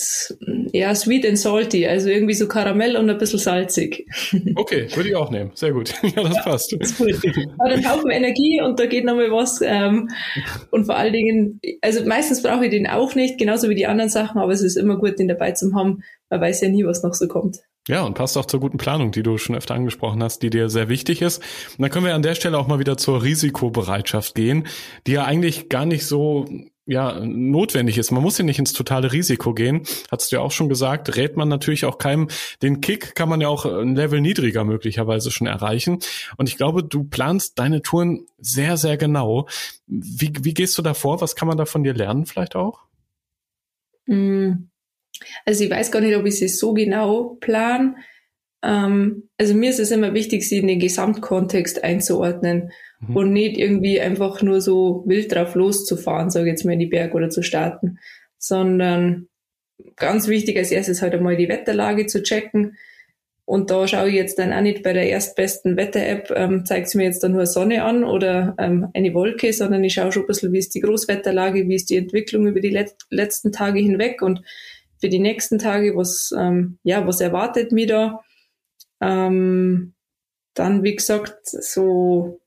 ja, 0.71 0.93
sweet 0.95 1.25
and 1.25 1.37
salty, 1.37 1.87
also 1.87 2.09
irgendwie 2.09 2.33
so 2.33 2.47
Karamell 2.47 2.95
und 2.95 3.09
ein 3.09 3.17
bisschen 3.17 3.39
salzig. 3.39 4.05
Okay, 4.55 4.87
würde 4.95 5.09
ich 5.09 5.15
auch 5.15 5.29
nehmen. 5.29 5.51
Sehr 5.55 5.71
gut. 5.71 5.93
Ja, 6.03 6.23
das 6.23 6.35
ja, 6.35 6.41
passt. 6.43 6.75
Das 6.79 6.91
ist 6.91 6.97
gut. 6.97 7.13
Aber 7.59 7.69
dann 7.69 7.89
Haufen 7.89 8.09
Energie 8.09 8.61
und 8.61 8.79
da 8.79 8.85
geht 8.85 9.05
nochmal 9.05 9.31
was. 9.31 9.59
Ähm, 9.61 10.09
und 10.71 10.85
vor 10.85 10.95
allen 10.95 11.13
Dingen, 11.13 11.59
also 11.81 12.03
meistens 12.05 12.41
brauche 12.41 12.65
ich 12.65 12.71
den 12.71 12.87
auch 12.87 13.15
nicht, 13.15 13.37
genauso 13.37 13.69
wie 13.69 13.75
die 13.75 13.87
anderen 13.87 14.09
Sachen, 14.09 14.39
aber 14.39 14.51
es 14.51 14.61
ist 14.61 14.77
immer 14.77 14.97
gut, 14.97 15.19
den 15.19 15.27
dabei 15.27 15.51
zu 15.51 15.73
haben. 15.75 16.03
Man 16.29 16.41
weiß 16.41 16.61
ja 16.61 16.69
nie, 16.69 16.85
was 16.85 17.03
noch 17.03 17.13
so 17.13 17.27
kommt. 17.27 17.59
Ja, 17.87 18.03
und 18.03 18.15
passt 18.15 18.37
auch 18.37 18.45
zur 18.45 18.59
guten 18.59 18.77
Planung, 18.77 19.11
die 19.11 19.23
du 19.23 19.37
schon 19.37 19.55
öfter 19.55 19.73
angesprochen 19.73 20.21
hast, 20.21 20.43
die 20.43 20.49
dir 20.49 20.69
sehr 20.69 20.89
wichtig 20.89 21.21
ist. 21.21 21.41
Und 21.77 21.81
dann 21.81 21.89
können 21.89 22.05
wir 22.05 22.15
an 22.15 22.21
der 22.21 22.35
Stelle 22.35 22.57
auch 22.57 22.67
mal 22.67 22.79
wieder 22.79 22.97
zur 22.97 23.23
Risikobereitschaft 23.23 24.35
gehen, 24.35 24.67
die 25.07 25.13
ja 25.13 25.23
eigentlich 25.23 25.69
gar 25.69 25.85
nicht 25.85 26.05
so 26.05 26.45
ja, 26.85 27.19
notwendig 27.19 27.97
ist. 27.97 28.11
Man 28.11 28.23
muss 28.23 28.37
ja 28.37 28.45
nicht 28.45 28.59
ins 28.59 28.73
totale 28.73 29.11
Risiko 29.11 29.53
gehen. 29.53 29.83
Hast 30.09 30.31
du 30.31 30.37
ja 30.37 30.41
auch 30.41 30.51
schon 30.51 30.69
gesagt, 30.69 31.15
rät 31.17 31.35
man 31.35 31.49
natürlich 31.49 31.85
auch 31.85 31.97
keinem. 31.97 32.29
Den 32.61 32.81
Kick 32.81 33.13
kann 33.13 33.29
man 33.29 33.41
ja 33.41 33.49
auch 33.49 33.65
ein 33.65 33.95
Level 33.95 34.21
niedriger 34.21 34.63
möglicherweise 34.63 35.29
schon 35.29 35.47
erreichen. 35.47 35.99
Und 36.37 36.47
ich 36.47 36.55
glaube, 36.55 36.83
du 36.83 37.03
planst 37.03 37.59
deine 37.59 37.81
Touren 37.81 38.25
sehr, 38.37 38.77
sehr 38.77 38.97
genau. 38.97 39.47
Wie, 39.85 40.31
wie 40.41 40.53
gehst 40.53 40.77
du 40.77 40.81
da 40.81 40.93
vor? 40.93 41.19
Was 41.19 41.35
kann 41.35 41.49
man 41.49 41.57
da 41.57 41.65
von 41.65 41.83
dir 41.83 41.93
lernen 41.93 42.25
vielleicht 42.25 42.55
auch? 42.55 42.79
Mm. 44.05 44.69
Also 45.45 45.63
ich 45.63 45.69
weiß 45.69 45.91
gar 45.91 46.01
nicht, 46.01 46.15
ob 46.15 46.25
ich 46.25 46.41
es 46.41 46.59
so 46.59 46.73
genau 46.73 47.37
plan. 47.39 47.97
Ähm, 48.63 49.29
also 49.37 49.53
mir 49.53 49.69
ist 49.69 49.79
es 49.79 49.91
immer 49.91 50.13
wichtig, 50.13 50.47
sie 50.47 50.57
in 50.57 50.67
den 50.67 50.79
Gesamtkontext 50.79 51.83
einzuordnen 51.83 52.71
mhm. 52.99 53.15
und 53.15 53.33
nicht 53.33 53.57
irgendwie 53.57 54.01
einfach 54.01 54.41
nur 54.41 54.61
so 54.61 55.03
wild 55.05 55.33
drauf 55.33 55.55
loszufahren, 55.55 56.29
sage 56.29 56.47
ich 56.47 56.51
jetzt 56.51 56.65
mal 56.65 56.73
in 56.73 56.79
die 56.79 56.87
Berg 56.87 57.13
oder 57.15 57.29
zu 57.29 57.43
starten, 57.43 57.99
sondern 58.37 59.27
ganz 59.95 60.27
wichtig 60.27 60.57
als 60.57 60.71
erstes 60.71 61.01
halt 61.01 61.13
einmal 61.13 61.37
die 61.37 61.49
Wetterlage 61.49 62.07
zu 62.07 62.23
checken. 62.23 62.77
Und 63.45 63.71
da 63.71 63.87
schaue 63.87 64.09
ich 64.09 64.15
jetzt 64.15 64.39
dann 64.39 64.51
auch 64.51 64.59
nicht 64.59 64.83
bei 64.83 64.91
der 64.91 65.07
erstbesten 65.07 65.77
Wetter-App, 65.77 66.33
ähm, 66.35 66.65
zeigt 66.65 66.89
sie 66.89 66.97
mir 66.97 67.05
jetzt 67.05 67.23
dann 67.23 67.31
nur 67.31 67.45
Sonne 67.45 67.83
an 67.83 68.03
oder 68.03 68.55
ähm, 68.59 68.87
eine 68.93 69.13
Wolke, 69.13 69.53
sondern 69.53 69.85
ich 69.85 69.93
schaue 69.93 70.11
schon 70.11 70.23
ein 70.23 70.27
bisschen, 70.27 70.51
wie 70.51 70.57
ist 70.57 70.75
die 70.75 70.81
Großwetterlage, 70.81 71.65
wie 71.69 71.75
ist 71.75 71.89
die 71.89 71.95
Entwicklung 71.95 72.45
über 72.45 72.59
die 72.59 72.71
let 72.71 72.95
letzten 73.09 73.53
Tage 73.53 73.79
hinweg 73.79 74.21
und 74.21 74.41
für 74.99 75.09
die 75.09 75.19
nächsten 75.19 75.59
Tage, 75.59 75.95
was, 75.95 76.33
ähm, 76.37 76.79
ja, 76.83 77.05
was 77.07 77.21
erwartet 77.21 77.71
mich 77.71 77.87
da. 77.87 78.21
Ähm, 79.01 79.93
dann, 80.53 80.83
wie 80.83 80.95
gesagt, 80.95 81.39
so 81.43 82.39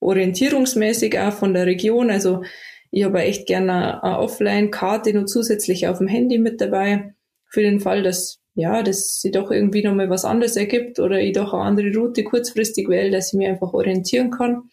orientierungsmäßig 0.00 1.18
auch 1.18 1.32
von 1.32 1.54
der 1.54 1.66
Region. 1.66 2.10
Also 2.10 2.42
ich 2.90 3.04
habe 3.04 3.22
echt 3.22 3.46
gerne 3.46 4.02
eine 4.02 4.18
Offline-Karte 4.18 5.12
nur 5.12 5.26
zusätzlich 5.26 5.88
auf 5.88 5.98
dem 5.98 6.08
Handy 6.08 6.38
mit 6.38 6.60
dabei, 6.60 7.14
für 7.50 7.62
den 7.62 7.80
Fall, 7.80 8.02
dass 8.02 8.40
ja, 8.58 8.82
dass 8.82 9.20
sie 9.20 9.30
doch 9.30 9.52
irgendwie 9.52 9.84
nochmal 9.84 10.10
was 10.10 10.24
anderes 10.24 10.56
ergibt 10.56 10.98
oder 10.98 11.20
ich 11.20 11.32
doch 11.32 11.54
eine 11.54 11.62
andere 11.62 11.94
Route 11.94 12.24
kurzfristig 12.24 12.88
wähle, 12.88 13.12
dass 13.12 13.28
ich 13.28 13.38
mich 13.38 13.46
einfach 13.46 13.72
orientieren 13.72 14.32
kann. 14.32 14.70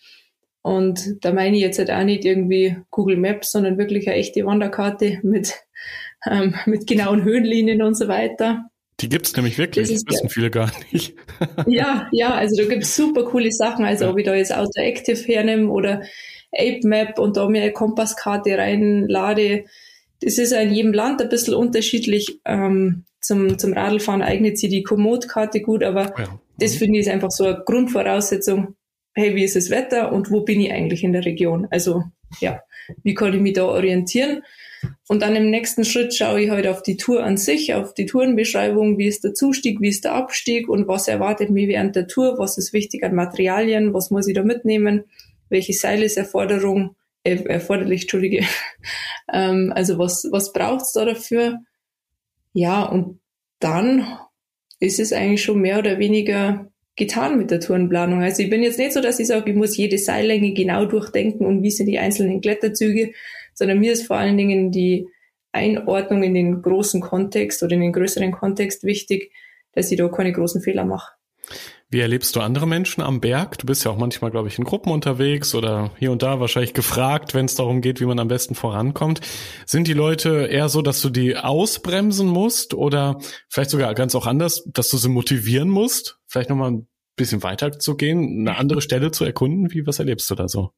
Und 0.63 1.23
da 1.23 1.31
meine 1.31 1.55
ich 1.55 1.61
jetzt 1.61 1.77
halt 1.77 1.91
auch 1.91 2.03
nicht 2.03 2.25
irgendwie 2.25 2.77
Google 2.89 3.17
Maps, 3.17 3.51
sondern 3.51 3.77
wirklich 3.77 4.07
eine 4.07 4.17
echte 4.17 4.43
Wanderkarte 4.43 5.19
mit, 5.23 5.53
ähm, 6.29 6.55
mit 6.65 6.88
genauen 6.88 7.23
Höhenlinien 7.23 7.81
und 7.81 7.95
so 7.95 8.07
weiter. 8.07 8.69
Die 9.01 9.09
gibt's 9.09 9.35
nämlich 9.35 9.57
wirklich, 9.57 9.89
das, 9.89 10.03
das 10.03 10.13
wissen 10.13 10.27
ja. 10.27 10.29
viele 10.29 10.49
gar 10.49 10.71
nicht. 10.91 11.15
ja, 11.67 12.07
ja, 12.11 12.33
also 12.33 12.61
da 12.61 12.67
gibt's 12.67 12.95
super 12.95 13.25
coole 13.25 13.51
Sachen. 13.51 13.83
Also 13.83 14.05
ja. 14.05 14.11
ob 14.11 14.17
ich 14.17 14.25
da 14.25 14.35
jetzt 14.35 14.55
Auto 14.55 14.79
Active 14.79 15.17
hernehme 15.17 15.69
oder 15.69 16.03
Ape 16.53 16.81
Map 16.83 17.19
und 17.19 17.35
da 17.35 17.47
mir 17.49 17.63
eine 17.63 17.73
Kompasskarte 17.73 18.57
reinlade, 18.57 19.65
das 20.21 20.38
ist 20.38 20.53
in 20.53 20.73
jedem 20.73 20.93
Land 20.93 21.21
ein 21.21 21.29
bisschen 21.29 21.55
unterschiedlich. 21.55 22.39
Ähm, 22.45 23.03
zum, 23.19 23.57
zum 23.57 23.73
Radlfahren 23.73 24.21
eignet 24.21 24.57
sich 24.57 24.69
die 24.69 24.83
Komoot-Karte 24.83 25.61
gut, 25.61 25.83
aber 25.83 26.13
ja. 26.17 26.29
mhm. 26.29 26.39
das 26.59 26.75
finde 26.75 26.99
ich 26.99 27.07
ist 27.07 27.11
einfach 27.11 27.31
so 27.31 27.45
eine 27.45 27.63
Grundvoraussetzung. 27.65 28.75
Hey, 29.13 29.35
wie 29.35 29.43
ist 29.43 29.55
das 29.55 29.69
Wetter 29.69 30.11
und 30.11 30.31
wo 30.31 30.41
bin 30.41 30.61
ich 30.61 30.71
eigentlich 30.71 31.03
in 31.03 31.13
der 31.13 31.25
Region? 31.25 31.67
Also, 31.71 32.03
ja, 32.39 32.61
wie 33.03 33.13
kann 33.13 33.33
ich 33.33 33.41
mich 33.41 33.53
da 33.53 33.65
orientieren? 33.65 34.43
Und 35.08 35.21
dann 35.21 35.36
im 35.36 35.50
nächsten 35.50 35.86
Schritt 35.86 36.15
schaue 36.15 36.41
ich 36.41 36.50
halt 36.50 36.67
auf 36.67 36.82
die 36.82 36.98
Tour 36.98 37.24
an 37.24 37.38
sich, 37.38 37.74
auf 37.74 37.93
die 37.93 38.06
Tourenbeschreibung, 38.06 38.98
wie 38.98 39.08
ist 39.08 39.24
der 39.24 39.34
Zustieg, 39.34 39.82
wie 39.82 39.89
ist 39.89 40.04
der 40.04 40.13
Abstieg 40.13 40.67
und 40.67 40.88
was 40.88 41.08
erwartet 41.08 41.50
mich 41.50 41.67
während 41.67 41.95
der 41.95 42.08
Tour, 42.08 42.38
was 42.38 42.58
ist 42.58 42.74
wichtig 42.74 43.04
an 43.04 43.15
Materialien, 43.15 43.93
was 43.93 44.12
muss 44.12 44.28
ich 44.28 44.36
da 44.36 44.43
mitnehmen, 44.43 45.04
welche 45.50 45.74
Seile 45.74 46.06
ist 46.06 46.17
Erforderung, 46.17 46.95
äh, 47.24 47.36
erforderlich, 47.43 48.04
Entschuldige. 48.04 48.45
ähm, 49.34 49.71
also 49.76 49.98
was, 49.98 50.28
was 50.32 50.54
braucht's 50.54 50.93
da 50.93 51.06
dafür? 51.06 51.60
Ja, 52.54 52.84
und 52.84 53.19
dann 53.60 54.08
ist 54.80 55.00
es 55.00 55.13
eigentlich 55.13 55.43
schon 55.43 55.62
mehr 55.62 55.80
oder 55.80 56.00
weniger 56.00 56.71
getan 56.95 57.38
mit 57.38 57.52
der 57.52 57.60
Tourenplanung. 57.60 58.21
Also 58.21 58.41
ich 58.41 58.50
bin 58.50 58.63
jetzt 58.63 58.80
nicht 58.80 58.93
so, 58.93 59.02
dass 59.02 59.19
ich 59.19 59.28
sage, 59.28 59.52
ich 59.52 59.58
muss 59.58 59.76
jede 59.76 59.98
Seillänge 59.98 60.54
genau 60.54 60.86
durchdenken 60.86 61.45
und 61.45 61.62
wie 61.62 61.71
sind 61.71 61.88
die 61.88 62.00
einzelnen 62.00 62.41
Kletterzüge, 62.41 63.12
sondern 63.56 63.80
mir 63.80 63.94
ist 63.94 64.06
vor 64.06 64.18
allen 64.18 64.38
Dingen 64.38 64.72
die 64.72 65.08
Einordnung 65.52 66.22
in 66.22 66.34
den 66.34 66.62
großen 66.62 67.02
Kontext 67.02 67.63
oder 67.63 67.74
in 67.74 67.82
den 67.82 67.94
größeren 67.94 68.32
Kontext 68.32 68.84
wichtig, 68.84 69.32
dass 69.72 69.91
ich 69.91 69.98
da 69.98 70.08
keine 70.10 70.34
großen 70.34 70.62
Fehler 70.62 70.86
mache. 70.86 71.13
Wie 71.89 72.00
erlebst 72.00 72.36
du 72.36 72.41
andere 72.41 72.68
Menschen 72.68 73.02
am 73.02 73.22
Berg? 73.22 73.60
Du 73.60 73.68
bist 73.68 73.86
ja 73.86 73.91
auch 73.91 73.98
manchmal, 73.98 74.32
glaube 74.32 74.48
ich, 74.48 74.58
in 74.58 74.65
Gruppen 74.65 74.91
unterwegs 74.91 75.54
oder 75.54 75.91
hier 75.98 76.12
und 76.12 76.24
da 76.24 76.39
wahrscheinlich 76.39 76.74
gefragt, 76.74 77.34
wenn 77.34 77.46
es 77.46 77.56
darum 77.56 77.82
geht, 77.82 78.02
wie 78.02 78.06
man 78.06 78.20
am 78.20 78.28
besten 78.28 78.56
vorankommt. 78.56 79.22
Sind 79.65 79.88
die 79.88 79.94
Leute 79.94 80.48
eher 80.48 80.68
so, 80.68 80.82
dass 80.82 81.02
du 81.02 81.10
die 81.10 81.38
ausbremsen 81.38 82.28
musst 82.28 82.74
oder 82.74 83.20
vielleicht 83.50 83.70
sogar 83.70 83.94
ganz 83.94 84.15
auch 84.15 84.26
anders, 84.26 84.68
dass 84.74 84.89
du 84.89 84.98
sie 84.98 85.10
motivieren 85.10 85.70
musst, 85.70 86.18
vielleicht 86.26 86.50
nochmal 86.50 86.72
ein 86.72 86.88
bisschen 87.15 87.44
weiter 87.44 87.78
zu 87.78 87.96
gehen, 87.96 88.48
eine 88.48 88.58
andere 88.58 88.82
Stelle 88.82 89.12
zu 89.12 89.24
erkunden? 89.24 89.72
Wie, 89.72 89.86
was 89.86 90.00
erlebst 90.00 90.30
du 90.32 90.36
da 90.36 90.48
so? 90.48 90.72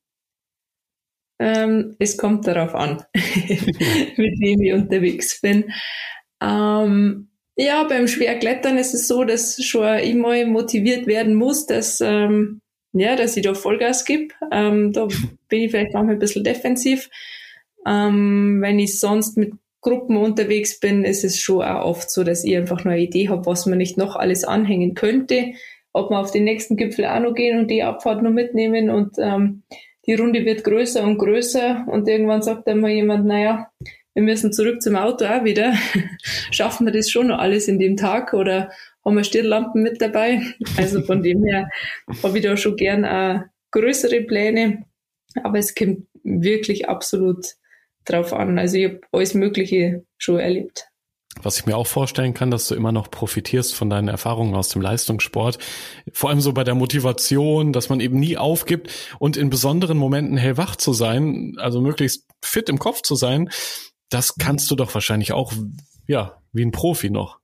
Ähm, 1.40 1.96
es 2.00 2.18
kommt 2.18 2.48
darauf 2.48 2.74
an, 2.74 3.04
mit 3.14 4.40
wem 4.40 4.62
ich 4.62 4.74
unterwegs 4.74 5.40
bin. 5.42 5.72
Ähm, 6.42 7.30
ja, 7.56 7.84
beim 7.84 8.08
Schwerklettern 8.08 8.78
ist 8.78 8.94
es 8.94 9.08
so, 9.08 9.24
dass 9.24 9.64
schon 9.64 10.00
immer 10.00 10.46
motiviert 10.46 11.08
werden 11.08 11.34
muss, 11.34 11.66
dass, 11.66 12.02
ähm, 12.02 12.62
ja, 12.94 13.16
dass 13.16 13.36
ich 13.36 13.44
da 13.44 13.54
Vollgas 13.56 14.06
gebe. 14.06 14.34
Ähm, 14.52 14.94
da 14.94 15.08
bin 15.50 15.62
ich 15.62 15.72
vielleicht 15.72 15.94
manchmal 15.94 16.16
ein 16.16 16.20
bisschen 16.20 16.44
defensiv. 16.44 17.10
Ähm, 17.86 18.60
wenn 18.62 18.80
ich 18.80 19.00
sonst 19.00 19.38
mit 19.38 19.54
Gruppen 19.82 20.18
unterwegs 20.18 20.80
bin, 20.80 21.04
ist 21.04 21.24
es 21.24 21.40
schon 21.40 21.64
auch 21.64 21.86
oft 21.86 22.12
so, 22.12 22.24
dass 22.24 22.44
ich 22.44 22.56
einfach 22.56 22.84
nur 22.84 22.94
eine 22.94 23.04
Idee 23.04 23.30
habe, 23.30 23.46
was 23.46 23.66
man 23.66 23.78
nicht 23.78 23.98
noch 23.98 24.16
alles 24.16 24.44
anhängen 24.44 24.94
könnte. 24.94 25.54
Ob 25.94 26.12
man 26.12 26.20
auf 26.20 26.32
den 26.32 26.44
nächsten 26.44 26.76
Gipfel 26.76 27.06
auch 27.06 27.20
noch 27.20 27.34
gehen 27.34 27.60
und 27.60 27.72
die 27.72 27.84
Abfahrt 27.84 28.22
noch 28.22 28.32
mitnehmen 28.32 28.90
und 28.90 29.16
ähm, 29.18 29.64
die 30.08 30.16
Runde 30.16 30.46
wird 30.46 30.64
größer 30.64 31.04
und 31.04 31.18
größer 31.18 31.86
und 31.88 32.08
irgendwann 32.08 32.42
sagt 32.42 32.68
dann 32.68 32.80
mal 32.80 32.92
jemand, 32.92 33.26
naja, 33.26 33.72
wir 34.14 34.24
müssen 34.24 34.52
zurück 34.52 34.82
zum 34.82 34.96
Auto 34.96 35.26
auch 35.26 35.44
wieder. 35.44 35.74
Schaffen 36.52 36.88
wir 36.88 36.94
das 36.94 37.10
schon 37.10 37.28
noch 37.28 37.40
alles 37.40 37.68
in 37.68 37.78
dem 37.78 37.98
Tag 37.98 38.34
oder 38.34 38.72
haben 39.06 39.16
wir 39.16 39.24
Stirnlampen 39.24 39.84
mit 39.84 40.02
dabei? 40.02 40.42
Also 40.78 41.02
von 41.02 41.22
dem 41.22 41.44
her 41.44 41.70
habe 42.24 42.38
ich 42.38 42.44
da 42.44 42.58
schon 42.58 42.76
gern 42.76 43.06
auch 43.06 43.42
größere 43.72 44.22
Pläne, 44.22 44.86
aber 45.44 45.60
es 45.60 45.76
kommt 45.76 46.08
wirklich 46.24 46.90
absolut 46.90 47.46
drauf 48.06 48.34
an. 48.34 48.58
Also 48.58 48.78
ich 48.78 48.86
habe 48.86 49.02
alles 49.12 49.34
Mögliche 49.34 50.04
schon 50.18 50.40
erlebt. 50.40 50.87
Was 51.44 51.60
ich 51.60 51.66
mir 51.66 51.78
auch 51.78 51.88
vorstellen 51.88 52.34
kann, 52.34 52.52
dass 52.52 52.68
du 52.68 52.76
immer 52.76 52.92
noch 52.92 53.12
profitierst 53.12 53.76
von 53.76 53.90
deinen 53.90 54.08
Erfahrungen 54.08 54.56
aus 54.56 54.70
dem 54.70 54.82
Leistungssport. 54.82 55.58
Vor 56.12 56.30
allem 56.30 56.42
so 56.42 56.54
bei 56.54 56.64
der 56.64 56.76
Motivation, 56.76 57.74
dass 57.74 57.90
man 57.90 58.00
eben 58.00 58.20
nie 58.20 58.38
aufgibt 58.38 58.92
und 59.20 59.38
in 59.38 59.50
besonderen 59.50 59.98
Momenten 59.98 60.38
hellwach 60.38 60.76
zu 60.76 60.94
sein, 60.94 61.56
also 61.58 61.82
möglichst 61.82 62.26
fit 62.44 62.70
im 62.70 62.80
Kopf 62.80 63.02
zu 63.02 63.16
sein. 63.16 63.50
Das 64.10 64.36
kannst 64.36 64.70
du 64.72 64.76
doch 64.76 64.94
wahrscheinlich 64.94 65.32
auch, 65.34 65.54
ja, 66.08 66.42
wie 66.54 66.64
ein 66.64 66.72
Profi 66.72 67.10
noch. 67.10 67.40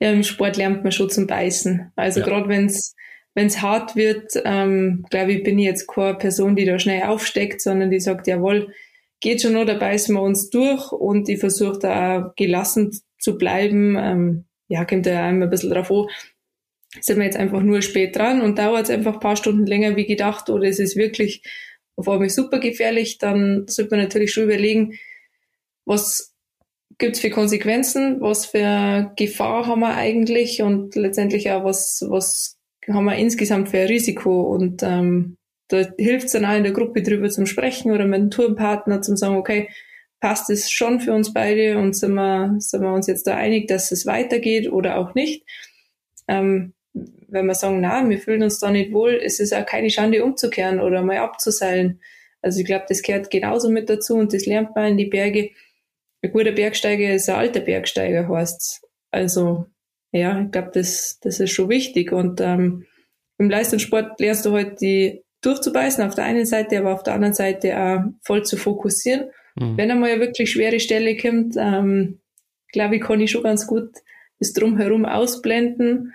Ja, 0.00 0.10
im 0.10 0.24
Sport 0.24 0.56
lernt 0.56 0.82
man 0.82 0.92
schon 0.92 1.10
zum 1.10 1.26
Beißen. 1.26 1.92
Also 1.94 2.20
ja. 2.20 2.26
gerade 2.26 2.48
wenn 2.48 2.66
es 2.66 2.94
wenn 3.34 3.46
es 3.46 3.62
hart 3.62 3.96
wird, 3.96 4.32
ähm, 4.44 5.04
glaube 5.10 5.32
ich, 5.32 5.42
bin 5.42 5.58
ich 5.58 5.64
jetzt 5.64 5.86
keine 5.88 6.14
Person, 6.14 6.56
die 6.56 6.64
da 6.64 6.78
schnell 6.78 7.04
aufsteckt, 7.04 7.60
sondern 7.60 7.90
die 7.90 8.00
sagt, 8.00 8.26
jawohl, 8.26 8.72
geht 9.22 9.40
schon 9.40 9.54
noch, 9.54 9.64
da 9.64 9.74
beißen 9.74 10.14
wir 10.14 10.20
uns 10.20 10.50
durch 10.50 10.92
und 10.92 11.28
ich 11.30 11.40
versuche 11.40 11.78
da 11.78 12.18
auch 12.18 12.34
gelassen 12.34 12.90
zu 13.18 13.38
bleiben. 13.38 13.96
Ähm, 13.96 14.44
ja, 14.68 14.84
kommt 14.84 15.06
da 15.06 15.30
immer 15.30 15.46
ein 15.46 15.50
bisschen 15.50 15.70
drauf 15.70 15.90
an, 15.90 16.06
sind 17.00 17.18
wir 17.18 17.24
jetzt 17.24 17.38
einfach 17.38 17.62
nur 17.62 17.80
spät 17.80 18.16
dran 18.16 18.42
und 18.42 18.58
dauert 18.58 18.84
es 18.84 18.90
einfach 18.90 19.14
ein 19.14 19.20
paar 19.20 19.36
Stunden 19.36 19.64
länger 19.64 19.96
wie 19.96 20.06
gedacht 20.06 20.50
oder 20.50 20.68
es 20.68 20.78
ist 20.78 20.96
wirklich 20.96 21.42
auf 21.96 22.08
einmal 22.08 22.30
super 22.30 22.58
gefährlich, 22.58 23.18
dann 23.18 23.66
sollte 23.68 23.94
man 23.94 24.04
natürlich 24.04 24.32
schon 24.32 24.44
überlegen, 24.44 24.98
was 25.84 26.34
gibt's 26.98 27.20
für 27.20 27.30
Konsequenzen, 27.30 28.20
was 28.20 28.46
für 28.46 29.12
Gefahr 29.16 29.66
haben 29.66 29.80
wir 29.80 29.94
eigentlich 29.94 30.62
und 30.62 30.94
letztendlich 30.96 31.50
auch, 31.50 31.64
was, 31.64 32.04
was 32.08 32.58
haben 32.88 33.04
wir 33.04 33.16
insgesamt 33.16 33.68
für 33.68 33.78
ein 33.78 33.86
Risiko 33.86 34.42
und 34.42 34.82
ähm, 34.82 35.36
da 35.68 35.86
hilft 35.98 36.26
es 36.26 36.32
dann 36.32 36.44
auch 36.44 36.56
in 36.56 36.64
der 36.64 36.72
Gruppe 36.72 37.02
drüber 37.02 37.30
zum 37.30 37.46
Sprechen 37.46 37.92
oder 37.92 38.04
mit 38.04 38.20
einem 38.20 38.30
Tourenpartner 38.30 39.02
zum 39.02 39.16
sagen, 39.16 39.36
okay, 39.36 39.68
passt 40.20 40.50
es 40.50 40.70
schon 40.70 41.00
für 41.00 41.12
uns 41.12 41.32
beide 41.32 41.78
und 41.78 41.96
sind 41.96 42.14
wir, 42.14 42.54
sind 42.58 42.82
wir 42.82 42.92
uns 42.92 43.06
jetzt 43.06 43.26
da 43.26 43.36
einig, 43.36 43.66
dass 43.68 43.90
es 43.90 44.06
weitergeht 44.06 44.70
oder 44.70 44.96
auch 44.98 45.14
nicht. 45.14 45.44
Ähm, 46.28 46.74
wenn 46.94 47.46
wir 47.46 47.54
sagen, 47.54 47.80
na, 47.80 48.08
wir 48.08 48.18
fühlen 48.18 48.42
uns 48.42 48.60
da 48.60 48.70
nicht 48.70 48.92
wohl, 48.92 49.14
ist 49.14 49.40
es 49.40 49.52
auch 49.52 49.66
keine 49.66 49.90
Schande 49.90 50.24
umzukehren 50.24 50.80
oder 50.80 51.02
mal 51.02 51.16
abzuseilen. 51.18 52.00
Also 52.42 52.60
ich 52.60 52.66
glaube, 52.66 52.84
das 52.88 53.02
gehört 53.02 53.30
genauso 53.30 53.70
mit 53.70 53.88
dazu 53.88 54.14
und 54.14 54.32
das 54.32 54.46
lernt 54.46 54.76
man 54.76 54.92
in 54.92 54.96
die 54.98 55.06
Berge. 55.06 55.50
Ein 56.22 56.32
guter 56.32 56.52
Bergsteiger 56.52 57.14
ist 57.14 57.28
ein 57.28 57.36
alter 57.36 57.60
Bergsteiger, 57.60 58.28
heißt's. 58.28 58.82
Also 59.10 59.66
ja, 60.12 60.42
ich 60.42 60.50
glaube, 60.50 60.70
das, 60.74 61.18
das 61.20 61.40
ist 61.40 61.50
schon 61.50 61.68
wichtig. 61.68 62.12
Und 62.12 62.40
ähm, 62.40 62.86
im 63.38 63.50
Leistungssport 63.50 64.20
lernst 64.20 64.44
du 64.44 64.52
halt 64.52 64.80
die 64.80 65.21
durchzubeißen 65.42 66.04
auf 66.04 66.14
der 66.14 66.24
einen 66.24 66.46
Seite, 66.46 66.78
aber 66.78 66.94
auf 66.94 67.02
der 67.02 67.14
anderen 67.14 67.34
Seite 67.34 67.78
auch 67.78 68.00
voll 68.22 68.44
zu 68.44 68.56
fokussieren. 68.56 69.30
Mhm. 69.56 69.76
Wenn 69.76 69.90
einmal 69.90 70.10
eine 70.10 70.20
wirklich 70.20 70.50
schwere 70.50 70.80
Stelle 70.80 71.16
kommt, 71.16 71.56
ähm, 71.58 72.20
glaube 72.72 72.96
ich, 72.96 73.02
kann 73.02 73.20
ich 73.20 73.30
schon 73.30 73.42
ganz 73.42 73.66
gut 73.66 73.90
das 74.38 74.52
drumherum 74.52 75.04
ausblenden 75.04 76.14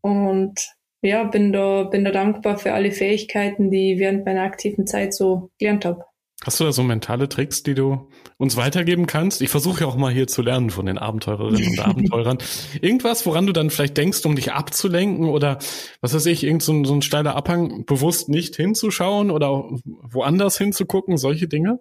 und 0.00 0.54
ja, 1.02 1.24
bin 1.24 1.52
da, 1.52 1.84
bin 1.84 2.04
da 2.04 2.10
dankbar 2.10 2.58
für 2.58 2.72
alle 2.72 2.92
Fähigkeiten, 2.92 3.70
die 3.70 3.94
ich 3.94 3.98
während 3.98 4.24
meiner 4.24 4.42
aktiven 4.42 4.86
Zeit 4.86 5.14
so 5.14 5.50
gelernt 5.58 5.84
habe. 5.84 6.04
Hast 6.42 6.58
du 6.58 6.64
da 6.64 6.72
so 6.72 6.82
mentale 6.82 7.28
Tricks, 7.28 7.62
die 7.62 7.74
du 7.74 8.08
uns 8.38 8.56
weitergeben 8.56 9.06
kannst? 9.06 9.42
Ich 9.42 9.50
versuche 9.50 9.82
ja 9.82 9.86
auch 9.86 9.96
mal 9.96 10.12
hier 10.12 10.26
zu 10.26 10.40
lernen 10.40 10.70
von 10.70 10.86
den 10.86 10.96
Abenteurerinnen 10.96 11.72
und 11.72 11.78
Abenteurern. 11.86 12.38
Irgendwas, 12.80 13.26
woran 13.26 13.46
du 13.46 13.52
dann 13.52 13.68
vielleicht 13.68 13.98
denkst, 13.98 14.24
um 14.24 14.36
dich 14.36 14.52
abzulenken 14.52 15.26
oder 15.26 15.58
was 16.00 16.14
weiß 16.14 16.24
ich, 16.26 16.42
irgend 16.42 16.62
so 16.62 16.72
ein, 16.72 16.84
so 16.86 16.94
ein 16.94 17.02
steiler 17.02 17.36
Abhang, 17.36 17.84
bewusst 17.84 18.30
nicht 18.30 18.56
hinzuschauen 18.56 19.30
oder 19.30 19.68
woanders 19.84 20.56
hinzugucken, 20.56 21.18
solche 21.18 21.46
Dinge? 21.46 21.80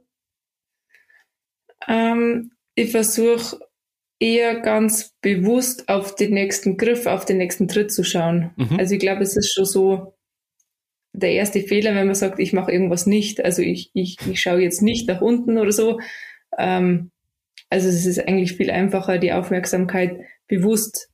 Ähm, 1.87 2.51
ich 2.75 2.91
versuche 2.91 3.59
eher 4.19 4.59
ganz 4.59 5.15
bewusst 5.21 5.87
auf 5.87 6.15
den 6.15 6.33
nächsten 6.33 6.75
Griff, 6.75 7.05
auf 7.05 7.23
den 7.23 7.37
nächsten 7.37 7.69
Tritt 7.69 7.93
zu 7.93 8.03
schauen. 8.03 8.51
Mhm. 8.57 8.77
Also 8.77 8.95
ich 8.95 8.99
glaube, 8.99 9.23
es 9.23 9.37
ist 9.37 9.53
schon 9.53 9.65
so, 9.65 10.18
der 11.19 11.31
erste 11.31 11.61
Fehler, 11.61 11.95
wenn 11.95 12.07
man 12.07 12.15
sagt, 12.15 12.39
ich 12.39 12.53
mache 12.53 12.71
irgendwas 12.71 13.05
nicht. 13.05 13.43
Also 13.43 13.61
ich, 13.61 13.91
ich, 13.93 14.17
ich 14.29 14.41
schaue 14.41 14.61
jetzt 14.61 14.81
nicht 14.81 15.07
nach 15.07 15.21
unten 15.21 15.57
oder 15.57 15.71
so. 15.71 15.99
Ähm, 16.57 17.11
also 17.69 17.87
es 17.87 18.05
ist 18.05 18.19
eigentlich 18.19 18.53
viel 18.53 18.71
einfacher, 18.71 19.17
die 19.17 19.33
Aufmerksamkeit 19.33 20.19
bewusst 20.47 21.09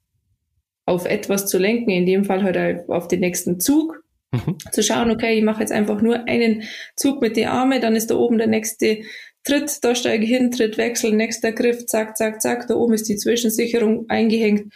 auf 0.86 1.06
etwas 1.06 1.48
zu 1.48 1.58
lenken, 1.58 1.90
in 1.90 2.06
dem 2.06 2.24
Fall 2.26 2.44
halt 2.44 2.90
auf 2.90 3.08
den 3.08 3.20
nächsten 3.20 3.60
Zug, 3.60 4.04
mhm. 4.32 4.58
zu 4.72 4.84
schauen, 4.84 5.12
okay, 5.12 5.38
ich 5.38 5.44
mache 5.44 5.62
jetzt 5.62 5.72
einfach 5.72 6.02
nur 6.02 6.28
einen 6.28 6.64
Zug 6.96 7.22
mit 7.22 7.36
den 7.36 7.48
Armen, 7.48 7.82
dann 7.82 7.96
ist 7.96 8.12
da 8.12 8.16
oben 8.16 8.38
der 8.38 8.48
nächste 8.48 9.00
Tritt, 9.44 9.84
da 9.84 9.96
steige 9.96 10.24
ich 10.24 10.30
hin, 10.30 10.52
Tritt 10.52 10.78
wechseln, 10.78 11.18
nächster 11.18 11.52
Griff, 11.52 11.86
zack, 11.86 12.18
zack, 12.18 12.42
zack, 12.42 12.68
da 12.68 12.76
oben 12.76 12.94
ist 12.94 13.10
die 13.10 13.18
Zwischensicherung 13.18 14.06
eingehängt, 14.10 14.74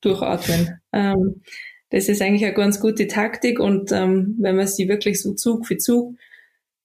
durchatmen. 0.00 0.80
Ähm, 0.92 1.42
das 1.90 2.08
ist 2.08 2.22
eigentlich 2.22 2.44
eine 2.44 2.54
ganz 2.54 2.80
gute 2.80 3.06
Taktik 3.06 3.58
und 3.60 3.92
ähm, 3.92 4.36
wenn 4.38 4.56
man 4.56 4.66
sie 4.66 4.88
wirklich 4.88 5.20
so 5.20 5.34
Zug 5.34 5.66
für 5.66 5.76
Zug 5.76 6.14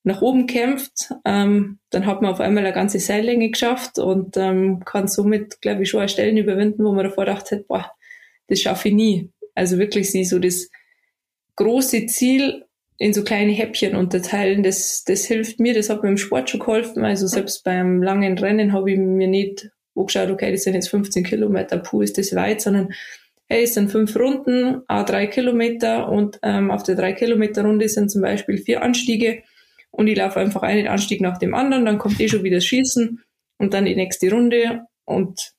nach 0.04 0.22
oben 0.22 0.46
kämpft, 0.46 1.14
ähm, 1.26 1.80
dann 1.90 2.06
hat 2.06 2.22
man 2.22 2.32
auf 2.32 2.40
einmal 2.40 2.64
eine 2.64 2.76
ganze 2.76 3.00
Seillänge 3.00 3.50
geschafft 3.50 3.98
und 3.98 4.38
ähm, 4.38 4.84
kann 4.86 5.08
somit, 5.08 5.62
glaube 5.62 5.84
ich, 5.84 5.90
schon 5.90 6.02
eine 6.02 6.10
Stellen 6.10 6.38
überwinden, 6.38 6.84
wo 6.84 6.94
man 6.94 7.06
davor 7.06 7.26
gedacht 7.26 7.52
hat, 7.52 7.68
boah, 7.68 7.92
das 8.48 8.60
schaffe 8.60 8.90
ich 8.90 8.94
nie. 8.94 9.32
Also 9.56 9.80
wirklich 9.80 10.12
sie 10.12 10.26
so 10.26 10.38
das 10.38 10.70
große 11.56 12.06
Ziel 12.06 12.66
in 12.98 13.14
so 13.14 13.24
kleine 13.24 13.52
Häppchen 13.52 13.96
unterteilen, 13.96 14.64
das, 14.64 15.04
das 15.06 15.26
hilft 15.26 15.60
mir, 15.60 15.74
das 15.74 15.90
hat 15.90 16.04
mir 16.04 16.10
im 16.10 16.18
Sport 16.18 16.50
schon 16.50 16.60
geholfen. 16.60 17.04
Also 17.04 17.28
selbst 17.28 17.64
beim 17.64 18.02
langen 18.02 18.38
Rennen 18.38 18.74
habe 18.74 18.92
ich 18.92 18.98
mir 18.98 19.28
nicht 19.28 19.70
geschaut, 19.96 20.30
okay, 20.30 20.52
das 20.52 20.64
sind 20.64 20.76
jetzt 20.76 20.90
15 20.90 21.24
Kilometer, 21.24 21.78
puh, 21.78 22.02
ist 22.02 22.18
das 22.18 22.36
weit, 22.36 22.62
sondern 22.62 22.94
hey, 23.48 23.64
es 23.64 23.74
sind 23.74 23.92
fünf 23.92 24.16
Runden, 24.16 24.82
a 24.88 25.04
drei 25.04 25.28
Kilometer 25.28 26.10
und 26.10 26.40
ähm, 26.42 26.72
auf 26.72 26.84
der 26.84 26.96
drei 26.96 27.14
Kilometer 27.14 27.64
Runde 27.64 27.88
sind 27.90 28.10
zum 28.10 28.22
Beispiel 28.22 28.58
vier 28.58 28.82
Anstiege 28.82 29.44
und 29.92 30.08
ich 30.08 30.18
laufe 30.18 30.40
einfach 30.40 30.64
einen 30.64 30.88
Anstieg 30.88 31.22
nach 31.22 31.38
dem 31.38 31.54
anderen, 31.54 31.86
dann 31.86 31.98
kommt 31.98 32.20
eh 32.20 32.28
schon 32.28 32.44
wieder 32.44 32.58
das 32.58 32.66
Schießen 32.66 33.22
und 33.58 33.74
dann 33.74 33.86
die 33.86 33.96
nächste 33.96 34.32
Runde 34.32 34.86
und 35.06 35.54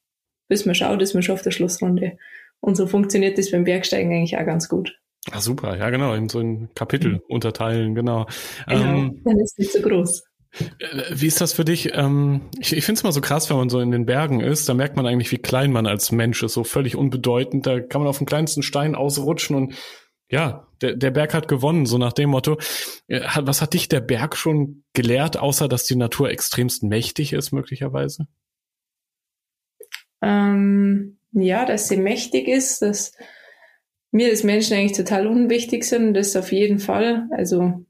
bis 0.48 0.66
man 0.66 0.74
schaut, 0.74 1.02
ist 1.02 1.14
man 1.14 1.22
schon 1.22 1.34
auf 1.34 1.42
der 1.42 1.50
Schlussrunde. 1.50 2.18
Und 2.60 2.76
so 2.76 2.86
funktioniert 2.86 3.38
das 3.38 3.50
beim 3.50 3.64
Bergsteigen 3.64 4.12
eigentlich 4.12 4.38
auch 4.38 4.46
ganz 4.46 4.68
gut. 4.68 4.98
Ah, 5.30 5.40
super, 5.40 5.76
ja 5.76 5.90
genau, 5.90 6.14
in 6.14 6.28
so 6.28 6.38
ein 6.38 6.68
Kapitel 6.74 7.14
mhm. 7.14 7.20
unterteilen, 7.28 7.94
genau. 7.94 8.26
Genau, 8.68 8.84
ähm, 8.84 9.22
dann 9.24 9.40
ist 9.40 9.58
nicht 9.58 9.72
so 9.72 9.80
groß. 9.80 10.24
Wie 11.10 11.26
ist 11.26 11.40
das 11.40 11.52
für 11.52 11.64
dich? 11.64 11.90
Ähm, 11.94 12.42
ich 12.58 12.74
ich 12.74 12.84
finde 12.84 12.98
es 12.98 13.04
mal 13.04 13.12
so 13.12 13.20
krass, 13.20 13.50
wenn 13.50 13.56
man 13.56 13.68
so 13.68 13.80
in 13.80 13.90
den 13.90 14.06
Bergen 14.06 14.40
ist, 14.40 14.68
da 14.68 14.74
merkt 14.74 14.96
man 14.96 15.06
eigentlich, 15.06 15.32
wie 15.32 15.38
klein 15.38 15.72
man 15.72 15.86
als 15.86 16.12
Mensch 16.12 16.42
ist, 16.42 16.54
so 16.54 16.64
völlig 16.64 16.96
unbedeutend. 16.96 17.66
Da 17.66 17.80
kann 17.80 18.00
man 18.00 18.08
auf 18.08 18.18
den 18.18 18.26
kleinsten 18.26 18.62
Stein 18.62 18.94
ausrutschen 18.94 19.56
und 19.56 19.74
ja, 20.28 20.66
der, 20.80 20.96
der 20.96 21.10
Berg 21.12 21.34
hat 21.34 21.46
gewonnen, 21.46 21.86
so 21.86 21.98
nach 21.98 22.12
dem 22.12 22.30
Motto. 22.30 22.58
Äh, 23.06 23.20
was 23.40 23.62
hat 23.62 23.74
dich 23.74 23.88
der 23.88 24.00
Berg 24.00 24.36
schon 24.36 24.82
gelehrt, 24.92 25.36
außer 25.36 25.68
dass 25.68 25.84
die 25.84 25.96
Natur 25.96 26.30
extremst 26.30 26.82
mächtig 26.82 27.32
ist, 27.32 27.52
möglicherweise? 27.52 28.26
Ähm, 30.22 31.18
ja, 31.32 31.64
dass 31.64 31.88
sie 31.88 31.96
mächtig 31.96 32.48
ist, 32.48 32.82
dass 32.82 33.12
mir 34.10 34.30
als 34.30 34.42
Menschen 34.42 34.76
eigentlich 34.76 34.96
total 34.96 35.26
unwichtig 35.26 35.84
sind, 35.84 36.14
das 36.14 36.34
auf 36.34 36.50
jeden 36.50 36.78
Fall. 36.78 37.28
Also 37.30 37.84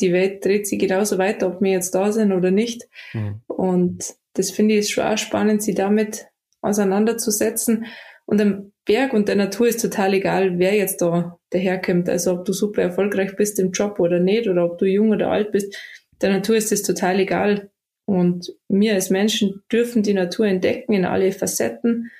die 0.00 0.12
Welt 0.12 0.44
dreht 0.44 0.66
sich 0.66 0.78
genauso 0.78 1.18
weiter, 1.18 1.46
ob 1.46 1.60
wir 1.60 1.72
jetzt 1.72 1.94
da 1.94 2.12
sind 2.12 2.32
oder 2.32 2.50
nicht. 2.50 2.88
Mhm. 3.12 3.40
Und 3.46 4.14
das 4.34 4.50
finde 4.50 4.76
ich 4.76 4.90
schon 4.90 5.04
auch 5.04 5.18
spannend, 5.18 5.62
sie 5.62 5.74
damit 5.74 6.26
auseinanderzusetzen. 6.60 7.86
Und 8.26 8.40
am 8.40 8.72
Berg 8.84 9.12
und 9.12 9.28
der 9.28 9.36
Natur 9.36 9.68
ist 9.68 9.80
total 9.80 10.14
egal, 10.14 10.58
wer 10.58 10.74
jetzt 10.74 11.02
da 11.02 11.38
daherkommt. 11.50 12.08
Also 12.08 12.32
ob 12.32 12.44
du 12.44 12.52
super 12.52 12.82
erfolgreich 12.82 13.36
bist 13.36 13.58
im 13.58 13.72
Job 13.72 13.98
oder 14.00 14.20
nicht, 14.20 14.48
oder 14.48 14.64
ob 14.64 14.78
du 14.78 14.86
jung 14.86 15.10
oder 15.10 15.30
alt 15.30 15.52
bist. 15.52 15.76
Der 16.20 16.30
Natur 16.30 16.56
ist 16.56 16.70
das 16.72 16.82
total 16.82 17.20
egal. 17.20 17.70
Und 18.04 18.54
wir 18.68 18.94
als 18.94 19.10
Menschen 19.10 19.62
dürfen 19.70 20.02
die 20.02 20.14
Natur 20.14 20.46
entdecken 20.46 20.92
in 20.92 21.04
alle 21.04 21.32
Facetten. 21.32 22.10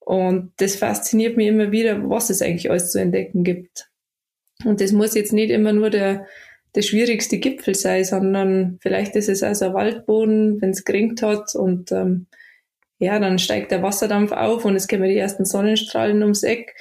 Und 0.00 0.52
das 0.56 0.76
fasziniert 0.76 1.36
mich 1.36 1.48
immer 1.48 1.72
wieder, 1.72 2.08
was 2.08 2.30
es 2.30 2.42
eigentlich 2.42 2.70
alles 2.70 2.90
zu 2.90 3.00
entdecken 3.00 3.44
gibt. 3.44 3.88
Und 4.64 4.80
das 4.80 4.92
muss 4.92 5.14
jetzt 5.14 5.32
nicht 5.32 5.50
immer 5.50 5.72
nur 5.72 5.90
der, 5.90 6.26
der 6.74 6.82
schwierigste 6.82 7.38
Gipfel 7.38 7.74
sein, 7.74 8.04
sondern 8.04 8.78
vielleicht 8.80 9.16
ist 9.16 9.28
es 9.28 9.42
also 9.42 9.66
ein 9.66 9.74
Waldboden, 9.74 10.60
wenn 10.60 10.70
es 10.70 10.84
geringt 10.84 11.22
hat 11.22 11.54
und 11.54 11.92
ähm, 11.92 12.26
ja, 12.98 13.18
dann 13.18 13.38
steigt 13.38 13.70
der 13.70 13.82
Wasserdampf 13.82 14.32
auf 14.32 14.64
und 14.64 14.76
es 14.76 14.88
kommen 14.88 15.04
die 15.04 15.16
ersten 15.16 15.44
Sonnenstrahlen 15.44 16.22
ums 16.22 16.42
Eck. 16.42 16.74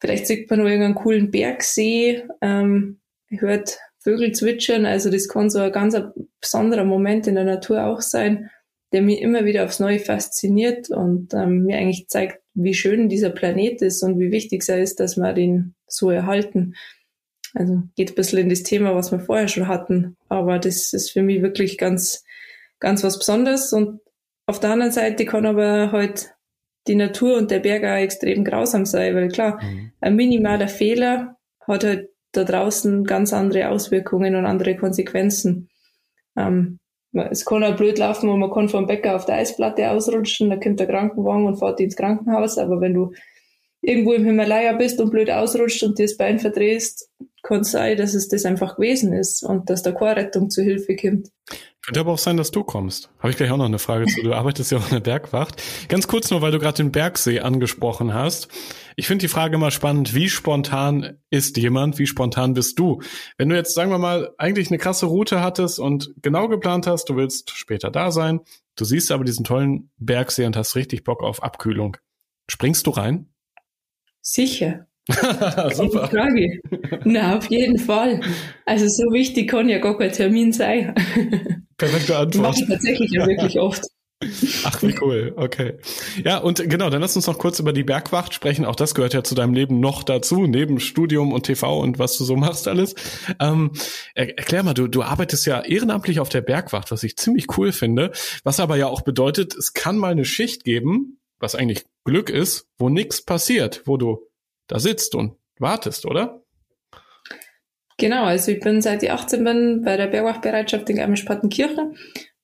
Vielleicht 0.00 0.26
sieht 0.26 0.50
man 0.50 0.60
noch 0.60 0.66
irgendeinen 0.66 0.94
coolen 0.94 1.30
Bergsee, 1.30 2.24
ähm, 2.40 3.00
hört 3.28 3.78
Vögel 3.98 4.32
zwitschern, 4.32 4.84
also 4.84 5.10
das 5.10 5.28
kann 5.28 5.48
so 5.48 5.60
ein 5.60 5.72
ganz 5.72 5.96
besonderer 6.40 6.84
Moment 6.84 7.26
in 7.26 7.36
der 7.36 7.44
Natur 7.44 7.86
auch 7.86 8.02
sein 8.02 8.50
der 8.94 9.02
mich 9.02 9.20
immer 9.20 9.44
wieder 9.44 9.64
aufs 9.64 9.80
Neue 9.80 9.98
fasziniert 9.98 10.88
und 10.88 11.34
ähm, 11.34 11.64
mir 11.64 11.78
eigentlich 11.78 12.06
zeigt, 12.06 12.38
wie 12.54 12.74
schön 12.74 13.08
dieser 13.08 13.30
Planet 13.30 13.82
ist 13.82 14.04
und 14.04 14.20
wie 14.20 14.30
wichtig 14.30 14.62
es 14.62 14.68
ist, 14.68 15.00
dass 15.00 15.16
wir 15.16 15.32
den 15.32 15.74
so 15.88 16.10
erhalten. 16.10 16.76
Also 17.54 17.82
geht 17.96 18.10
ein 18.10 18.14
bisschen 18.16 18.40
in 18.40 18.48
das 18.48 18.64
Thema, 18.64 18.94
was 18.94 19.12
wir 19.12 19.20
vorher 19.20 19.48
schon 19.48 19.68
hatten, 19.68 20.16
aber 20.28 20.58
das 20.58 20.92
ist 20.92 21.12
für 21.12 21.22
mich 21.22 21.40
wirklich 21.40 21.78
ganz, 21.78 22.24
ganz 22.80 23.04
was 23.04 23.18
Besonderes 23.18 23.72
und 23.72 24.00
auf 24.46 24.60
der 24.60 24.70
anderen 24.70 24.92
Seite 24.92 25.24
kann 25.24 25.46
aber 25.46 25.92
halt 25.92 26.34
die 26.86 26.96
Natur 26.96 27.38
und 27.38 27.50
der 27.50 27.60
Berg 27.60 27.84
auch 27.84 28.02
extrem 28.02 28.44
grausam 28.44 28.84
sein, 28.84 29.14
weil 29.14 29.28
klar, 29.28 29.62
mhm. 29.62 29.92
ein 30.00 30.16
minimaler 30.16 30.68
Fehler 30.68 31.36
hat 31.66 31.84
halt 31.84 32.10
da 32.32 32.44
draußen 32.44 33.04
ganz 33.04 33.32
andere 33.32 33.70
Auswirkungen 33.70 34.34
und 34.34 34.44
andere 34.44 34.76
Konsequenzen. 34.76 35.70
Ähm, 36.36 36.78
es 37.30 37.44
kann 37.44 37.62
auch 37.62 37.76
blöd 37.76 37.98
laufen 37.98 38.28
und 38.28 38.40
man 38.40 38.50
kann 38.50 38.68
vom 38.68 38.86
Bäcker 38.86 39.14
auf 39.14 39.24
der 39.24 39.36
Eisplatte 39.36 39.90
ausrutschen, 39.90 40.50
da 40.50 40.56
kommt 40.56 40.80
der 40.80 40.88
Krankenwagen 40.88 41.46
und 41.46 41.58
fährt 41.58 41.80
ins 41.80 41.96
Krankenhaus, 41.96 42.58
aber 42.58 42.80
wenn 42.80 42.94
du 42.94 43.12
irgendwo 43.80 44.14
im 44.14 44.24
Himalaya 44.24 44.72
bist 44.72 45.00
und 45.00 45.10
blöd 45.10 45.30
ausrutscht 45.30 45.82
und 45.84 45.98
dir 45.98 46.06
das 46.06 46.16
Bein 46.16 46.40
verdrehst, 46.40 47.08
kann 47.44 47.62
sein, 47.62 47.96
dass 47.96 48.14
es 48.14 48.28
das 48.28 48.44
einfach 48.44 48.76
gewesen 48.76 49.12
ist 49.12 49.42
und 49.44 49.70
dass 49.70 49.82
da 49.82 49.92
keine 49.92 50.16
Rettung 50.16 50.50
zu 50.50 50.62
Hilfe 50.62 50.96
kommt. 50.96 51.28
Könnte 51.84 52.00
aber 52.00 52.12
auch 52.12 52.18
sein, 52.18 52.38
dass 52.38 52.50
du 52.50 52.64
kommst. 52.64 53.10
Habe 53.18 53.30
ich 53.30 53.36
gleich 53.36 53.50
auch 53.50 53.58
noch 53.58 53.66
eine 53.66 53.78
Frage 53.78 54.06
zu. 54.06 54.22
Du 54.22 54.32
arbeitest 54.34 54.72
ja 54.72 54.78
auch 54.78 54.86
in 54.86 54.94
der 54.94 55.00
Bergwacht. 55.00 55.62
Ganz 55.88 56.08
kurz 56.08 56.30
nur, 56.30 56.40
weil 56.40 56.50
du 56.50 56.58
gerade 56.58 56.78
den 56.78 56.90
Bergsee 56.90 57.40
angesprochen 57.40 58.14
hast. 58.14 58.48
Ich 58.96 59.06
finde 59.06 59.24
die 59.24 59.28
Frage 59.28 59.56
immer 59.56 59.70
spannend, 59.70 60.14
wie 60.14 60.30
spontan 60.30 61.18
ist 61.28 61.58
jemand, 61.58 61.98
wie 61.98 62.06
spontan 62.06 62.54
bist 62.54 62.78
du? 62.78 63.02
Wenn 63.36 63.50
du 63.50 63.56
jetzt, 63.56 63.74
sagen 63.74 63.90
wir 63.90 63.98
mal, 63.98 64.32
eigentlich 64.38 64.70
eine 64.70 64.78
krasse 64.78 65.06
Route 65.06 65.42
hattest 65.42 65.78
und 65.78 66.14
genau 66.22 66.48
geplant 66.48 66.86
hast, 66.86 67.10
du 67.10 67.16
willst 67.16 67.50
später 67.50 67.90
da 67.90 68.10
sein, 68.10 68.40
du 68.76 68.86
siehst 68.86 69.12
aber 69.12 69.24
diesen 69.24 69.44
tollen 69.44 69.90
Bergsee 69.98 70.46
und 70.46 70.56
hast 70.56 70.76
richtig 70.76 71.04
Bock 71.04 71.22
auf 71.22 71.42
Abkühlung. 71.42 71.98
Springst 72.48 72.86
du 72.86 72.90
rein? 72.92 73.28
Sicher. 74.22 74.86
Super. 75.74 76.08
Frage. 76.08 76.60
Na, 77.04 77.36
auf 77.36 77.50
jeden 77.50 77.78
Fall. 77.78 78.20
Also 78.64 78.86
so 78.88 79.12
wichtig 79.12 79.50
kann 79.50 79.68
ja 79.68 79.78
gar 79.78 79.98
kein 79.98 80.12
Termin 80.12 80.52
sein. 80.52 80.94
Perfekte 81.76 82.16
Antwort. 82.16 82.42
Mache 82.42 82.60
ich 82.62 82.68
tatsächlich 82.68 83.10
ja 83.12 83.26
wirklich 83.26 83.58
oft. 83.58 83.84
Ach, 84.64 84.82
wie 84.82 84.94
cool. 85.02 85.34
Okay. 85.36 85.74
Ja, 86.24 86.38
und 86.38 86.68
genau, 86.70 86.88
dann 86.88 87.02
lass 87.02 87.16
uns 87.16 87.26
noch 87.26 87.38
kurz 87.38 87.58
über 87.58 87.72
die 87.72 87.82
Bergwacht 87.82 88.32
sprechen. 88.32 88.64
Auch 88.64 88.76
das 88.76 88.94
gehört 88.94 89.12
ja 89.12 89.22
zu 89.22 89.34
deinem 89.34 89.54
Leben 89.54 89.80
noch 89.80 90.02
dazu, 90.02 90.46
neben 90.46 90.80
Studium 90.80 91.32
und 91.32 91.44
TV 91.44 91.80
und 91.80 91.98
was 91.98 92.16
du 92.16 92.24
so 92.24 92.36
machst 92.36 92.68
alles. 92.68 92.94
Ähm, 93.40 93.72
erklär 94.14 94.62
mal, 94.62 94.72
du, 94.72 94.86
du 94.86 95.02
arbeitest 95.02 95.46
ja 95.46 95.60
ehrenamtlich 95.60 96.20
auf 96.20 96.28
der 96.28 96.40
Bergwacht, 96.40 96.90
was 96.90 97.02
ich 97.02 97.16
ziemlich 97.16 97.58
cool 97.58 97.72
finde. 97.72 98.12
Was 98.44 98.60
aber 98.60 98.76
ja 98.76 98.86
auch 98.86 99.02
bedeutet, 99.02 99.54
es 99.54 99.74
kann 99.74 99.98
mal 99.98 100.12
eine 100.12 100.24
Schicht 100.24 100.64
geben, 100.64 101.18
was 101.38 101.54
eigentlich 101.54 101.84
Glück 102.04 102.30
ist, 102.30 102.68
wo 102.78 102.88
nichts 102.88 103.22
passiert, 103.22 103.82
wo 103.84 103.96
du 103.96 104.26
da 104.66 104.78
sitzt 104.78 105.14
und 105.14 105.36
wartest, 105.58 106.06
oder? 106.06 106.42
Genau, 107.96 108.24
also 108.24 108.50
ich 108.50 108.60
bin 108.60 108.82
seit 108.82 109.02
ich 109.02 109.10
18 109.10 109.44
bin 109.44 109.82
bei 109.84 109.96
der 109.96 110.08
Bergwachbereitschaft 110.08 110.90
in 110.90 110.96
Garmisch-Partenkirchen 110.96 111.96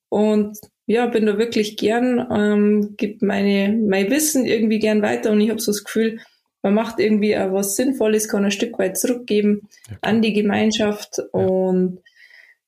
und 0.08 0.58
ja, 0.86 1.06
bin 1.06 1.26
da 1.26 1.38
wirklich 1.38 1.76
gern, 1.76 2.26
ähm, 2.32 2.94
gebe 2.96 3.24
meine, 3.24 3.76
mein 3.76 4.10
Wissen 4.10 4.44
irgendwie 4.44 4.78
gern 4.78 5.02
weiter 5.02 5.32
und 5.32 5.40
ich 5.40 5.50
habe 5.50 5.60
so 5.60 5.72
das 5.72 5.84
Gefühl, 5.84 6.20
man 6.62 6.74
macht 6.74 7.00
irgendwie 7.00 7.36
auch 7.36 7.52
was 7.52 7.76
Sinnvolles, 7.76 8.28
kann 8.28 8.44
ein 8.44 8.50
Stück 8.50 8.78
weit 8.78 8.98
zurückgeben 8.98 9.68
ja, 9.88 9.96
an 10.02 10.22
die 10.22 10.32
Gemeinschaft 10.32 11.18
ja. 11.18 11.24
und 11.40 12.00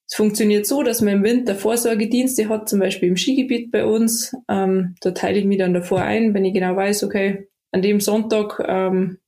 es 0.07 0.17
funktioniert 0.17 0.67
so, 0.67 0.83
dass 0.83 1.01
man 1.01 1.15
im 1.15 1.23
Winter 1.25 1.55
Vorsorgedienste 1.55 2.49
hat, 2.49 2.69
zum 2.69 2.81
Beispiel 2.81 3.09
im 3.09 3.17
Skigebiet 3.17 3.71
bei 3.71 3.87
uns. 3.87 4.37
Ähm, 4.47 4.95
da 5.01 5.13
teile 5.13 5.39
ich 5.39 5.47
mich 5.47 5.57
dann 5.57 5.73
davor 5.73 6.03
ein, 6.03 6.35
wenn 6.35 6.45
ich 6.45 6.53
genau 6.53 6.77
weiß, 6.77 7.05
okay, 7.05 7.49
an 7.73 7.83
dem 7.83 8.01
Sonntag 8.01 8.63
ähm, 8.67 9.19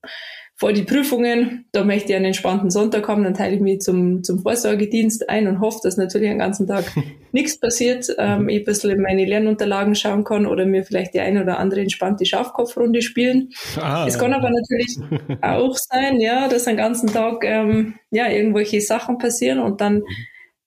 vor 0.57 0.73
die 0.73 0.85
Prüfungen, 0.85 1.67
da 1.73 1.83
möchte 1.83 2.11
ich 2.11 2.17
einen 2.17 2.27
entspannten 2.27 2.71
Sonntag 2.71 3.09
haben, 3.09 3.25
dann 3.25 3.35
teile 3.35 3.57
ich 3.57 3.61
mich 3.61 3.81
zum, 3.81 4.23
zum 4.23 4.39
Vorsorgedienst 4.41 5.29
ein 5.29 5.49
und 5.49 5.61
hoffe, 5.61 5.81
dass 5.83 5.97
natürlich 5.97 6.29
den 6.29 6.39
ganzen 6.39 6.69
Tag 6.69 6.85
nichts 7.33 7.59
passiert, 7.59 8.07
ähm, 8.19 8.49
ich 8.49 8.61
ein 8.61 8.65
bisschen 8.65 8.91
in 8.91 9.03
meine 9.03 9.25
Lernunterlagen 9.25 9.97
schauen 9.97 10.23
kann 10.23 10.47
oder 10.47 10.65
mir 10.65 10.85
vielleicht 10.85 11.15
die 11.15 11.21
eine 11.21 11.43
oder 11.43 11.59
andere 11.59 11.81
entspannte 11.81 12.25
Schafkopfrunde 12.25 13.03
spielen. 13.03 13.51
Ah, 13.81 14.05
es 14.07 14.17
kann 14.17 14.33
aber 14.33 14.51
natürlich 14.51 14.97
auch 15.43 15.77
sein, 15.77 16.21
ja, 16.21 16.47
dass 16.47 16.65
den 16.65 16.77
ganzen 16.77 17.09
Tag 17.09 17.45
ähm, 17.45 17.95
ja 18.13 18.29
irgendwelche 18.29 18.81
Sachen 18.81 19.19
passieren 19.19 19.59
und 19.59 19.81
dann 19.81 20.05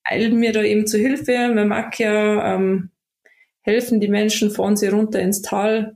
eilen 0.04 0.38
mir 0.38 0.52
da 0.52 0.64
eben 0.64 0.86
zu 0.86 0.98
Hilfe. 0.98 1.50
Man 1.54 1.70
mag 1.70 1.98
ja 1.98 2.56
ähm, 2.56 2.92
helfen 3.62 4.02
die 4.02 4.10
Menschen, 4.10 4.52
fahren 4.52 4.76
sie 4.76 4.88
runter 4.88 5.20
ins 5.20 5.42
Tal, 5.42 5.96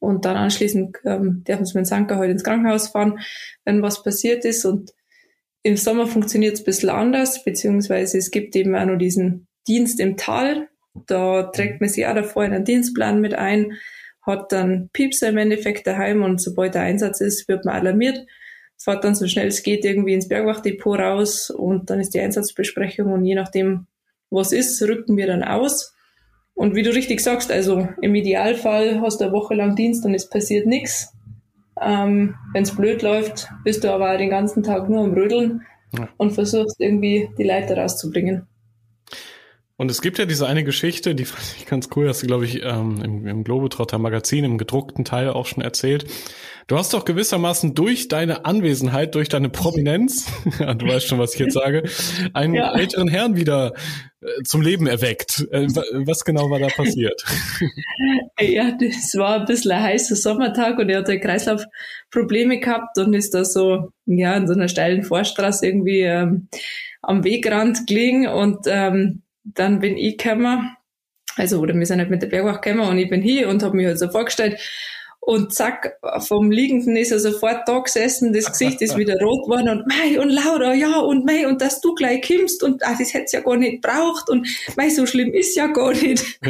und 0.00 0.24
dann 0.24 0.36
anschließend 0.36 0.98
ähm, 1.04 1.44
dürfen 1.44 1.64
sie 1.64 1.78
mit 1.78 1.86
Sanka 1.86 2.16
heute 2.16 2.32
ins 2.32 2.44
Krankenhaus 2.44 2.88
fahren, 2.88 3.20
wenn 3.64 3.82
was 3.82 4.02
passiert 4.02 4.44
ist. 4.44 4.64
Und 4.64 4.92
im 5.62 5.76
Sommer 5.76 6.06
funktioniert 6.06 6.54
es 6.54 6.60
ein 6.60 6.64
bisschen 6.64 6.90
anders, 6.90 7.44
beziehungsweise 7.44 8.18
es 8.18 8.30
gibt 8.30 8.54
eben 8.56 8.74
auch 8.76 8.84
noch 8.84 8.98
diesen 8.98 9.46
Dienst 9.66 10.00
im 10.00 10.16
Tal. 10.16 10.68
Da 11.06 11.44
trägt 11.44 11.80
man 11.80 11.90
sich 11.90 12.06
auch 12.06 12.14
davor 12.14 12.44
in 12.44 12.52
einen 12.52 12.64
Dienstplan 12.64 13.20
mit 13.20 13.34
ein, 13.34 13.72
hat 14.22 14.52
dann 14.52 14.90
Piepser 14.92 15.28
im 15.28 15.38
Endeffekt 15.38 15.86
daheim 15.86 16.22
und 16.22 16.40
sobald 16.40 16.74
der 16.74 16.82
Einsatz 16.82 17.20
ist, 17.20 17.48
wird 17.48 17.64
man 17.64 17.74
alarmiert, 17.74 18.26
fährt 18.78 19.04
dann 19.04 19.14
so 19.14 19.26
schnell 19.26 19.48
es 19.48 19.62
geht 19.62 19.84
irgendwie 19.84 20.14
ins 20.14 20.28
Bergwachtdepot 20.28 20.98
raus 20.98 21.50
und 21.50 21.90
dann 21.90 22.00
ist 22.00 22.14
die 22.14 22.20
Einsatzbesprechung 22.20 23.12
und 23.12 23.24
je 23.24 23.34
nachdem, 23.34 23.86
was 24.30 24.52
ist, 24.52 24.82
rücken 24.82 25.16
wir 25.16 25.26
dann 25.26 25.44
aus. 25.44 25.95
Und 26.56 26.74
wie 26.74 26.82
du 26.82 26.90
richtig 26.90 27.20
sagst, 27.20 27.52
also 27.52 27.86
im 28.00 28.14
Idealfall 28.14 29.02
hast 29.02 29.20
du 29.20 29.24
eine 29.24 29.32
Woche 29.34 29.54
lang 29.54 29.76
Dienst 29.76 30.06
und 30.06 30.14
es 30.14 30.28
passiert 30.28 30.66
nichts. 30.66 31.12
Ähm, 31.78 32.34
Wenn 32.54 32.62
es 32.62 32.74
blöd 32.74 33.02
läuft, 33.02 33.50
bist 33.62 33.84
du 33.84 33.92
aber 33.92 34.16
den 34.16 34.30
ganzen 34.30 34.62
Tag 34.62 34.88
nur 34.88 35.04
am 35.04 35.12
Rödeln 35.12 35.62
ja. 35.92 36.08
und 36.16 36.32
versuchst 36.32 36.80
irgendwie 36.80 37.28
die 37.36 37.44
Leiter 37.44 37.76
rauszubringen. 37.76 38.46
Und 39.78 39.90
es 39.90 40.00
gibt 40.00 40.18
ja 40.18 40.24
diese 40.24 40.46
eine 40.46 40.64
Geschichte, 40.64 41.14
die 41.14 41.24
fand 41.26 41.42
ich 41.58 41.66
ganz 41.66 41.88
cool, 41.94 42.08
hast 42.08 42.22
du, 42.22 42.26
glaube 42.26 42.44
ich, 42.44 42.62
ähm, 42.62 43.02
im, 43.02 43.26
im 43.26 43.44
Globetrotter 43.44 43.98
Magazin, 43.98 44.44
im 44.44 44.58
gedruckten 44.58 45.04
Teil 45.04 45.30
auch 45.30 45.46
schon 45.46 45.62
erzählt. 45.62 46.06
Du 46.66 46.76
hast 46.76 46.94
doch 46.94 47.04
gewissermaßen 47.04 47.74
durch 47.74 48.08
deine 48.08 48.44
Anwesenheit, 48.44 49.14
durch 49.14 49.28
deine 49.28 49.50
Prominenz, 49.50 50.26
du 50.58 50.86
weißt 50.86 51.06
schon, 51.06 51.18
was 51.18 51.34
ich 51.34 51.40
jetzt 51.40 51.54
sage, 51.54 51.84
einen 52.32 52.54
ja. 52.54 52.74
älteren 52.74 53.06
Herrn 53.06 53.36
wieder 53.36 53.74
äh, 54.20 54.42
zum 54.44 54.62
Leben 54.62 54.86
erweckt. 54.86 55.46
Äh, 55.52 55.68
was 55.68 56.24
genau 56.24 56.50
war 56.50 56.58
da 56.58 56.68
passiert? 56.68 57.22
Ja, 58.38 58.70
das 58.78 59.14
war 59.14 59.40
ein 59.40 59.46
bisschen 59.46 59.72
ein 59.72 59.82
heißer 59.82 60.14
Sommertag 60.14 60.78
und 60.78 60.90
er 60.90 60.98
hatte 60.98 61.18
Kreislaufprobleme 61.18 62.60
gehabt 62.60 62.98
und 62.98 63.14
ist 63.14 63.32
da 63.32 63.46
so, 63.46 63.92
ja, 64.04 64.36
in 64.36 64.46
so 64.46 64.52
einer 64.52 64.68
steilen 64.68 65.04
Vorstraße 65.04 65.66
irgendwie 65.66 66.02
ähm, 66.02 66.48
am 67.00 67.24
Wegrand 67.24 67.86
gelegen 67.86 68.28
und 68.28 68.66
ähm, 68.66 69.22
dann 69.54 69.80
bin 69.80 69.96
ich 69.96 70.18
gekommen, 70.18 70.76
also 71.36 71.60
oder 71.60 71.74
wir 71.74 71.86
sind 71.86 71.98
halt 71.98 72.10
mit 72.10 72.22
der 72.22 72.28
Bergwacht 72.28 72.62
gekommen 72.62 72.88
und 72.88 72.98
ich 72.98 73.08
bin 73.08 73.22
hier 73.22 73.48
und 73.48 73.62
habe 73.62 73.76
mich 73.76 73.86
halt 73.86 73.98
so 73.98 74.10
vorgestellt 74.10 74.60
und 75.26 75.52
zack, 75.52 75.98
vom 76.20 76.52
Liegenden 76.52 76.96
ist 76.96 77.10
er 77.10 77.18
sofort 77.18 77.66
da 77.66 77.80
gesessen, 77.80 78.32
das 78.32 78.46
Gesicht 78.46 78.80
ist 78.80 78.96
wieder 78.96 79.20
rot 79.20 79.42
geworden 79.44 79.68
und 79.68 79.86
mei 79.88 80.20
und 80.20 80.30
Laura, 80.30 80.72
ja 80.72 81.00
und 81.00 81.26
mei 81.26 81.48
und 81.48 81.60
dass 81.60 81.80
du 81.80 81.96
gleich 81.96 82.22
kommst 82.24 82.62
und 82.62 82.80
ach, 82.84 82.96
das 82.96 83.12
hätte 83.12 83.36
ja 83.36 83.40
gar 83.40 83.56
nicht 83.56 83.82
braucht 83.82 84.30
und 84.30 84.46
mei, 84.76 84.88
so 84.88 85.04
schlimm 85.04 85.34
ist 85.34 85.56
ja 85.56 85.66
gar 85.66 85.92
nicht. 85.92 86.24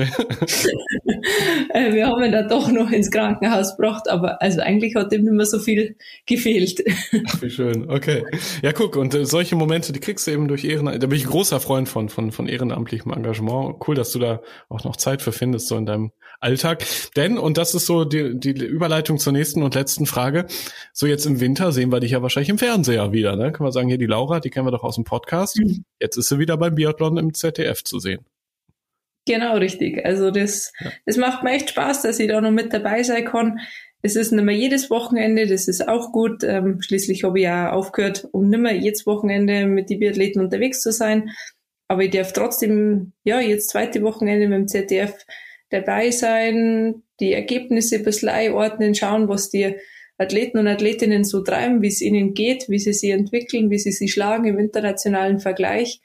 Äh, 1.70 1.92
wir 1.92 2.06
haben 2.06 2.22
ihn 2.22 2.30
dann 2.30 2.48
doch 2.48 2.70
noch 2.70 2.90
ins 2.90 3.10
Krankenhaus 3.10 3.76
gebracht, 3.76 4.08
aber 4.08 4.40
also 4.40 4.60
eigentlich 4.60 4.94
hat 4.94 5.12
ihm 5.12 5.24
nicht 5.24 5.32
mehr 5.32 5.46
so 5.46 5.58
viel 5.58 5.96
gefehlt. 6.26 6.84
Ach, 7.26 7.42
wie 7.42 7.50
schön, 7.50 7.90
okay. 7.90 8.24
Ja, 8.62 8.72
guck, 8.72 8.96
und 8.96 9.14
äh, 9.14 9.24
solche 9.24 9.56
Momente, 9.56 9.92
die 9.92 10.00
kriegst 10.00 10.26
du 10.26 10.30
eben 10.30 10.46
durch 10.46 10.64
Ehrenamt, 10.64 11.02
da 11.02 11.06
bin 11.06 11.18
ich 11.18 11.24
ein 11.24 11.30
großer 11.30 11.58
Freund 11.58 11.88
von, 11.88 12.08
von, 12.08 12.30
von 12.30 12.48
ehrenamtlichem 12.48 13.12
Engagement. 13.12 13.76
Cool, 13.86 13.96
dass 13.96 14.12
du 14.12 14.18
da 14.18 14.40
auch 14.68 14.84
noch 14.84 14.96
Zeit 14.96 15.20
für 15.20 15.32
findest, 15.32 15.66
so 15.68 15.76
in 15.76 15.86
deinem 15.86 16.12
Alltag. 16.40 16.84
Denn, 17.16 17.38
und 17.38 17.58
das 17.58 17.74
ist 17.74 17.86
so 17.86 18.04
die, 18.04 18.38
die 18.38 18.65
Überleitung 18.66 19.18
zur 19.18 19.32
nächsten 19.32 19.62
und 19.62 19.74
letzten 19.74 20.06
Frage, 20.06 20.46
so 20.92 21.06
jetzt 21.06 21.26
im 21.26 21.40
Winter 21.40 21.72
sehen 21.72 21.90
wir 21.90 22.00
dich 22.00 22.12
ja 22.12 22.22
wahrscheinlich 22.22 22.50
im 22.50 22.58
Fernseher 22.58 23.12
wieder, 23.12 23.36
ne? 23.36 23.52
Können 23.52 23.66
wir 23.66 23.72
sagen, 23.72 23.88
hier 23.88 23.98
die 23.98 24.06
Laura, 24.06 24.40
die 24.40 24.50
kennen 24.50 24.66
wir 24.66 24.70
doch 24.72 24.84
aus 24.84 24.96
dem 24.96 25.04
Podcast. 25.04 25.58
Mhm. 25.58 25.84
Jetzt 26.00 26.16
ist 26.16 26.28
sie 26.28 26.38
wieder 26.38 26.56
beim 26.56 26.74
Biathlon 26.74 27.16
im 27.16 27.34
ZDF 27.34 27.82
zu 27.84 27.98
sehen. 27.98 28.24
Genau, 29.26 29.56
richtig. 29.56 30.04
Also 30.04 30.30
das, 30.30 30.72
ja. 30.80 30.92
das 31.04 31.16
macht 31.16 31.42
mir 31.42 31.50
echt 31.50 31.70
Spaß, 31.70 32.02
dass 32.02 32.18
ich 32.20 32.28
da 32.28 32.40
noch 32.40 32.52
mit 32.52 32.72
dabei 32.72 33.02
sein 33.02 33.24
kann. 33.24 33.58
Es 34.02 34.14
ist 34.14 34.30
nicht 34.30 34.44
mehr 34.44 34.54
jedes 34.54 34.88
Wochenende, 34.88 35.46
das 35.48 35.66
ist 35.66 35.88
auch 35.88 36.12
gut. 36.12 36.44
Ähm, 36.44 36.80
schließlich 36.80 37.24
habe 37.24 37.38
ich 37.40 37.44
ja 37.44 37.72
aufgehört, 37.72 38.28
um 38.30 38.48
nicht 38.48 38.60
mehr 38.60 38.76
jedes 38.76 39.04
Wochenende 39.04 39.66
mit 39.66 39.90
den 39.90 39.98
Biathleten 39.98 40.40
unterwegs 40.40 40.80
zu 40.80 40.92
sein. 40.92 41.30
Aber 41.88 42.02
ich 42.04 42.10
darf 42.10 42.32
trotzdem, 42.32 43.12
ja, 43.24 43.40
jetzt 43.40 43.70
zweite 43.70 44.02
Wochenende 44.02 44.48
mit 44.48 44.58
dem 44.58 44.68
ZDF 44.68 45.14
dabei 45.70 46.12
sein, 46.12 47.02
die 47.20 47.32
Ergebnisse 47.32 47.96
ein 47.96 48.04
bisschen 48.04 48.28
einordnen, 48.28 48.94
schauen, 48.94 49.28
was 49.28 49.50
die 49.50 49.76
Athleten 50.18 50.58
und 50.58 50.68
Athletinnen 50.68 51.24
so 51.24 51.42
treiben, 51.42 51.82
wie 51.82 51.88
es 51.88 52.00
ihnen 52.00 52.34
geht, 52.34 52.68
wie 52.68 52.78
sie 52.78 52.92
sich 52.92 53.10
entwickeln, 53.10 53.70
wie 53.70 53.78
sie 53.78 53.92
sich 53.92 54.12
schlagen 54.12 54.46
im 54.46 54.58
internationalen 54.58 55.40
Vergleich. 55.40 56.00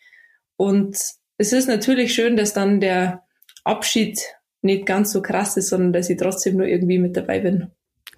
Und 0.58 0.98
es 1.38 1.54
ist 1.54 1.68
natürlich 1.68 2.14
schön, 2.14 2.36
dass 2.36 2.54
dann 2.54 2.82
der 2.82 3.24
Abschied 3.64 4.20
nicht 4.62 4.86
ganz 4.86 5.12
so 5.12 5.22
krass 5.22 5.58
ist, 5.58 5.70
sondern 5.70 5.94
dass 5.94 6.10
ich 6.10 6.18
trotzdem 6.18 6.58
nur 6.58 6.68
irgendwie 6.68 7.00
mit 7.00 7.16
dabei 7.16 7.40
bin. 7.40 7.72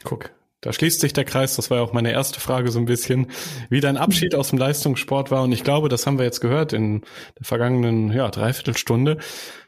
Guck, 0.04 0.32
da 0.64 0.72
schließt 0.72 1.02
sich 1.02 1.12
der 1.12 1.26
Kreis, 1.26 1.58
das 1.58 1.70
war 1.70 1.78
ja 1.78 1.84
auch 1.84 1.92
meine 1.92 2.14
erste 2.14 2.40
Frage 2.40 2.72
so 2.72 2.80
ein 2.80 2.86
bisschen, 2.86 3.28
wie 3.70 3.82
dein 3.82 3.98
Abschied 3.98 4.34
aus 4.34 4.50
dem 4.50 4.58
Leistungssport 4.58 5.30
war. 5.30 5.44
Und 5.44 5.52
ich 5.52 5.66
glaube, 5.66 5.90
das 5.90 6.08
haben 6.08 6.18
wir 6.18 6.26
jetzt 6.26 6.40
gehört 6.40 6.72
in 6.72 7.02
der 7.38 7.46
vergangenen 7.46 8.12
ja, 8.14 8.30
Dreiviertelstunde. 8.30 9.18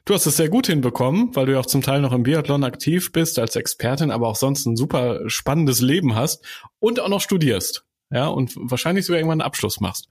Du 0.05 0.13
hast 0.13 0.25
es 0.25 0.37
sehr 0.37 0.47
gut 0.47 0.67
hinbekommen, 0.67 1.35
weil 1.35 1.47
du 1.47 1.51
ja 1.51 1.59
auch 1.59 1.65
zum 1.65 1.81
Teil 1.81 1.99
noch 1.99 2.13
im 2.13 2.23
Biathlon 2.23 2.63
aktiv 2.63 3.11
bist 3.11 3.37
als 3.39 3.57
Expertin, 3.57 4.09
aber 4.09 4.29
auch 4.29 4.37
sonst 4.37 4.65
ein 4.65 4.77
super 4.77 5.19
spannendes 5.27 5.81
Leben 5.81 6.15
hast 6.15 6.45
und 6.79 7.01
auch 7.01 7.09
noch 7.09 7.21
studierst. 7.21 7.85
Ja, 8.09 8.27
und 8.27 8.53
wahrscheinlich 8.55 9.05
sogar 9.05 9.19
irgendwann 9.19 9.41
einen 9.41 9.47
Abschluss 9.47 9.81
machst 9.81 10.07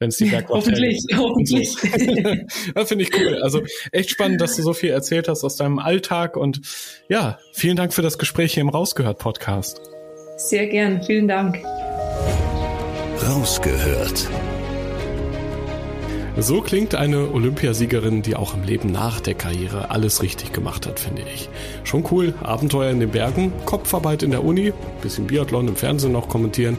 wenn 0.00 0.10
es 0.10 0.16
die 0.16 0.26
Bergwacht 0.26 0.50
Hoffentlich, 0.50 1.04
hoffentlich. 1.16 1.74
das 2.74 2.88
finde 2.88 3.04
ich 3.04 3.14
cool. 3.14 3.40
Also 3.42 3.62
echt 3.92 4.10
spannend, 4.10 4.40
dass 4.40 4.56
du 4.56 4.62
so 4.62 4.72
viel 4.72 4.90
erzählt 4.90 5.28
hast 5.28 5.44
aus 5.44 5.56
deinem 5.56 5.78
Alltag 5.78 6.36
und 6.36 6.60
ja, 7.08 7.38
vielen 7.52 7.76
Dank 7.76 7.92
für 7.92 8.02
das 8.02 8.18
Gespräch 8.18 8.54
hier 8.54 8.60
im 8.60 8.68
Rausgehört 8.68 9.18
Podcast. 9.18 9.80
Sehr 10.38 10.68
gern, 10.68 11.02
vielen 11.02 11.26
Dank. 11.26 11.58
Rausgehört. 13.26 14.28
So 16.36 16.60
klingt 16.60 16.94
eine 16.94 17.32
Olympiasiegerin, 17.32 18.22
die 18.22 18.36
auch 18.36 18.54
im 18.54 18.62
Leben 18.62 18.92
nach 18.92 19.18
der 19.18 19.34
Karriere 19.34 19.90
alles 19.90 20.22
richtig 20.22 20.52
gemacht 20.52 20.86
hat, 20.86 21.00
finde 21.00 21.22
ich. 21.34 21.48
Schon 21.82 22.04
cool, 22.12 22.34
Abenteuer 22.40 22.92
in 22.92 23.00
den 23.00 23.10
Bergen, 23.10 23.52
Kopfarbeit 23.64 24.22
in 24.22 24.30
der 24.30 24.44
Uni, 24.44 24.72
bisschen 25.02 25.26
Biathlon 25.26 25.66
im 25.66 25.74
Fernsehen 25.74 26.12
noch 26.12 26.28
kommentieren 26.28 26.78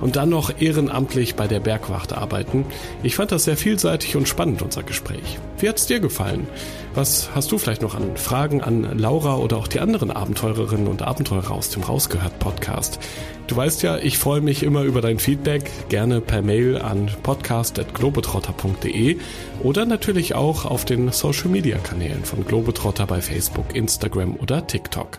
und 0.00 0.16
dann 0.16 0.30
noch 0.30 0.58
ehrenamtlich 0.58 1.34
bei 1.34 1.46
der 1.46 1.60
Bergwacht 1.60 2.14
arbeiten. 2.14 2.64
Ich 3.02 3.16
fand 3.16 3.32
das 3.32 3.44
sehr 3.44 3.58
vielseitig 3.58 4.16
und 4.16 4.26
spannend, 4.26 4.62
unser 4.62 4.82
Gespräch. 4.82 5.38
Wie 5.58 5.68
hat's 5.68 5.86
dir 5.86 6.00
gefallen? 6.00 6.46
Was 6.94 7.30
hast 7.34 7.50
du 7.50 7.58
vielleicht 7.58 7.82
noch 7.82 7.96
an 7.96 8.16
Fragen 8.16 8.62
an 8.62 8.96
Laura 8.96 9.36
oder 9.38 9.56
auch 9.56 9.66
die 9.66 9.80
anderen 9.80 10.12
Abenteurerinnen 10.12 10.86
und 10.86 11.02
Abenteurer 11.02 11.50
aus 11.50 11.70
dem 11.70 11.82
Rausgehört 11.82 12.38
Podcast? 12.38 13.00
Du 13.48 13.56
weißt 13.56 13.82
ja, 13.82 13.98
ich 13.98 14.16
freue 14.16 14.40
mich 14.40 14.62
immer 14.62 14.82
über 14.82 15.00
dein 15.00 15.18
Feedback, 15.18 15.72
gerne 15.88 16.20
per 16.20 16.40
Mail 16.40 16.78
an 16.78 17.10
podcast.globetrotter.de 17.24 19.16
oder 19.64 19.86
natürlich 19.86 20.36
auch 20.36 20.66
auf 20.66 20.84
den 20.84 21.10
Social 21.10 21.48
Media 21.48 21.78
Kanälen 21.78 22.24
von 22.24 22.46
Globetrotter 22.46 23.08
bei 23.08 23.20
Facebook, 23.20 23.74
Instagram 23.74 24.36
oder 24.36 24.64
TikTok. 24.64 25.18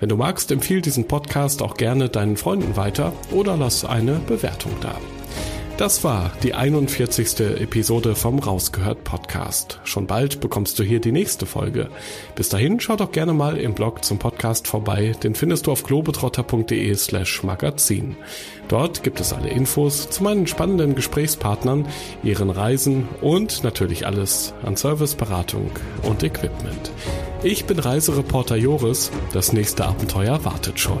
Wenn 0.00 0.08
du 0.08 0.16
magst, 0.16 0.50
empfiehl 0.50 0.82
diesen 0.82 1.06
Podcast 1.06 1.62
auch 1.62 1.76
gerne 1.76 2.08
deinen 2.08 2.36
Freunden 2.36 2.74
weiter 2.76 3.12
oder 3.30 3.56
lass 3.56 3.84
eine 3.84 4.14
Bewertung 4.26 4.72
da. 4.80 4.96
Das 5.78 6.04
war 6.04 6.30
die 6.42 6.54
41. 6.54 7.40
Episode 7.40 8.14
vom 8.14 8.38
Rausgehört 8.38 9.04
Podcast. 9.04 9.80
Schon 9.84 10.06
bald 10.06 10.40
bekommst 10.40 10.78
du 10.78 10.84
hier 10.84 11.00
die 11.00 11.12
nächste 11.12 11.46
Folge. 11.46 11.88
Bis 12.36 12.50
dahin 12.50 12.78
schau 12.78 12.96
doch 12.96 13.10
gerne 13.10 13.32
mal 13.32 13.56
im 13.56 13.74
Blog 13.74 14.04
zum 14.04 14.18
Podcast 14.18 14.68
vorbei, 14.68 15.16
den 15.22 15.34
findest 15.34 15.66
du 15.66 15.72
auf 15.72 15.82
globetrotter.de 15.82 16.94
slash 16.94 17.42
magazin. 17.42 18.16
Dort 18.68 19.02
gibt 19.02 19.18
es 19.20 19.32
alle 19.32 19.48
Infos 19.48 20.10
zu 20.10 20.22
meinen 20.22 20.46
spannenden 20.46 20.94
Gesprächspartnern, 20.94 21.86
ihren 22.22 22.50
Reisen 22.50 23.08
und 23.22 23.64
natürlich 23.64 24.06
alles 24.06 24.54
an 24.62 24.76
Serviceberatung 24.76 25.70
und 26.02 26.22
Equipment. 26.22 26.92
Ich 27.42 27.64
bin 27.64 27.78
Reisereporter 27.78 28.56
Joris, 28.56 29.10
das 29.32 29.52
nächste 29.52 29.86
Abenteuer 29.86 30.44
wartet 30.44 30.78
schon. 30.78 31.00